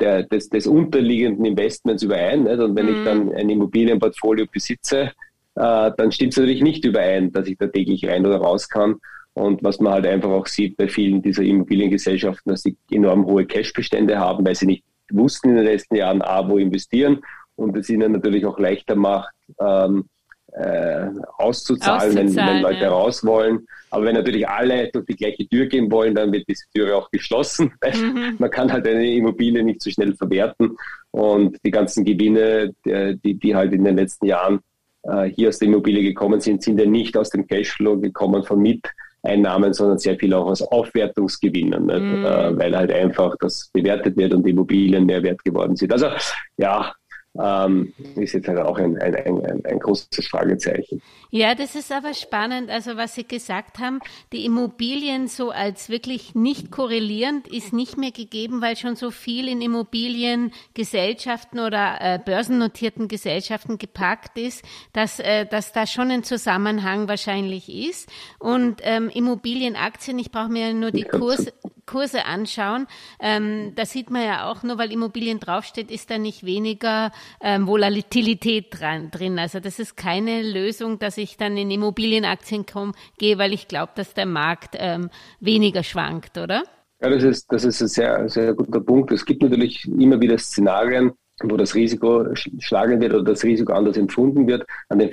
der, 0.00 0.24
des, 0.24 0.48
des 0.48 0.66
unterliegenden 0.66 1.44
Investments 1.44 2.02
überein? 2.02 2.44
Nicht? 2.44 2.58
Und 2.58 2.74
wenn 2.76 2.86
mhm. 2.86 2.96
ich 2.96 3.04
dann 3.04 3.32
ein 3.34 3.50
Immobilienportfolio 3.50 4.46
besitze, 4.50 5.12
äh, 5.54 5.90
dann 5.96 6.12
stimmt 6.12 6.32
es 6.32 6.38
natürlich 6.38 6.62
nicht 6.62 6.84
überein, 6.84 7.30
dass 7.30 7.46
ich 7.46 7.58
da 7.58 7.66
täglich 7.66 8.06
rein 8.08 8.26
oder 8.26 8.38
raus 8.38 8.68
kann. 8.68 8.96
Und 9.36 9.62
was 9.62 9.80
man 9.80 9.92
halt 9.92 10.06
einfach 10.06 10.30
auch 10.30 10.46
sieht 10.46 10.78
bei 10.78 10.88
vielen 10.88 11.20
dieser 11.20 11.42
Immobiliengesellschaften, 11.42 12.50
dass 12.50 12.62
sie 12.62 12.74
enorm 12.90 13.26
hohe 13.26 13.44
Cashbestände 13.44 14.18
haben, 14.18 14.46
weil 14.46 14.54
sie 14.54 14.64
nicht 14.64 14.84
wussten 15.10 15.50
in 15.50 15.56
den 15.56 15.66
letzten 15.66 15.96
Jahren, 15.96 16.22
A, 16.22 16.48
wo 16.48 16.56
investieren 16.56 17.20
und 17.54 17.76
es 17.76 17.90
ihnen 17.90 18.12
natürlich 18.12 18.46
auch 18.46 18.58
leichter 18.58 18.96
macht, 18.96 19.34
ähm, 19.60 20.06
äh, 20.52 21.08
auszuzahlen, 21.36 22.16
wenn, 22.16 22.34
wenn, 22.34 22.62
Leute 22.62 22.84
ja. 22.84 22.88
raus 22.88 23.26
wollen. 23.26 23.66
Aber 23.90 24.06
wenn 24.06 24.14
natürlich 24.14 24.48
alle 24.48 24.88
durch 24.90 25.04
die 25.04 25.16
gleiche 25.16 25.46
Tür 25.46 25.66
gehen 25.66 25.90
wollen, 25.90 26.14
dann 26.14 26.32
wird 26.32 26.48
diese 26.48 26.64
Tür 26.74 26.96
auch 26.96 27.10
geschlossen. 27.10 27.74
Mhm. 27.84 28.36
Man 28.38 28.50
kann 28.50 28.72
halt 28.72 28.86
eine 28.86 29.12
Immobilie 29.12 29.62
nicht 29.62 29.82
so 29.82 29.90
schnell 29.90 30.14
verwerten. 30.14 30.78
Und 31.10 31.58
die 31.62 31.70
ganzen 31.70 32.06
Gewinne, 32.06 32.72
die, 32.86 33.34
die 33.34 33.54
halt 33.54 33.74
in 33.74 33.84
den 33.84 33.96
letzten 33.96 34.24
Jahren 34.24 34.60
äh, 35.02 35.24
hier 35.24 35.50
aus 35.50 35.58
der 35.58 35.68
Immobilie 35.68 36.02
gekommen 36.02 36.40
sind, 36.40 36.62
sind 36.62 36.80
ja 36.80 36.86
nicht 36.86 37.18
aus 37.18 37.28
dem 37.28 37.46
Cashflow 37.46 38.00
gekommen 38.00 38.42
von 38.42 38.62
Miet 38.62 38.88
Einnahmen, 39.26 39.72
sondern 39.72 39.98
sehr 39.98 40.16
viel 40.18 40.32
auch 40.34 40.46
aus 40.46 40.62
Aufwertungsgewinnen, 40.62 41.84
mhm. 41.84 42.24
äh, 42.24 42.58
weil 42.58 42.76
halt 42.76 42.92
einfach 42.92 43.36
das 43.40 43.70
bewertet 43.72 44.16
wird 44.16 44.34
und 44.34 44.44
die 44.44 44.50
Immobilien 44.50 45.06
mehr 45.06 45.22
wert 45.22 45.44
geworden 45.44 45.76
sind. 45.76 45.92
Also 45.92 46.08
ja, 46.56 46.92
ähm, 47.40 47.92
ist 48.16 48.34
jetzt 48.34 48.48
halt 48.48 48.58
auch 48.58 48.78
ein, 48.78 48.98
ein, 48.98 49.14
ein, 49.14 49.64
ein 49.64 49.78
großes 49.78 50.26
Fragezeichen. 50.28 51.00
Ja, 51.30 51.54
das 51.54 51.74
ist 51.74 51.92
aber 51.92 52.14
spannend. 52.14 52.70
Also 52.70 52.96
was 52.96 53.14
Sie 53.14 53.24
gesagt 53.24 53.78
haben, 53.78 54.00
die 54.32 54.44
Immobilien 54.44 55.28
so 55.28 55.50
als 55.50 55.88
wirklich 55.88 56.34
nicht 56.34 56.70
korrelierend 56.70 57.48
ist 57.48 57.72
nicht 57.72 57.98
mehr 57.98 58.12
gegeben, 58.12 58.62
weil 58.62 58.76
schon 58.76 58.96
so 58.96 59.10
viel 59.10 59.48
in 59.48 59.60
Immobiliengesellschaften 59.60 61.60
oder 61.60 61.98
äh, 62.00 62.18
börsennotierten 62.24 63.08
Gesellschaften 63.08 63.78
gepackt 63.78 64.38
ist, 64.38 64.64
dass, 64.92 65.18
äh, 65.18 65.46
dass 65.46 65.72
da 65.72 65.86
schon 65.86 66.10
ein 66.10 66.24
Zusammenhang 66.24 67.08
wahrscheinlich 67.08 67.68
ist. 67.68 68.08
Und 68.38 68.80
ähm, 68.82 69.08
Immobilienaktien, 69.08 70.18
ich 70.18 70.30
brauche 70.30 70.50
mir 70.50 70.72
nur 70.74 70.90
die 70.90 71.04
Kurse, 71.04 71.52
Kurse 71.86 72.24
anschauen. 72.24 72.86
Ähm, 73.20 73.72
da 73.74 73.86
sieht 73.86 74.10
man 74.10 74.22
ja 74.24 74.50
auch, 74.50 74.62
nur 74.62 74.78
weil 74.78 74.92
Immobilien 74.92 75.40
draufsteht, 75.40 75.90
ist 75.90 76.10
da 76.10 76.18
nicht 76.18 76.44
weniger 76.44 77.12
ähm, 77.40 77.66
Volatilität 77.66 78.66
dran, 78.70 79.10
drin. 79.10 79.38
Also 79.38 79.60
das 79.60 79.78
ist 79.78 79.96
keine 79.96 80.42
Lösung, 80.42 80.98
dass 80.98 81.16
ich 81.16 81.36
dann 81.36 81.56
in 81.56 81.70
Immobilienaktien 81.70 82.66
komme, 82.66 82.92
gehe, 83.18 83.38
weil 83.38 83.52
ich 83.52 83.68
glaube, 83.68 83.92
dass 83.94 84.14
der 84.14 84.26
Markt 84.26 84.76
ähm, 84.78 85.10
weniger 85.40 85.82
schwankt, 85.82 86.38
oder? 86.38 86.62
Ja, 87.00 87.10
das 87.10 87.22
ist, 87.22 87.52
das 87.52 87.64
ist 87.64 87.80
ein 87.82 87.88
sehr, 87.88 88.28
sehr 88.28 88.54
guter 88.54 88.80
Punkt. 88.80 89.12
Es 89.12 89.24
gibt 89.24 89.42
natürlich 89.42 89.84
immer 89.86 90.20
wieder 90.20 90.38
Szenarien, 90.38 91.12
wo 91.42 91.56
das 91.56 91.74
Risiko 91.74 92.24
schlagen 92.34 93.00
wird 93.00 93.12
oder 93.12 93.24
das 93.24 93.44
Risiko 93.44 93.72
anders 93.72 93.96
empfunden 93.96 94.46
wird. 94.46 94.66
An 94.88 94.98
den 94.98 95.10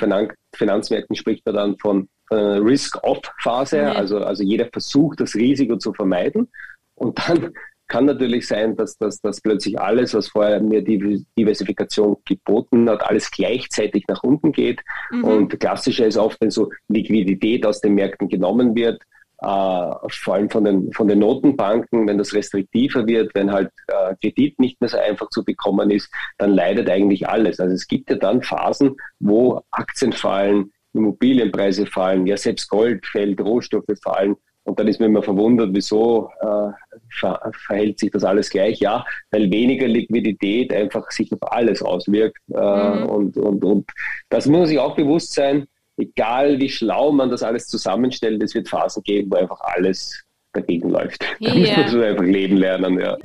Finanzmärkten 0.56 1.16
spricht 1.16 1.46
man 1.46 1.56
dann 1.56 1.78
von 1.80 2.08
äh, 2.30 2.36
Risk-Off-Phase, 2.36 3.78
ja. 3.78 3.92
also, 3.94 4.20
also 4.20 4.44
jeder 4.44 4.68
versucht, 4.72 5.20
das 5.20 5.36
Risiko 5.36 5.78
zu 5.78 5.94
vermeiden. 5.94 6.50
Und 6.96 7.20
dann 7.20 7.54
kann 7.88 8.06
natürlich 8.06 8.48
sein, 8.48 8.76
dass, 8.76 8.98
dass, 8.98 9.20
dass 9.20 9.42
plötzlich 9.42 9.80
alles, 9.80 10.14
was 10.14 10.30
vorher 10.30 10.62
mir 10.62 10.82
die 10.82 11.26
Diversifikation 11.38 12.18
geboten 12.26 12.90
hat, 12.90 13.04
alles 13.04 13.30
gleichzeitig 13.30 14.06
nach 14.08 14.24
unten 14.24 14.52
geht. 14.52 14.82
Mhm. 15.12 15.24
Und 15.24 15.60
klassischer 15.60 16.08
ist 16.08 16.18
oft, 16.18 16.40
wenn 16.42 16.52
so 16.52 16.72
Liquidität 16.88 17.66
aus 17.66 17.82
den 17.82 17.96
Märkten 17.96 18.30
genommen 18.30 18.76
wird, 18.76 19.04
vor 19.44 20.34
allem 20.36 20.50
von 20.50 20.64
den, 20.64 20.92
von 20.94 21.08
den 21.08 21.20
Notenbanken, 21.20 22.08
wenn 22.08 22.18
das 22.18 22.34
restriktiver 22.34 23.06
wird, 23.06 23.36
wenn 23.36 23.52
halt 23.52 23.72
äh, 23.88 24.16
Kredit 24.22 24.60
nicht 24.60 24.80
mehr 24.80 24.90
so 24.90 24.98
einfach 24.98 25.30
zu 25.30 25.44
bekommen 25.44 25.92
ist, 25.92 26.12
dann 26.38 26.52
leidet 26.52 26.90
eigentlich 26.90 27.28
alles. 27.28 27.60
Also 27.60 27.76
es 27.76 27.88
gibt 27.88 28.10
ja 28.10 28.16
dann 28.16 28.42
Phasen, 28.42 28.96
wo 29.20 29.62
Aktien 29.72 30.14
fallen, 30.14 30.72
Immobilienpreise 30.94 31.86
fallen, 31.86 32.28
ja 32.28 32.38
selbst 32.38 32.70
Gold 32.70 33.06
fällt, 33.06 33.42
Rohstoffe 33.42 33.86
fallen. 34.02 34.36
Und 34.66 34.80
dann 34.80 34.88
ist 34.88 35.00
man 35.00 35.10
immer 35.10 35.24
verwundert, 35.24 35.72
wieso 35.74 36.30
äh, 36.40 36.72
ver 37.20 37.52
verhält 37.66 38.00
sich 38.00 38.12
das 38.12 38.24
alles 38.24 38.50
gleich? 38.50 38.80
Ja, 38.80 39.06
weil 39.32 39.52
weniger 39.52 39.88
Liquidität 39.88 40.72
einfach 40.72 41.12
sich 41.12 41.34
auf 41.34 41.52
alles 41.52 41.82
auswirkt. 41.82 42.38
Äh, 42.54 42.96
mhm. 42.96 43.10
und, 43.10 43.38
und, 43.38 43.66
und 43.66 43.92
das 44.30 44.48
muss 44.48 44.60
man 44.60 44.68
sich 44.68 44.80
auch 44.80 44.96
bewusst 44.96 45.34
sein, 45.34 45.68
egal 45.98 46.60
wie 46.60 46.70
schlau 46.70 47.12
man 47.12 47.30
das 47.30 47.44
alles 47.44 47.68
zusammenstellt, 47.68 48.42
es 48.44 48.56
wird 48.56 48.70
Phasen 48.70 49.04
geben, 49.04 49.32
wo 49.32 49.36
einfach 49.36 49.60
alles 49.62 50.24
dagegen 50.54 50.90
läuft. 50.90 51.24
Yeah. 51.40 51.54
Damit 51.54 51.78
muss 51.78 51.94
man 51.94 52.04
einfach 52.04 52.26
leben 52.26 52.58
lernen. 52.58 53.00
Ja. 53.00 53.18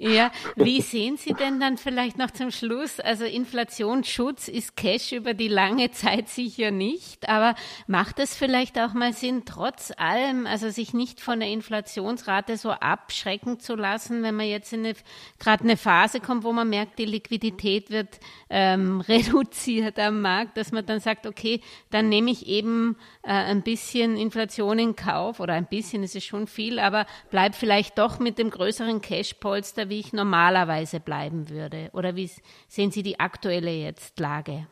Ja, 0.00 0.30
wie 0.54 0.80
sehen 0.80 1.16
Sie 1.16 1.32
denn 1.32 1.58
dann 1.58 1.76
vielleicht 1.76 2.18
noch 2.18 2.30
zum 2.30 2.52
Schluss? 2.52 3.00
Also 3.00 3.24
Inflationsschutz 3.24 4.46
ist 4.46 4.76
Cash 4.76 5.10
über 5.10 5.34
die 5.34 5.48
lange 5.48 5.90
Zeit 5.90 6.28
sicher 6.28 6.70
nicht, 6.70 7.28
aber 7.28 7.56
macht 7.88 8.20
es 8.20 8.36
vielleicht 8.36 8.78
auch 8.78 8.94
mal 8.94 9.12
Sinn, 9.12 9.42
trotz 9.44 9.92
allem, 9.96 10.46
also 10.46 10.70
sich 10.70 10.94
nicht 10.94 11.20
von 11.20 11.40
der 11.40 11.48
Inflationsrate 11.48 12.56
so 12.56 12.70
abschrecken 12.70 13.58
zu 13.58 13.74
lassen, 13.74 14.22
wenn 14.22 14.36
man 14.36 14.46
jetzt 14.46 14.72
in 14.72 14.86
eine, 14.86 14.94
gerade 15.40 15.64
eine 15.64 15.76
Phase 15.76 16.20
kommt, 16.20 16.44
wo 16.44 16.52
man 16.52 16.68
merkt, 16.68 17.00
die 17.00 17.04
Liquidität 17.04 17.90
wird 17.90 18.20
ähm, 18.50 19.00
reduziert 19.08 19.98
am 19.98 20.20
Markt, 20.20 20.58
dass 20.58 20.70
man 20.70 20.86
dann 20.86 21.00
sagt, 21.00 21.26
okay, 21.26 21.60
dann 21.90 22.08
nehme 22.08 22.30
ich 22.30 22.46
eben 22.46 22.96
äh, 23.24 23.30
ein 23.32 23.62
bisschen 23.62 24.16
Inflation 24.16 24.78
in 24.78 24.94
Kauf 24.94 25.40
oder 25.40 25.54
ein 25.54 25.66
bisschen, 25.66 26.04
ist 26.04 26.14
es 26.14 26.24
schon 26.24 26.46
viel, 26.46 26.78
aber 26.78 27.04
bleib 27.30 27.56
vielleicht 27.56 27.98
doch 27.98 28.20
mit 28.20 28.38
dem 28.38 28.50
größeren 28.50 29.00
Cashpolster 29.00 29.87
wie 29.88 30.00
ich 30.00 30.12
normalerweise 30.12 31.00
bleiben 31.00 31.48
würde? 31.48 31.90
Oder 31.92 32.16
wie 32.16 32.30
sehen 32.68 32.90
Sie 32.90 33.02
die 33.02 33.20
aktuelle 33.20 33.70
jetzt 33.70 34.18
Lage? 34.20 34.66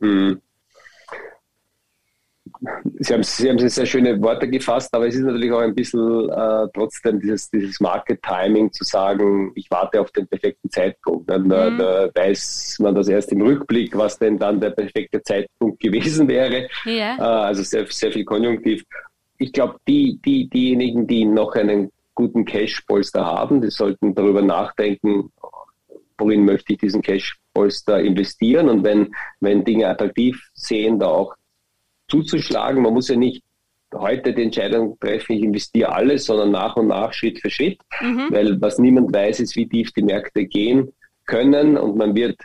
Hm. 0.00 0.40
Sie 2.98 3.12
haben, 3.12 3.22
Sie 3.22 3.48
haben 3.48 3.58
sehr 3.58 3.86
schöne 3.86 4.20
Worte 4.22 4.48
gefasst, 4.48 4.94
aber 4.94 5.06
es 5.06 5.14
ist 5.14 5.24
natürlich 5.24 5.52
auch 5.52 5.60
ein 5.60 5.74
bisschen 5.74 6.30
äh, 6.30 6.66
trotzdem 6.72 7.20
dieses, 7.20 7.50
dieses 7.50 7.80
Market-Timing 7.80 8.72
zu 8.72 8.84
sagen, 8.84 9.52
ich 9.54 9.70
warte 9.70 10.00
auf 10.00 10.10
den 10.12 10.26
perfekten 10.26 10.70
Zeitpunkt. 10.70 11.28
Da, 11.28 11.38
mhm. 11.38 11.48
da, 11.48 12.08
weiß 12.14 12.78
man 12.80 12.94
das 12.94 13.08
erst 13.08 13.32
im 13.32 13.42
Rückblick, 13.42 13.96
was 13.96 14.18
denn 14.18 14.38
dann 14.38 14.60
der 14.60 14.70
perfekte 14.70 15.22
Zeitpunkt 15.22 15.80
gewesen 15.80 16.28
wäre. 16.28 16.68
Ja. 16.84 17.16
Äh, 17.18 17.46
also 17.46 17.62
sehr, 17.62 17.86
sehr 17.88 18.12
viel 18.12 18.24
Konjunktiv. 18.24 18.84
Ich 19.38 19.52
glaube, 19.52 19.76
die, 19.86 20.18
die, 20.24 20.48
diejenigen, 20.48 21.06
die 21.06 21.24
noch 21.26 21.54
einen 21.54 21.90
guten 22.16 22.44
Cash-Polster 22.44 23.24
haben. 23.24 23.60
Die 23.60 23.70
sollten 23.70 24.16
darüber 24.16 24.42
nachdenken, 24.42 25.30
worin 26.18 26.44
möchte 26.44 26.72
ich 26.72 26.80
diesen 26.80 27.02
Cash-Polster 27.02 28.00
investieren 28.00 28.68
und 28.68 28.82
wenn, 28.82 29.14
wenn 29.38 29.64
Dinge 29.64 29.88
attraktiv 29.88 30.48
sehen, 30.54 30.98
da 30.98 31.06
auch 31.06 31.36
zuzuschlagen. 32.08 32.82
Man 32.82 32.94
muss 32.94 33.08
ja 33.08 33.16
nicht 33.16 33.44
heute 33.94 34.34
die 34.34 34.42
Entscheidung 34.42 34.98
treffen, 34.98 35.36
ich 35.36 35.42
investiere 35.42 35.92
alles, 35.92 36.24
sondern 36.24 36.50
nach 36.50 36.76
und 36.76 36.88
nach, 36.88 37.12
Schritt 37.12 37.40
für 37.40 37.50
Schritt. 37.50 37.78
Mhm. 38.00 38.26
Weil 38.30 38.60
was 38.60 38.78
niemand 38.78 39.14
weiß, 39.14 39.40
ist, 39.40 39.54
wie 39.54 39.68
tief 39.68 39.92
die 39.92 40.02
Märkte 40.02 40.44
gehen 40.46 40.92
können 41.26 41.76
und 41.76 41.96
man 41.96 42.14
wird 42.14 42.36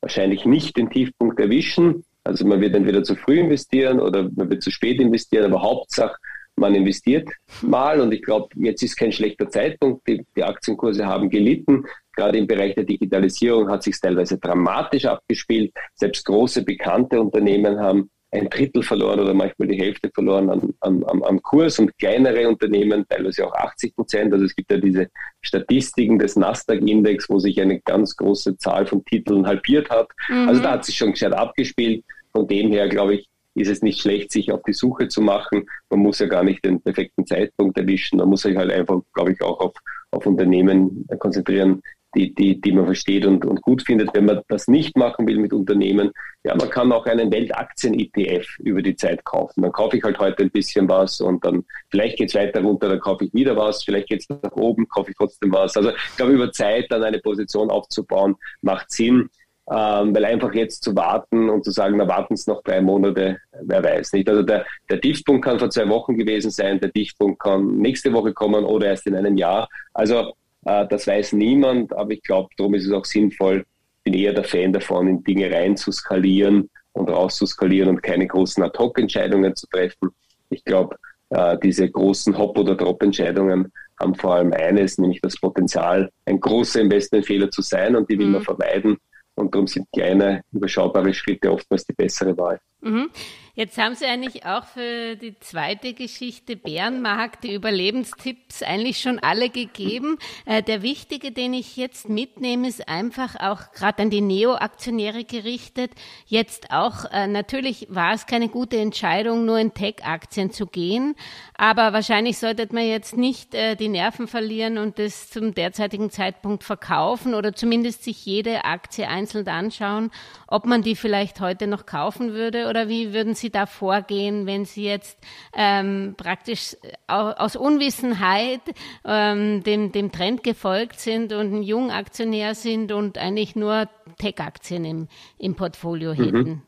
wahrscheinlich 0.00 0.44
nicht 0.44 0.76
den 0.76 0.90
Tiefpunkt 0.90 1.40
erwischen. 1.40 2.04
Also 2.24 2.46
man 2.46 2.60
wird 2.60 2.74
entweder 2.74 3.02
zu 3.02 3.16
früh 3.16 3.38
investieren 3.40 4.00
oder 4.00 4.30
man 4.34 4.50
wird 4.50 4.62
zu 4.62 4.70
spät 4.70 5.00
investieren, 5.00 5.52
aber 5.52 5.62
Hauptsache, 5.62 6.16
man 6.56 6.74
investiert 6.74 7.28
mal 7.62 8.00
und 8.00 8.12
ich 8.12 8.22
glaube, 8.22 8.48
jetzt 8.56 8.82
ist 8.82 8.96
kein 8.96 9.12
schlechter 9.12 9.48
Zeitpunkt. 9.48 10.06
Die, 10.06 10.24
die, 10.36 10.42
Aktienkurse 10.42 11.04
haben 11.06 11.28
gelitten. 11.28 11.84
Gerade 12.14 12.38
im 12.38 12.46
Bereich 12.46 12.74
der 12.74 12.84
Digitalisierung 12.84 13.68
hat 13.68 13.82
sich 13.82 14.00
teilweise 14.00 14.38
dramatisch 14.38 15.04
abgespielt. 15.04 15.72
Selbst 15.94 16.24
große 16.24 16.62
bekannte 16.62 17.20
Unternehmen 17.20 17.80
haben 17.80 18.08
ein 18.34 18.48
Drittel 18.48 18.82
verloren 18.82 19.20
oder 19.20 19.32
manchmal 19.32 19.68
die 19.68 19.80
Hälfte 19.80 20.10
verloren 20.12 20.50
an, 20.50 20.74
am, 20.80 21.04
am 21.04 21.42
Kurs 21.42 21.78
und 21.78 21.96
kleinere 21.98 22.48
Unternehmen 22.48 23.04
teilweise 23.08 23.46
auch 23.46 23.54
80 23.54 23.94
Prozent. 23.94 24.32
Also 24.32 24.44
es 24.44 24.54
gibt 24.54 24.70
ja 24.70 24.78
diese 24.78 25.08
Statistiken 25.40 26.18
des 26.18 26.36
Nasdaq-Index, 26.36 27.28
wo 27.30 27.38
sich 27.38 27.60
eine 27.60 27.80
ganz 27.80 28.16
große 28.16 28.56
Zahl 28.58 28.86
von 28.86 29.04
Titeln 29.04 29.46
halbiert 29.46 29.88
hat. 29.90 30.08
Mhm. 30.28 30.48
Also 30.48 30.62
da 30.62 30.72
hat 30.72 30.84
sich 30.84 30.96
schon 30.96 31.12
gescheit 31.12 31.32
abgespielt. 31.32 32.04
Von 32.32 32.48
dem 32.48 32.72
her, 32.72 32.88
glaube 32.88 33.14
ich, 33.14 33.28
ist 33.54 33.68
es 33.68 33.82
nicht 33.82 34.00
schlecht, 34.00 34.32
sich 34.32 34.52
auf 34.52 34.62
die 34.66 34.72
Suche 34.72 35.08
zu 35.08 35.20
machen. 35.20 35.66
Man 35.90 36.00
muss 36.00 36.18
ja 36.18 36.26
gar 36.26 36.42
nicht 36.42 36.64
den 36.64 36.80
perfekten 36.80 37.26
Zeitpunkt 37.26 37.78
erwischen. 37.78 38.18
Man 38.18 38.28
muss 38.28 38.42
sich 38.42 38.56
halt 38.56 38.72
einfach, 38.72 39.00
glaube 39.12 39.32
ich, 39.32 39.42
auch 39.42 39.60
auf, 39.60 39.74
auf 40.10 40.26
Unternehmen 40.26 41.06
konzentrieren, 41.18 41.82
die, 42.14 42.34
die, 42.34 42.60
die 42.60 42.72
man 42.72 42.84
versteht 42.84 43.26
und, 43.26 43.44
und 43.44 43.62
gut 43.62 43.82
findet. 43.82 44.14
Wenn 44.14 44.24
man 44.24 44.40
das 44.48 44.68
nicht 44.68 44.96
machen 44.96 45.26
will 45.26 45.38
mit 45.38 45.52
Unternehmen, 45.52 46.12
ja, 46.44 46.54
man 46.54 46.70
kann 46.70 46.92
auch 46.92 47.06
einen 47.06 47.32
Weltaktien-ETF 47.32 48.58
über 48.60 48.82
die 48.82 48.96
Zeit 48.96 49.24
kaufen. 49.24 49.62
Dann 49.62 49.72
kaufe 49.72 49.96
ich 49.96 50.04
halt 50.04 50.18
heute 50.18 50.42
ein 50.42 50.50
bisschen 50.50 50.88
was 50.88 51.20
und 51.20 51.44
dann 51.44 51.64
vielleicht 51.90 52.18
geht 52.18 52.28
es 52.28 52.34
weiter 52.34 52.62
runter, 52.62 52.88
dann 52.88 53.00
kaufe 53.00 53.24
ich 53.24 53.34
wieder 53.34 53.56
was, 53.56 53.82
vielleicht 53.82 54.08
geht 54.08 54.20
es 54.20 54.28
nach 54.28 54.52
oben, 54.52 54.88
kaufe 54.88 55.10
ich 55.10 55.16
trotzdem 55.16 55.52
was. 55.52 55.76
Also 55.76 55.90
ich 55.90 56.16
glaube, 56.16 56.32
über 56.32 56.52
Zeit 56.52 56.86
dann 56.90 57.02
eine 57.02 57.18
Position 57.18 57.70
aufzubauen, 57.70 58.36
macht 58.62 58.90
Sinn. 58.90 59.28
Ähm, 59.70 60.14
weil 60.14 60.26
einfach 60.26 60.52
jetzt 60.52 60.84
zu 60.84 60.94
warten 60.94 61.48
und 61.48 61.64
zu 61.64 61.70
sagen, 61.70 61.96
na 61.96 62.06
warten 62.06 62.34
es 62.34 62.46
noch 62.46 62.62
drei 62.62 62.82
Monate, 62.82 63.38
wer 63.62 63.82
weiß 63.82 64.12
nicht. 64.12 64.28
Also 64.28 64.42
der, 64.42 64.66
der 64.90 65.00
Tiefpunkt 65.00 65.42
kann 65.44 65.58
vor 65.58 65.70
zwei 65.70 65.88
Wochen 65.88 66.18
gewesen 66.18 66.50
sein, 66.50 66.80
der 66.80 66.92
Tiefpunkt 66.92 67.40
kann 67.40 67.78
nächste 67.78 68.12
Woche 68.12 68.34
kommen 68.34 68.64
oder 68.64 68.88
erst 68.88 69.06
in 69.06 69.14
einem 69.14 69.38
Jahr. 69.38 69.68
Also 69.94 70.34
äh, 70.66 70.86
das 70.88 71.06
weiß 71.06 71.32
niemand, 71.32 71.96
aber 71.96 72.12
ich 72.12 72.22
glaube, 72.22 72.50
darum 72.58 72.74
ist 72.74 72.84
es 72.84 72.92
auch 72.92 73.06
sinnvoll, 73.06 73.64
bin 74.02 74.12
eher 74.12 74.34
der 74.34 74.44
Fan 74.44 74.72
davon, 74.72 75.08
in 75.08 75.24
Dinge 75.24 75.50
rein 75.50 75.78
zu 75.78 75.90
skalieren 75.92 76.68
und 76.92 77.08
rauszuskalieren 77.08 77.88
und 77.88 78.02
keine 78.02 78.26
großen 78.26 78.62
Ad-Hoc-Entscheidungen 78.62 79.56
zu 79.56 79.66
treffen. 79.68 80.10
Ich 80.50 80.62
glaube, 80.64 80.96
äh, 81.30 81.56
diese 81.62 81.90
großen 81.90 82.36
Hop- 82.36 82.58
oder 82.58 82.74
Drop-Entscheidungen 82.74 83.72
haben 83.98 84.14
vor 84.14 84.34
allem 84.34 84.52
eines, 84.52 84.98
nämlich 84.98 85.20
das 85.20 85.38
Potenzial, 85.38 86.10
ein 86.26 86.38
großer 86.38 86.80
Investmentfehler 86.80 87.50
zu 87.50 87.62
sein 87.62 87.96
und 87.96 88.10
die 88.10 88.18
will 88.18 88.26
man 88.26 88.40
mhm. 88.40 88.44
vermeiden. 88.44 88.98
Und 89.36 89.54
darum 89.54 89.66
sind 89.66 89.86
kleine, 89.92 90.42
überschaubare 90.52 91.12
Schritte 91.12 91.50
oftmals 91.50 91.84
die 91.84 91.92
bessere 91.92 92.36
Wahl. 92.36 92.60
Mhm. 92.80 93.10
Jetzt 93.56 93.78
haben 93.78 93.94
Sie 93.94 94.04
eigentlich 94.04 94.44
auch 94.46 94.64
für 94.64 95.14
die 95.14 95.38
zweite 95.38 95.94
Geschichte 95.94 96.56
Bärenmarkt 96.56 97.44
die 97.44 97.54
Überlebenstipps 97.54 98.64
eigentlich 98.64 98.98
schon 98.98 99.20
alle 99.20 99.48
gegeben. 99.48 100.18
Äh, 100.44 100.64
der 100.64 100.82
wichtige, 100.82 101.30
den 101.30 101.54
ich 101.54 101.76
jetzt 101.76 102.08
mitnehme, 102.08 102.66
ist 102.66 102.88
einfach 102.88 103.36
auch 103.36 103.70
gerade 103.70 104.02
an 104.02 104.10
die 104.10 104.22
Neo-Aktionäre 104.22 105.22
gerichtet. 105.22 105.92
Jetzt 106.26 106.72
auch, 106.72 107.04
äh, 107.12 107.28
natürlich 107.28 107.86
war 107.90 108.12
es 108.14 108.26
keine 108.26 108.48
gute 108.48 108.78
Entscheidung, 108.78 109.44
nur 109.44 109.60
in 109.60 109.72
Tech-Aktien 109.72 110.50
zu 110.50 110.66
gehen, 110.66 111.14
aber 111.56 111.92
wahrscheinlich 111.92 112.38
sollte 112.38 112.66
man 112.72 112.88
jetzt 112.88 113.16
nicht 113.16 113.54
äh, 113.54 113.76
die 113.76 113.88
Nerven 113.88 114.26
verlieren 114.26 114.78
und 114.78 114.98
das 114.98 115.30
zum 115.30 115.54
derzeitigen 115.54 116.10
Zeitpunkt 116.10 116.64
verkaufen 116.64 117.34
oder 117.34 117.54
zumindest 117.54 118.02
sich 118.02 118.26
jede 118.26 118.64
Aktie 118.64 119.06
einzeln 119.06 119.46
anschauen, 119.46 120.10
ob 120.48 120.66
man 120.66 120.82
die 120.82 120.96
vielleicht 120.96 121.38
heute 121.38 121.68
noch 121.68 121.86
kaufen 121.86 122.32
würde 122.32 122.66
oder 122.66 122.88
wie 122.88 123.12
würden 123.12 123.36
Sie 123.36 123.43
da 123.50 123.66
vorgehen, 123.66 124.46
wenn 124.46 124.64
Sie 124.64 124.84
jetzt 124.84 125.18
ähm, 125.54 126.14
praktisch 126.16 126.76
aus 127.06 127.56
Unwissenheit 127.56 128.60
ähm, 129.04 129.62
dem, 129.62 129.92
dem 129.92 130.12
Trend 130.12 130.42
gefolgt 130.42 131.00
sind 131.00 131.32
und 131.32 131.52
ein 131.52 131.62
Jungaktionär 131.62 132.54
sind 132.54 132.92
und 132.92 133.18
eigentlich 133.18 133.56
nur 133.56 133.88
Tech-Aktien 134.18 134.84
im, 134.84 135.08
im 135.38 135.54
Portfolio 135.54 136.14
mhm. 136.14 136.24
hätten? 136.24 136.62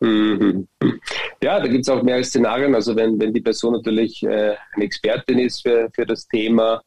Mhm. 0.00 0.68
Ja, 1.42 1.58
da 1.58 1.66
gibt 1.66 1.82
es 1.82 1.88
auch 1.88 2.04
mehrere 2.04 2.22
Szenarien. 2.22 2.72
Also 2.72 2.94
wenn, 2.94 3.18
wenn 3.18 3.32
die 3.32 3.40
Person 3.40 3.72
natürlich 3.72 4.22
äh, 4.22 4.54
eine 4.74 4.84
Expertin 4.84 5.40
ist 5.40 5.62
für, 5.62 5.90
für 5.92 6.06
das 6.06 6.28
Thema 6.28 6.80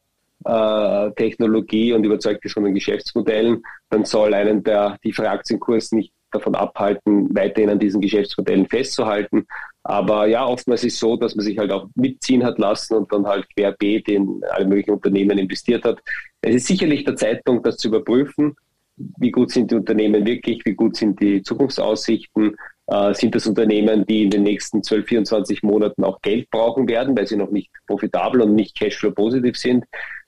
äh, 0.46 1.10
Technologie 1.12 1.92
und 1.92 2.04
überzeugt 2.04 2.44
ist 2.44 2.54
von 2.54 2.64
den 2.64 2.74
Geschäftsmodellen, 2.74 3.62
dann 3.90 4.06
soll 4.06 4.32
einen 4.32 4.62
der 4.62 4.98
tiefe 5.02 5.28
Aktienkurs 5.28 5.92
nicht 5.92 6.12
davon 6.38 6.54
abhalten, 6.54 7.34
weiterhin 7.34 7.70
an 7.70 7.78
diesen 7.78 8.00
Geschäftsmodellen 8.00 8.66
festzuhalten. 8.66 9.46
Aber 9.82 10.26
ja, 10.26 10.46
oftmals 10.46 10.84
ist 10.84 10.94
es 10.94 11.00
so, 11.00 11.16
dass 11.16 11.34
man 11.34 11.44
sich 11.44 11.58
halt 11.58 11.70
auch 11.70 11.88
mitziehen 11.94 12.44
hat 12.44 12.58
lassen 12.58 12.94
und 12.94 13.12
dann 13.12 13.26
halt 13.26 13.46
querbeet 13.54 14.08
in 14.08 14.42
alle 14.50 14.66
möglichen 14.66 14.92
Unternehmen 14.92 15.38
investiert 15.38 15.84
hat. 15.84 16.00
Es 16.40 16.56
ist 16.56 16.66
sicherlich 16.66 17.04
der 17.04 17.16
Zeitpunkt, 17.16 17.66
das 17.66 17.76
zu 17.76 17.88
überprüfen. 17.88 18.56
Wie 18.96 19.30
gut 19.30 19.50
sind 19.50 19.70
die 19.70 19.74
Unternehmen 19.74 20.24
wirklich? 20.24 20.64
Wie 20.64 20.74
gut 20.74 20.96
sind 20.96 21.20
die 21.20 21.42
Zukunftsaussichten? 21.42 22.56
Äh, 22.86 23.14
sind 23.14 23.34
das 23.34 23.46
Unternehmen, 23.46 24.06
die 24.06 24.22
in 24.24 24.30
den 24.30 24.44
nächsten 24.44 24.82
12, 24.82 25.06
24 25.06 25.62
Monaten 25.62 26.04
auch 26.04 26.20
Geld 26.22 26.50
brauchen 26.50 26.88
werden, 26.88 27.16
weil 27.16 27.26
sie 27.26 27.36
noch 27.36 27.50
nicht 27.50 27.70
profitabel 27.86 28.40
und 28.42 28.54
nicht 28.54 28.78
cashflow 28.78 29.10
positiv 29.10 29.56
sind? 29.56 29.84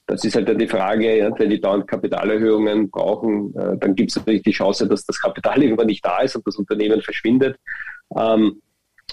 Das 0.09 0.24
ist 0.24 0.34
halt 0.34 0.48
dann 0.48 0.59
die 0.59 0.66
Frage, 0.66 1.30
wenn 1.36 1.50
die 1.50 1.61
dauernd 1.61 1.86
Kapitalerhöhungen 1.86 2.90
brauchen, 2.90 3.54
äh, 3.54 3.76
dann 3.76 3.94
gibt 3.94 4.11
es 4.11 4.16
natürlich 4.16 4.42
die 4.42 4.52
Chance, 4.52 4.88
dass 4.88 5.04
das 5.04 5.20
Kapital 5.20 5.62
irgendwann 5.62 5.86
nicht 5.86 6.04
da 6.04 6.20
ist 6.20 6.34
und 6.34 6.46
das 6.46 6.56
Unternehmen 6.56 7.02
verschwindet. 7.02 7.56
Ähm, 8.16 8.62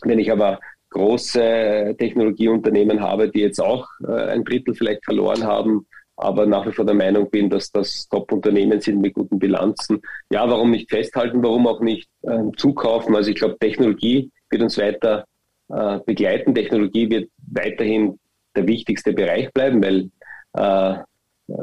wenn 0.04 0.20
ich 0.20 0.32
aber 0.32 0.60
große 0.92 1.96
Technologieunternehmen 2.00 3.02
habe, 3.02 3.30
die 3.30 3.42
jetzt 3.42 3.60
auch 3.60 3.88
äh, 4.08 4.32
ein 4.32 4.46
Drittel 4.46 4.74
vielleicht 4.74 5.04
verloren 5.04 5.44
haben, 5.44 5.86
aber 6.16 6.46
nach 6.46 6.66
wie 6.66 6.72
vor 6.72 6.86
der 6.86 6.96
Meinung 6.96 7.30
bin, 7.30 7.50
dass 7.50 7.70
das 7.74 8.08
Top-Unternehmen 8.08 8.80
sind 8.80 9.02
mit 9.02 9.16
guten 9.16 9.38
Bilanzen. 9.38 10.02
Ja, 10.32 10.50
warum 10.50 10.72
nicht 10.72 10.90
festhalten, 10.90 11.44
warum 11.44 11.68
auch 11.68 11.82
nicht 11.82 12.08
äh, 12.22 12.40
zukaufen? 12.56 13.18
Also 13.18 13.32
ich 13.32 13.36
glaube, 13.36 13.58
Technologie 13.60 14.32
wird 14.50 14.62
uns 14.62 14.78
weiter 14.78 15.26
äh, 15.68 16.00
begleiten. 16.06 16.56
Technologie 16.56 17.10
wird 17.10 17.30
weiterhin 17.52 18.18
der 18.56 18.66
wichtigste 18.66 19.12
Bereich 19.12 19.52
bleiben, 19.52 19.84
weil 19.84 20.10
äh, 20.56 20.96
äh, 21.48 21.54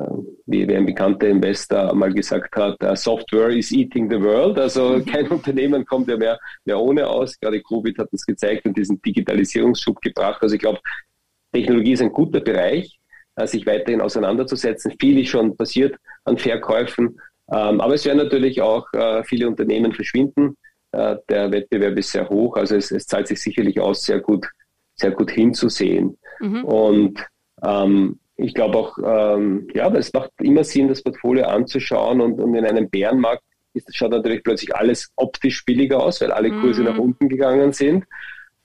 wie, 0.47 0.69
wie 0.69 0.77
ein 0.77 0.87
bekannter 0.87 1.29
Investor 1.29 1.93
mal 1.95 2.13
gesagt 2.13 2.55
hat, 2.55 2.77
uh, 2.85 2.95
Software 2.95 3.49
is 3.49 3.73
eating 3.73 4.09
the 4.09 4.21
world. 4.21 4.57
Also 4.59 4.91
mhm. 4.91 5.05
kein 5.07 5.29
Unternehmen 5.29 5.85
kommt 5.85 6.09
ja 6.09 6.17
mehr, 6.17 6.39
mehr 6.65 6.79
ohne 6.79 7.09
aus. 7.09 7.39
Gerade 7.41 7.61
Covid 7.61 7.99
hat 7.99 8.09
das 8.13 8.25
gezeigt 8.25 8.65
und 8.65 8.77
diesen 8.77 9.03
Digitalisierungsschub 9.03 10.01
gebracht. 10.01 10.41
Also 10.41 10.55
ich 10.55 10.61
glaube, 10.61 10.79
Technologie 11.53 11.93
ist 11.93 12.03
ein 12.03 12.13
guter 12.13 12.41
Bereich, 12.41 12.97
uh, 13.41 13.47
sich 13.47 13.67
weiterhin 13.67 14.01
auseinanderzusetzen. 14.01 14.95
Viel 15.01 15.19
ist 15.21 15.31
schon 15.31 15.57
passiert 15.57 15.97
an 16.25 16.39
Verkäufen. 16.39 17.21
Ähm, 17.53 17.81
aber 17.81 17.95
es 17.95 18.05
werden 18.05 18.19
natürlich 18.19 18.63
auch 18.63 18.87
viele 19.25 19.49
Unternehmen 19.49 19.93
verschwinden. 19.93 20.57
der 20.93 21.51
Wettbewerb 21.51 21.99
ist 21.99 22.13
sehr 22.13 22.29
hoch. 22.29 22.57
Also 22.57 22.77
es, 22.77 22.93
es 22.93 23.07
zahlt 23.07 23.27
sich 23.27 23.43
sicherlich 23.43 23.81
aus, 23.81 24.05
sehr 24.05 24.21
gut, 24.21 24.47
sehr 24.95 25.11
gut 25.11 25.31
hinzusehen. 25.31 26.17
Mhm. 26.41 26.65
Und 26.65 27.27
ähm, 27.63 28.21
ich 28.43 28.55
glaube 28.55 28.79
auch, 28.79 28.99
ähm, 29.05 29.69
ja, 29.75 29.93
es 29.95 30.13
macht 30.13 30.31
immer 30.41 30.65
Sinn, 30.65 30.89
das 30.89 31.03
Portfolio 31.03 31.47
anzuschauen 31.47 32.21
und, 32.21 32.41
und 32.41 32.55
in 32.55 32.65
einem 32.65 32.89
Bärenmarkt 32.89 33.43
ist, 33.75 33.95
schaut 33.97 34.11
natürlich 34.11 34.43
plötzlich 34.43 34.75
alles 34.75 35.11
optisch 35.17 35.65
billiger 35.65 36.03
aus, 36.03 36.21
weil 36.21 36.33
alle 36.33 36.51
Kurse 36.51 36.83
mm. 36.83 36.85
nach 36.85 36.99
unten 36.99 37.29
gegangen 37.29 37.73
sind. 37.73 38.05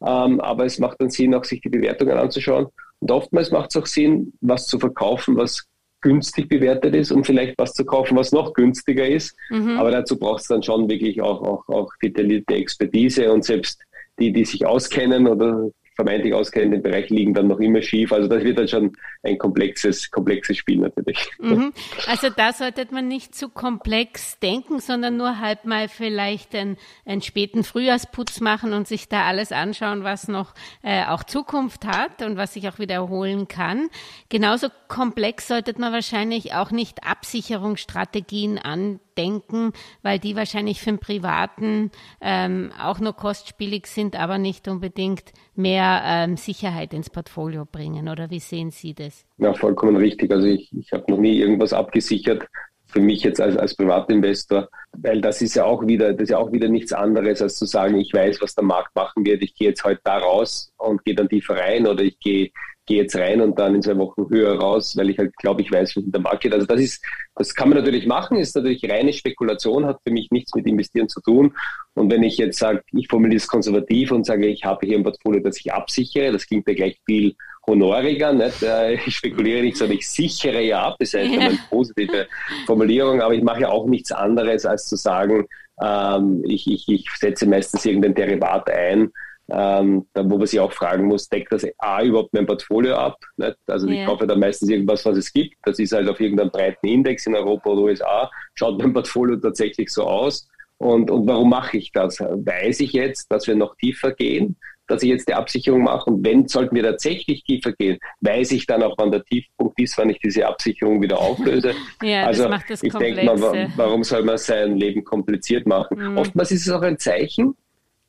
Ähm, 0.06 0.40
aber 0.42 0.66
es 0.66 0.80
macht 0.80 1.00
dann 1.00 1.10
Sinn, 1.10 1.34
auch 1.34 1.46
sich 1.46 1.62
die 1.62 1.70
Bewertungen 1.70 2.18
anzuschauen. 2.18 2.68
Und 3.00 3.12
oftmals 3.12 3.52
macht 3.52 3.70
es 3.70 3.82
auch 3.82 3.86
Sinn, 3.86 4.34
was 4.42 4.68
zu 4.68 4.80
verkaufen, 4.80 5.38
was 5.38 5.66
günstig 6.02 6.50
bewertet 6.50 6.96
ist 6.96 7.12
und 7.12 7.26
vielleicht 7.26 7.56
was 7.58 7.74
zu 7.74 7.86
kaufen, 7.86 8.18
was 8.18 8.32
noch 8.32 8.54
günstiger 8.54 9.08
ist. 9.08 9.36
Mhm. 9.50 9.78
Aber 9.78 9.92
dazu 9.92 10.18
braucht 10.18 10.42
es 10.42 10.48
dann 10.48 10.64
schon 10.64 10.90
wirklich 10.90 11.22
auch, 11.22 11.42
auch, 11.42 11.68
auch 11.68 11.90
detaillierte 12.02 12.56
Expertise 12.56 13.32
und 13.32 13.44
selbst 13.44 13.82
die, 14.20 14.32
die 14.32 14.46
sich 14.46 14.66
auskennen 14.66 15.28
oder 15.28 15.70
vermeintlich 15.98 16.34
auskennen 16.34 16.74
in 16.74 16.80
dem 16.80 16.84
Bereich 16.84 17.10
liegen 17.10 17.34
dann 17.34 17.48
noch 17.48 17.60
immer 17.60 17.82
schief. 17.82 18.14
Also 18.14 18.28
das 18.28 18.44
wird 18.44 18.60
dann 18.60 18.68
schon 18.68 18.94
ein 19.24 19.38
komplexes, 19.40 20.12
komplexes 20.12 20.58
Spiel 20.58 20.78
natürlich. 20.78 21.28
Mhm. 21.40 21.74
Also 22.08 22.30
da 22.30 22.54
sollte 22.54 22.86
man 22.92 23.08
nicht 23.08 23.34
zu 23.34 23.50
komplex 23.50 24.40
denken, 24.40 24.80
sondern 24.80 25.18
nur 25.18 25.40
halt 25.40 25.66
mal 25.66 25.90
vielleicht 25.90 26.54
einen, 26.54 26.78
einen 27.04 27.24
späten 27.24 27.64
Frühjahrsputz 27.64 28.42
machen 28.42 28.74
und 28.74 28.88
sich 28.88 29.10
da 29.10 29.26
alles 29.26 29.52
anschauen, 29.52 30.04
was 30.04 30.28
noch 30.28 30.54
äh, 30.84 31.04
auch 31.06 31.24
Zukunft 31.24 31.88
hat 31.88 32.22
und 32.22 32.38
was 32.38 32.54
sich 32.54 32.70
auch 32.70 32.78
wiederholen 32.78 33.48
kann. 33.48 33.90
Genauso 34.30 34.68
komplex 34.88 35.48
sollte 35.48 35.74
man 35.80 35.92
wahrscheinlich 35.92 36.54
auch 36.54 36.70
nicht 36.70 37.04
Absicherungsstrategien 37.06 38.60
an 38.60 39.00
denken, 39.18 39.74
weil 40.04 40.20
die 40.20 40.36
wahrscheinlich 40.36 40.80
für 40.80 40.92
den 40.92 41.00
Privaten 41.00 41.92
ähm, 42.22 42.72
auch 42.80 43.00
nur 43.00 43.14
kostspielig 43.14 43.88
sind, 43.88 44.16
aber 44.16 44.38
nicht 44.38 44.68
unbedingt 44.68 45.34
mehr 45.56 45.87
ähm, 46.06 46.38
Sicherheit 46.38 46.94
ins 46.94 47.10
Portfolio 47.10 47.66
bringen, 47.66 48.10
oder 48.10 48.30
wie 48.30 48.40
sehen 48.40 48.72
Sie 48.72 48.94
das? 48.94 49.26
Ja, 49.38 49.54
vollkommen 49.54 49.96
richtig. 49.96 50.32
Also 50.32 50.48
ich, 50.48 50.72
ich 50.78 50.92
habe 50.92 51.10
noch 51.12 51.20
nie 51.20 51.40
irgendwas 51.40 51.74
abgesichert 51.74 52.48
für 52.88 53.02
mich 53.02 53.24
jetzt 53.24 53.42
als, 53.42 53.58
als 53.58 53.76
Privatinvestor, 53.76 54.70
weil 54.98 55.22
das 55.22 55.42
ist 55.42 55.56
ja 55.56 55.66
auch 55.66 55.86
wieder, 55.86 56.14
das 56.14 56.24
ist 56.24 56.30
ja 56.30 56.38
auch 56.38 56.52
wieder 56.52 56.70
nichts 56.70 56.94
anderes, 56.94 57.42
als 57.42 57.58
zu 57.58 57.66
sagen, 57.66 57.98
ich 57.98 58.14
weiß, 58.14 58.42
was 58.42 58.56
der 58.56 58.64
Markt 58.64 58.96
machen 58.96 59.26
wird, 59.26 59.44
ich 59.44 59.56
gehe 59.56 59.70
jetzt 59.70 59.84
heute 59.84 60.02
da 60.04 60.18
raus 60.18 60.72
und 60.78 61.04
gehe 61.04 61.16
dann 61.16 61.30
tiefer 61.30 61.58
rein 61.58 61.86
oder 61.86 62.04
ich 62.04 62.18
gehe 62.20 62.52
gehe 62.88 63.04
jetzt 63.04 63.16
rein 63.16 63.42
und 63.42 63.60
dann 63.60 63.76
in 63.76 63.82
zwei 63.82 63.98
Wochen 63.98 64.28
höher 64.30 64.58
raus, 64.58 64.98
weil 64.98 65.10
ich 65.10 65.20
halt 65.20 65.36
glaube, 65.38 65.62
ich 65.62 65.72
weiß, 65.72 65.96
was 65.96 66.04
in 66.04 66.12
der 66.12 66.22
Markt 66.22 66.42
geht. 66.42 66.54
Also 66.54 66.66
das 66.66 66.82
ist, 66.82 67.06
das 67.36 67.54
kann 67.54 67.70
man 67.70 67.78
natürlich 67.78 68.08
machen, 68.08 68.38
ist 68.38 68.56
natürlich 68.56 68.90
reine 68.90 69.14
Spekulation, 69.14 69.86
hat 69.86 70.00
für 70.04 70.12
mich 70.12 70.32
nichts 70.32 70.56
mit 70.56 70.66
Investieren 70.66 71.10
zu 71.10 71.22
tun. 71.22 71.54
Und 71.94 72.12
wenn 72.12 72.24
ich 72.24 72.38
jetzt 72.38 72.58
sage, 72.58 72.82
ich 72.94 73.08
formuliere 73.08 73.38
es 73.38 73.48
konservativ 73.48 74.12
und 74.12 74.26
sage, 74.26 74.48
ich 74.48 74.64
habe 74.64 74.88
hier 74.88 74.98
ein 74.98 75.04
Portfolio, 75.04 75.42
das 75.42 75.60
ich 75.60 75.72
absichere, 75.72 76.32
das 76.32 76.48
klingt 76.48 76.68
ja 76.68 76.74
gleich 76.74 77.00
viel 77.06 77.36
honoriger, 77.68 78.32
nicht? 78.32 78.64
Äh, 78.64 78.94
ich 79.06 79.18
spekuliere 79.18 79.62
nicht, 79.62 79.78
sondern 79.78 79.98
ich 79.98 80.10
sichere 80.10 80.62
ja 80.62 80.84
ab, 80.84 80.96
das 81.00 81.10
ist 81.10 81.16
eigentlich 81.16 81.42
eine 81.42 81.60
positive 81.70 82.28
Formulierung, 82.66 83.22
aber 83.22 83.34
ich 83.34 83.44
mache 83.44 83.62
ja 83.62 83.70
auch 83.70 83.86
nichts 83.86 84.12
anderes, 84.12 84.66
als 84.66 84.88
zu 84.88 84.96
sagen, 84.96 85.46
ähm, 85.84 86.44
ich, 86.46 86.66
ich, 86.68 86.88
ich 86.88 87.10
setze 87.20 87.46
meistens 87.46 87.86
irgendein 87.86 88.16
Derivat 88.16 88.70
ein, 88.72 89.12
ähm, 89.50 90.08
da, 90.14 90.30
wo 90.30 90.38
man 90.38 90.48
sich 90.48 90.60
auch 90.60 90.74
fragen 90.74 91.06
muss, 91.06 91.30
deckt 91.30 91.54
das 91.54 91.66
A 91.78 92.04
überhaupt 92.04 92.34
mein 92.34 92.46
Portfolio 92.46 92.96
ab? 92.96 93.18
Nicht? 93.38 93.58
Also 93.68 93.88
yeah. 93.88 94.02
ich 94.02 94.06
kaufe 94.06 94.28
da 94.28 94.36
meistens 94.36 94.70
irgendwas, 94.70 95.06
was 95.06 95.18
es 95.18 95.32
gibt. 95.32 95.56
Das 95.64 95.80
ist 95.80 95.94
halt 95.94 96.10
auf 96.10 96.20
irgendeinem 96.20 96.52
breiten 96.52 96.86
Index 96.86 97.26
in 97.26 97.36
Europa 97.36 97.70
oder 97.70 97.84
USA. 97.84 98.30
Schaut 98.56 98.78
mein 98.82 98.94
Portfolio 98.94 99.38
tatsächlich 99.38 99.90
so 99.90 100.04
aus? 100.04 100.48
Und, 100.80 101.10
und 101.10 101.28
warum 101.28 101.50
mache 101.50 101.78
ich 101.78 101.92
das? 101.92 102.20
Weiß 102.20 102.82
ich 102.82 102.94
jetzt, 102.94 103.32
dass 103.32 103.48
wir 103.48 103.56
noch 103.56 103.76
tiefer 103.78 104.12
gehen, 104.12 104.58
dass 104.88 105.02
ich 105.02 105.10
jetzt 105.10 105.28
die 105.28 105.34
Absicherung 105.34 105.84
mache? 105.84 106.10
Und 106.10 106.26
wenn 106.26 106.48
sollten 106.48 106.76
wir 106.76 106.84
tatsächlich 106.84 107.44
tiefer 107.44 107.72
gehen, 107.72 107.98
weiß 108.22 108.52
ich 108.52 108.68
dann 108.68 108.84
auch, 108.84 108.96
wann 108.98 109.12
der 109.12 109.24
Tiefpunkt 109.24 109.80
ist, 109.80 109.98
wann 109.98 110.10
ich 110.10 110.20
diese 110.20 110.46
Absicherung 110.46 111.02
wieder 111.02 111.20
auflöse. 111.20 111.74
ja, 112.04 112.26
also 112.26 112.44
das 112.44 112.52
macht 112.52 112.70
das 112.70 112.84
ich 112.84 112.94
denke 112.94 113.24
mal, 113.24 113.70
warum 113.76 114.04
soll 114.04 114.24
man 114.24 114.38
sein 114.38 114.78
Leben 114.78 115.04
kompliziert 115.04 115.66
machen? 115.66 115.98
Mhm. 115.98 116.18
Oftmals 116.18 116.52
ist 116.52 116.68
es 116.68 116.74
auch 116.74 116.82
ein 116.82 117.00
Zeichen, 117.00 117.56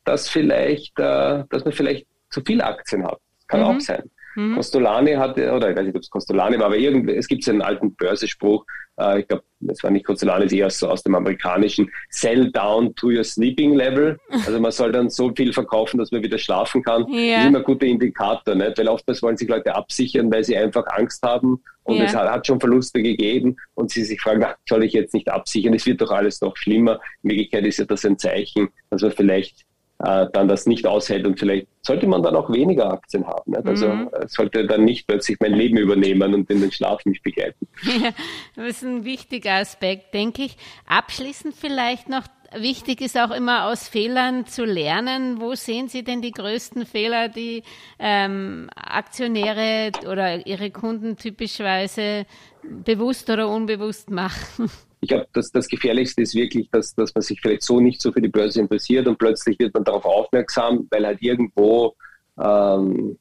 dass 0.05 0.29
vielleicht, 0.29 0.97
äh, 0.99 1.43
dass 1.49 1.63
man 1.65 1.73
vielleicht 1.73 2.07
zu 2.29 2.41
viele 2.45 2.63
Aktien 2.65 3.05
hat. 3.05 3.19
Kann 3.47 3.61
mhm. 3.61 3.65
auch 3.65 3.79
sein. 3.79 4.03
Mhm. 4.35 4.55
Costolani 4.55 5.13
hatte, 5.13 5.51
oder 5.51 5.71
ich 5.71 5.75
weiß 5.75 5.85
nicht, 5.85 5.95
ob 5.95 6.01
es 6.01 6.09
Costolani 6.09 6.57
war, 6.59 6.67
aber 6.67 6.77
irgendwie, 6.77 7.15
es 7.15 7.27
gibt 7.27 7.43
so 7.43 7.51
einen 7.51 7.61
alten 7.61 7.93
Börsespruch, 7.95 8.65
äh, 8.97 9.21
ich 9.21 9.27
glaube, 9.27 9.43
das 9.59 9.83
war 9.83 9.91
nicht 9.91 10.05
Costolani, 10.05 10.45
es 10.45 10.51
ist 10.51 10.57
eher 10.57 10.69
so 10.69 10.87
aus 10.87 11.03
dem 11.03 11.15
amerikanischen, 11.15 11.89
sell 12.09 12.51
down 12.51 12.93
to 12.95 13.07
your 13.07 13.23
sleeping 13.23 13.73
level. 13.75 14.17
Also 14.45 14.59
man 14.59 14.71
soll 14.71 14.91
dann 14.91 15.09
so 15.09 15.33
viel 15.35 15.51
verkaufen, 15.51 15.97
dass 15.97 16.11
man 16.11 16.23
wieder 16.23 16.37
schlafen 16.37 16.81
kann. 16.81 17.05
Ja. 17.09 17.35
Das 17.35 17.43
ist 17.43 17.49
immer 17.49 17.57
ein 17.59 17.63
guter 17.63 17.85
Indikator, 17.85 18.55
nicht? 18.55 18.77
weil 18.77 18.87
oftmals 18.87 19.21
wollen 19.21 19.37
sich 19.37 19.49
Leute 19.49 19.75
absichern, 19.75 20.31
weil 20.31 20.43
sie 20.43 20.55
einfach 20.55 20.85
Angst 20.87 21.21
haben 21.23 21.61
und 21.83 21.97
ja. 21.97 22.05
es 22.05 22.15
hat, 22.15 22.29
hat, 22.29 22.47
schon 22.47 22.59
Verluste 22.59 23.01
gegeben 23.01 23.57
und 23.73 23.91
sie 23.91 24.03
sich 24.03 24.21
fragen, 24.21 24.43
ach, 24.43 24.55
soll 24.67 24.83
ich 24.83 24.93
jetzt 24.93 25.13
nicht 25.13 25.29
absichern? 25.29 25.73
Es 25.73 25.85
wird 25.85 26.01
doch 26.01 26.11
alles 26.11 26.39
noch 26.41 26.55
schlimmer. 26.55 26.99
In 27.23 27.31
Wirklichkeit 27.31 27.65
ist 27.65 27.79
ja 27.79 27.85
das 27.85 28.05
ein 28.05 28.17
Zeichen, 28.17 28.69
dass 28.89 29.01
man 29.01 29.11
vielleicht 29.11 29.65
äh, 29.99 30.27
dann 30.31 30.47
das 30.47 30.65
nicht 30.65 30.87
aushält 30.87 31.25
und 31.25 31.39
vielleicht 31.39 31.67
sollte 31.81 32.07
man 32.07 32.23
dann 32.23 32.35
auch 32.35 32.51
weniger 32.51 32.91
Aktien 32.91 33.27
haben. 33.27 33.51
Nicht? 33.51 33.65
Also 33.65 33.87
mhm. 33.87 34.09
sollte 34.27 34.65
dann 34.65 34.85
nicht 34.85 35.07
plötzlich 35.07 35.37
mein 35.39 35.53
Leben 35.53 35.77
übernehmen 35.77 36.33
und 36.33 36.49
in 36.49 36.61
den 36.61 36.71
Schlaf 36.71 37.03
mich 37.05 37.21
begleiten. 37.21 37.67
Ja, 37.83 38.11
das 38.55 38.67
ist 38.67 38.83
ein 38.83 39.03
wichtiger 39.03 39.53
Aspekt, 39.55 40.13
denke 40.13 40.43
ich. 40.43 40.57
Abschließend 40.87 41.55
vielleicht 41.55 42.09
noch 42.09 42.23
Wichtig 42.57 43.01
ist 43.01 43.15
auch 43.15 43.29
immer 43.29 43.65
aus 43.65 43.87
Fehlern 43.87 44.47
zu 44.47 44.65
lernen. 44.65 45.39
Wo 45.39 45.53
sehen 45.53 45.87
Sie 45.87 46.03
denn 46.03 46.23
die 46.23 46.31
größten 46.31 46.87
Fehler, 46.87 47.29
die 47.29 47.61
ähm, 47.99 48.71
Aktionäre 48.75 49.91
oder 50.07 50.47
ihre 50.47 50.71
Kunden 50.71 51.15
typischerweise 51.15 52.25
bewusst 52.63 53.29
oder 53.29 53.49
unbewusst 53.49 54.09
machen? 54.09 54.71
ich 55.01 55.09
glaube, 55.09 55.27
dass 55.33 55.51
das 55.51 55.67
Gefährlichste 55.67 56.21
ist 56.21 56.35
wirklich, 56.35 56.69
dass, 56.71 56.93
dass 56.93 57.13
man 57.15 57.21
sich 57.21 57.39
vielleicht 57.39 57.63
so 57.63 57.79
nicht 57.79 58.01
so 58.01 58.11
für 58.11 58.21
die 58.21 58.27
Börse 58.27 58.59
interessiert 58.59 59.07
und 59.07 59.17
plötzlich 59.17 59.57
wird 59.59 59.73
man 59.73 59.83
darauf 59.83 60.05
aufmerksam, 60.05 60.87
weil 60.89 61.05
halt 61.05 61.21
irgendwo 61.21 61.95
ähm, 62.39 63.17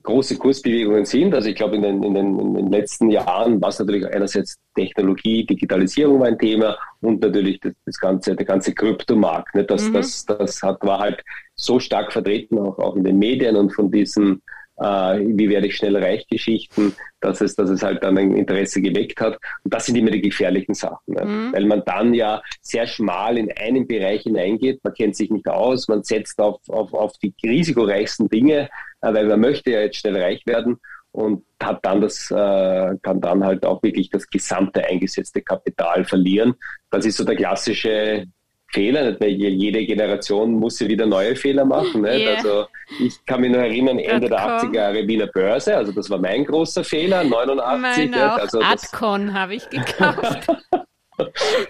große 0.00 0.38
Kursbewegungen 0.38 1.04
sind. 1.04 1.34
Also 1.34 1.48
ich 1.48 1.54
glaube, 1.54 1.76
in 1.76 1.82
den, 1.82 2.02
in, 2.02 2.14
den, 2.14 2.38
in 2.38 2.54
den 2.54 2.70
letzten 2.70 3.10
Jahren 3.10 3.60
war 3.60 3.68
es 3.68 3.78
natürlich 3.78 4.06
einerseits 4.06 4.58
Technologie, 4.74 5.44
Digitalisierung 5.44 6.20
war 6.20 6.28
ein 6.28 6.38
Thema 6.38 6.78
und 7.00 7.20
natürlich 7.20 7.60
das, 7.60 7.74
das 7.84 7.98
ganze, 7.98 8.34
der 8.34 8.46
ganze 8.46 8.72
Kryptomarkt. 8.72 9.54
Ne? 9.54 9.64
Das, 9.64 9.88
mhm. 9.88 9.94
das, 9.94 10.24
das 10.24 10.62
hat, 10.62 10.82
war 10.82 11.00
halt 11.00 11.22
so 11.56 11.78
stark 11.78 12.12
vertreten, 12.12 12.58
auch, 12.58 12.78
auch 12.78 12.96
in 12.96 13.04
den 13.04 13.18
Medien 13.18 13.56
und 13.56 13.70
von 13.70 13.90
diesen 13.90 14.40
wie 14.82 15.48
werde 15.48 15.68
ich 15.68 15.76
schnell 15.76 15.96
reich 15.96 16.26
Geschichten, 16.26 16.94
dass 17.20 17.40
es, 17.40 17.54
dass 17.54 17.70
es 17.70 17.82
halt 17.82 18.02
dann 18.02 18.18
ein 18.18 18.36
Interesse 18.36 18.82
geweckt 18.82 19.20
hat. 19.20 19.38
Und 19.64 19.72
das 19.72 19.86
sind 19.86 19.96
immer 19.96 20.10
die 20.10 20.20
gefährlichen 20.20 20.74
Sachen, 20.74 21.14
ne? 21.14 21.24
mhm. 21.24 21.52
weil 21.52 21.66
man 21.66 21.82
dann 21.84 22.14
ja 22.14 22.42
sehr 22.60 22.86
schmal 22.86 23.38
in 23.38 23.50
einen 23.52 23.86
Bereich 23.86 24.22
hineingeht, 24.22 24.80
man 24.82 24.94
kennt 24.94 25.16
sich 25.16 25.30
nicht 25.30 25.48
aus, 25.48 25.88
man 25.88 26.02
setzt 26.02 26.40
auf, 26.40 26.60
auf, 26.68 26.92
auf 26.92 27.12
die 27.18 27.34
risikoreichsten 27.44 28.28
Dinge, 28.28 28.68
äh, 29.00 29.14
weil 29.14 29.26
man 29.26 29.40
möchte 29.40 29.70
ja 29.70 29.80
jetzt 29.80 29.98
schnell 29.98 30.20
reich 30.20 30.44
werden 30.46 30.78
und 31.12 31.44
hat 31.62 31.84
dann 31.84 32.00
das, 32.00 32.30
äh, 32.30 32.96
kann 33.02 33.20
dann 33.20 33.44
halt 33.44 33.64
auch 33.64 33.82
wirklich 33.82 34.10
das 34.10 34.28
gesamte 34.28 34.84
eingesetzte 34.84 35.42
Kapital 35.42 36.04
verlieren. 36.04 36.54
Das 36.90 37.04
ist 37.04 37.18
so 37.18 37.24
der 37.24 37.36
klassische 37.36 38.26
Fehler, 38.72 39.18
weil 39.20 39.30
jede 39.30 39.84
Generation 39.84 40.52
muss 40.52 40.80
ja 40.80 40.88
wieder 40.88 41.06
neue 41.06 41.36
Fehler 41.36 41.64
machen. 41.64 42.04
Yeah. 42.04 42.36
Also 42.36 42.66
ich 43.00 43.24
kann 43.26 43.42
mich 43.42 43.50
nur 43.50 43.60
erinnern, 43.60 43.98
Ende 43.98 44.28
der 44.28 44.38
80er 44.38 44.74
Jahre 44.74 45.06
Wiener 45.06 45.26
Börse, 45.26 45.76
also 45.76 45.92
das 45.92 46.08
war 46.08 46.18
mein 46.18 46.44
großer 46.44 46.82
Fehler, 46.82 47.24
89. 47.24 48.10
Meine 48.10 48.32
auch. 48.32 48.38
Also 48.38 48.60
Adcon 48.60 49.34
habe 49.34 49.54
ich 49.54 49.68
gekauft. 49.68 50.48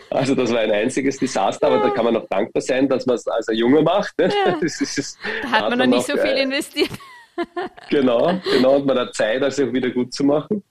Also 0.09 0.35
das 0.35 0.53
war 0.53 0.61
ein 0.61 0.71
einziges 0.71 1.19
Desaster, 1.19 1.67
aber 1.67 1.79
da 1.79 1.91
kann 1.91 2.05
man 2.05 2.15
noch 2.15 2.27
dankbar 2.29 2.63
sein, 2.63 2.89
dass 2.89 3.05
man 3.07 3.17
es 3.17 3.27
als 3.27 3.49
ein 3.49 3.57
Junge 3.57 3.83
macht. 3.83 4.17
Ne? 4.19 4.33
Ja. 4.47 4.57
Das 4.63 4.81
ist, 4.81 4.97
das 4.97 5.19
da 5.43 5.51
hat, 5.51 5.63
hat 5.63 5.71
man 5.71 5.79
noch 5.81 5.97
nicht 5.97 6.07
so 6.07 6.17
viel 6.17 6.31
äh, 6.31 6.43
investiert. 6.43 6.91
Genau, 7.91 8.41
genau, 8.45 8.77
und 8.77 8.87
man 8.87 8.99
hat 8.99 9.15
Zeit, 9.15 9.43
also 9.43 9.65
auch 9.65 9.73
wieder 9.73 9.91
gut 9.91 10.15
zu 10.15 10.23
machen. 10.25 10.63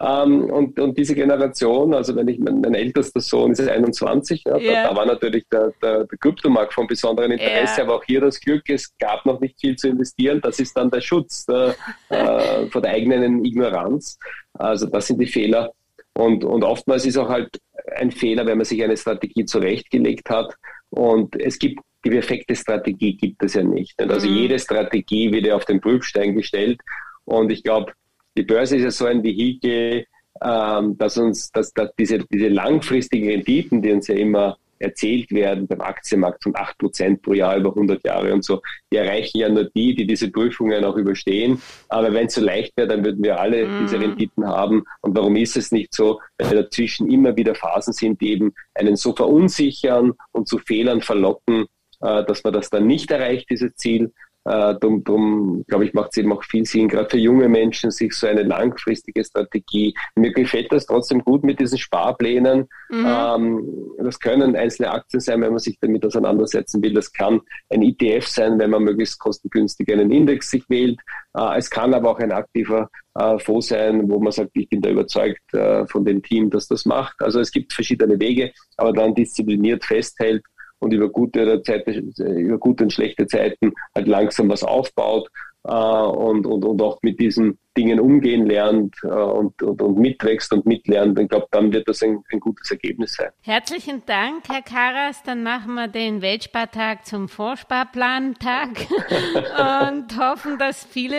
Ähm, 0.00 0.44
und, 0.44 0.78
und 0.78 0.96
diese 0.96 1.14
Generation, 1.14 1.92
also 1.92 2.14
wenn 2.14 2.28
ich, 2.28 2.38
mein, 2.38 2.60
mein 2.60 2.74
ältester 2.74 3.20
Sohn 3.20 3.52
ist 3.52 3.60
21, 3.60 4.44
ja, 4.44 4.56
yeah. 4.56 4.82
da, 4.82 4.90
da, 4.90 4.96
war 4.96 5.06
natürlich 5.06 5.44
der, 5.50 5.72
der, 5.82 6.04
der 6.04 6.18
Kryptomarkt 6.18 6.72
von 6.72 6.86
besonderem 6.86 7.32
Interesse, 7.32 7.80
yeah. 7.80 7.84
aber 7.84 7.96
auch 7.96 8.04
hier 8.04 8.20
das 8.20 8.38
Glück, 8.38 8.62
es 8.68 8.96
gab 8.98 9.26
noch 9.26 9.40
nicht 9.40 9.58
viel 9.60 9.74
zu 9.76 9.88
investieren. 9.88 10.40
Das 10.40 10.60
ist 10.60 10.76
dann 10.76 10.90
der 10.90 11.00
Schutz 11.00 11.46
der, 11.46 11.74
äh, 12.10 12.66
vor 12.66 12.80
der 12.80 12.92
eigenen 12.92 13.44
Ignoranz. 13.44 14.18
Also 14.54 14.86
das 14.86 15.08
sind 15.08 15.20
die 15.20 15.26
Fehler. 15.26 15.72
Und, 16.14 16.44
und 16.44 16.64
oftmals 16.64 17.04
ist 17.04 17.16
auch 17.16 17.28
halt 17.28 17.48
ein 17.96 18.10
Fehler, 18.10 18.46
wenn 18.46 18.58
man 18.58 18.64
sich 18.64 18.82
eine 18.82 18.96
Strategie 18.96 19.44
zurechtgelegt 19.44 20.30
hat. 20.30 20.54
Und 20.90 21.40
es 21.40 21.58
gibt 21.58 21.80
die 22.04 22.10
perfekte 22.10 22.54
Strategie 22.54 23.16
gibt 23.16 23.42
es 23.42 23.54
ja 23.54 23.62
nicht. 23.62 24.00
Also 24.00 24.28
mhm. 24.28 24.36
jede 24.36 24.58
Strategie 24.58 25.32
wird 25.32 25.46
ja 25.46 25.56
auf 25.56 25.64
den 25.64 25.80
Prüfstein 25.80 26.34
gestellt. 26.34 26.80
Und 27.24 27.50
ich 27.50 27.62
glaube, 27.62 27.92
die 28.38 28.44
Börse 28.44 28.76
ist 28.76 28.84
ja 28.84 28.90
so 28.90 29.06
ein 29.06 29.22
Vehikel, 29.22 30.06
ähm, 30.40 30.96
dass 30.96 31.18
uns, 31.18 31.50
dass, 31.50 31.72
dass 31.72 31.90
diese, 31.98 32.20
diese 32.30 32.48
langfristigen 32.48 33.28
Renditen, 33.28 33.82
die 33.82 33.90
uns 33.90 34.06
ja 34.06 34.14
immer 34.14 34.56
erzählt 34.78 35.32
werden 35.32 35.66
beim 35.66 35.80
Aktienmarkt 35.80 36.44
von 36.44 36.54
8% 36.54 37.20
pro 37.20 37.32
Jahr 37.32 37.56
über 37.56 37.70
100 37.70 38.04
Jahre 38.04 38.32
und 38.32 38.44
so, 38.44 38.62
die 38.92 38.96
erreichen 38.96 39.38
ja 39.38 39.48
nur 39.48 39.64
die, 39.64 39.96
die 39.96 40.06
diese 40.06 40.30
Prüfungen 40.30 40.84
auch 40.84 40.94
überstehen. 40.94 41.60
Aber 41.88 42.12
wenn 42.14 42.26
es 42.26 42.34
so 42.34 42.40
leicht 42.40 42.76
wäre, 42.76 42.86
dann 42.86 43.04
würden 43.04 43.24
wir 43.24 43.40
alle 43.40 43.66
mm. 43.66 43.80
diese 43.82 44.00
Renditen 44.00 44.46
haben. 44.46 44.84
Und 45.00 45.16
warum 45.16 45.34
ist 45.34 45.56
es 45.56 45.72
nicht 45.72 45.92
so? 45.92 46.20
Weil 46.38 46.62
dazwischen 46.62 47.10
immer 47.10 47.36
wieder 47.36 47.56
Phasen 47.56 47.92
sind, 47.92 48.20
die 48.20 48.30
eben 48.30 48.54
einen 48.74 48.94
so 48.94 49.16
verunsichern 49.16 50.12
und 50.30 50.46
zu 50.46 50.58
Fehlern 50.58 51.00
verlocken, 51.00 51.66
äh, 52.00 52.24
dass 52.24 52.44
man 52.44 52.52
das 52.52 52.70
dann 52.70 52.86
nicht 52.86 53.10
erreicht, 53.10 53.50
dieses 53.50 53.74
Ziel. 53.74 54.12
Äh, 54.48 54.76
drum, 54.76 55.04
drum 55.04 55.64
glaube 55.68 55.84
ich, 55.84 55.92
macht 55.92 56.12
es 56.12 56.16
eben 56.16 56.32
auch 56.32 56.42
viel 56.42 56.64
Sinn, 56.64 56.88
gerade 56.88 57.10
für 57.10 57.18
junge 57.18 57.50
Menschen, 57.50 57.90
sich 57.90 58.14
so 58.14 58.26
eine 58.26 58.42
langfristige 58.42 59.22
Strategie. 59.22 59.94
Mir 60.16 60.32
gefällt 60.32 60.72
das 60.72 60.86
trotzdem 60.86 61.22
gut 61.22 61.44
mit 61.44 61.60
diesen 61.60 61.76
Sparplänen. 61.76 62.66
Mhm. 62.88 63.06
Ähm, 63.06 63.90
das 63.98 64.18
können 64.18 64.56
einzelne 64.56 64.90
Aktien 64.90 65.20
sein, 65.20 65.42
wenn 65.42 65.50
man 65.50 65.58
sich 65.58 65.78
damit 65.80 66.06
auseinandersetzen 66.06 66.82
will. 66.82 66.94
Das 66.94 67.12
kann 67.12 67.42
ein 67.68 67.82
ETF 67.82 68.26
sein, 68.26 68.58
wenn 68.58 68.70
man 68.70 68.84
möglichst 68.84 69.18
kostengünstig 69.18 69.92
einen 69.92 70.10
Index 70.10 70.50
sich 70.50 70.64
wählt. 70.70 70.98
Äh, 71.36 71.58
es 71.58 71.68
kann 71.68 71.92
aber 71.92 72.10
auch 72.10 72.18
ein 72.18 72.32
aktiver 72.32 72.88
äh, 73.16 73.38
Fonds 73.38 73.68
sein, 73.68 74.08
wo 74.10 74.18
man 74.18 74.32
sagt, 74.32 74.52
ich 74.54 74.70
bin 74.70 74.80
da 74.80 74.88
überzeugt 74.88 75.42
äh, 75.52 75.86
von 75.88 76.06
dem 76.06 76.22
Team, 76.22 76.48
das 76.48 76.68
das 76.68 76.86
macht. 76.86 77.16
Also 77.20 77.40
es 77.40 77.50
gibt 77.50 77.74
verschiedene 77.74 78.18
Wege, 78.18 78.52
aber 78.78 78.94
dann 78.94 79.14
diszipliniert 79.14 79.84
festhält 79.84 80.42
und 80.80 80.92
über 80.92 81.08
gute, 81.08 81.62
Zeiten, 81.62 82.12
über 82.18 82.58
gute 82.58 82.84
und 82.84 82.92
schlechte 82.92 83.26
Zeiten 83.26 83.72
halt 83.94 84.08
langsam 84.08 84.48
was 84.48 84.62
aufbaut 84.62 85.28
äh, 85.64 85.72
und, 85.72 86.46
und, 86.46 86.64
und 86.64 86.82
auch 86.82 86.98
mit 87.02 87.18
diesem 87.20 87.58
Dingen 87.78 88.00
umgehen 88.00 88.46
lernt 88.46 88.96
äh, 89.04 89.06
und, 89.06 89.62
und, 89.62 89.80
und, 89.80 89.98
mitwächst 89.98 90.52
und 90.52 90.66
mitlernt, 90.66 91.18
ich 91.18 91.28
glaube, 91.28 91.46
dann 91.52 91.72
wird 91.72 91.88
das 91.88 92.02
ein, 92.02 92.24
ein, 92.32 92.40
gutes 92.40 92.70
Ergebnis 92.72 93.14
sein. 93.14 93.30
Herzlichen 93.42 94.02
Dank, 94.04 94.48
Herr 94.48 94.62
Karas. 94.62 95.22
Dann 95.22 95.44
machen 95.44 95.74
wir 95.74 95.86
den 95.86 96.20
Weltspartag 96.20 97.06
zum 97.06 97.28
Vorsparplantag 97.28 98.70
und 99.88 100.18
hoffen, 100.18 100.58
dass 100.58 100.84
viele 100.84 101.16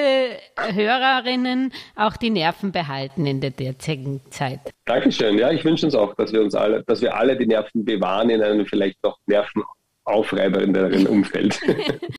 Hörerinnen 0.74 1.72
auch 1.95 2.18
die 2.18 2.30
Nerven 2.30 2.74
behalten 2.74 3.26
in 3.26 3.39
der 3.39 3.51
derzeitigen 3.51 4.22
Zeit. 4.30 4.60
Dankeschön. 4.86 5.38
Ja, 5.38 5.51
ich 5.51 5.64
wünsche 5.64 5.86
uns 5.86 5.95
auch, 5.95 6.14
dass 6.16 6.34
wir 6.34 6.41
uns 6.41 6.55
alle, 6.55 6.84
dass 6.84 7.01
wir 7.01 7.16
alle 7.16 7.38
die 7.38 7.47
Nerven 7.47 7.86
bewahren 7.86 8.30
in 8.30 8.41
einem 8.41 8.66
vielleicht 8.66 9.01
noch 9.03 9.18
nervenaufreibernderen 9.28 11.07
Umfeld. 11.07 11.57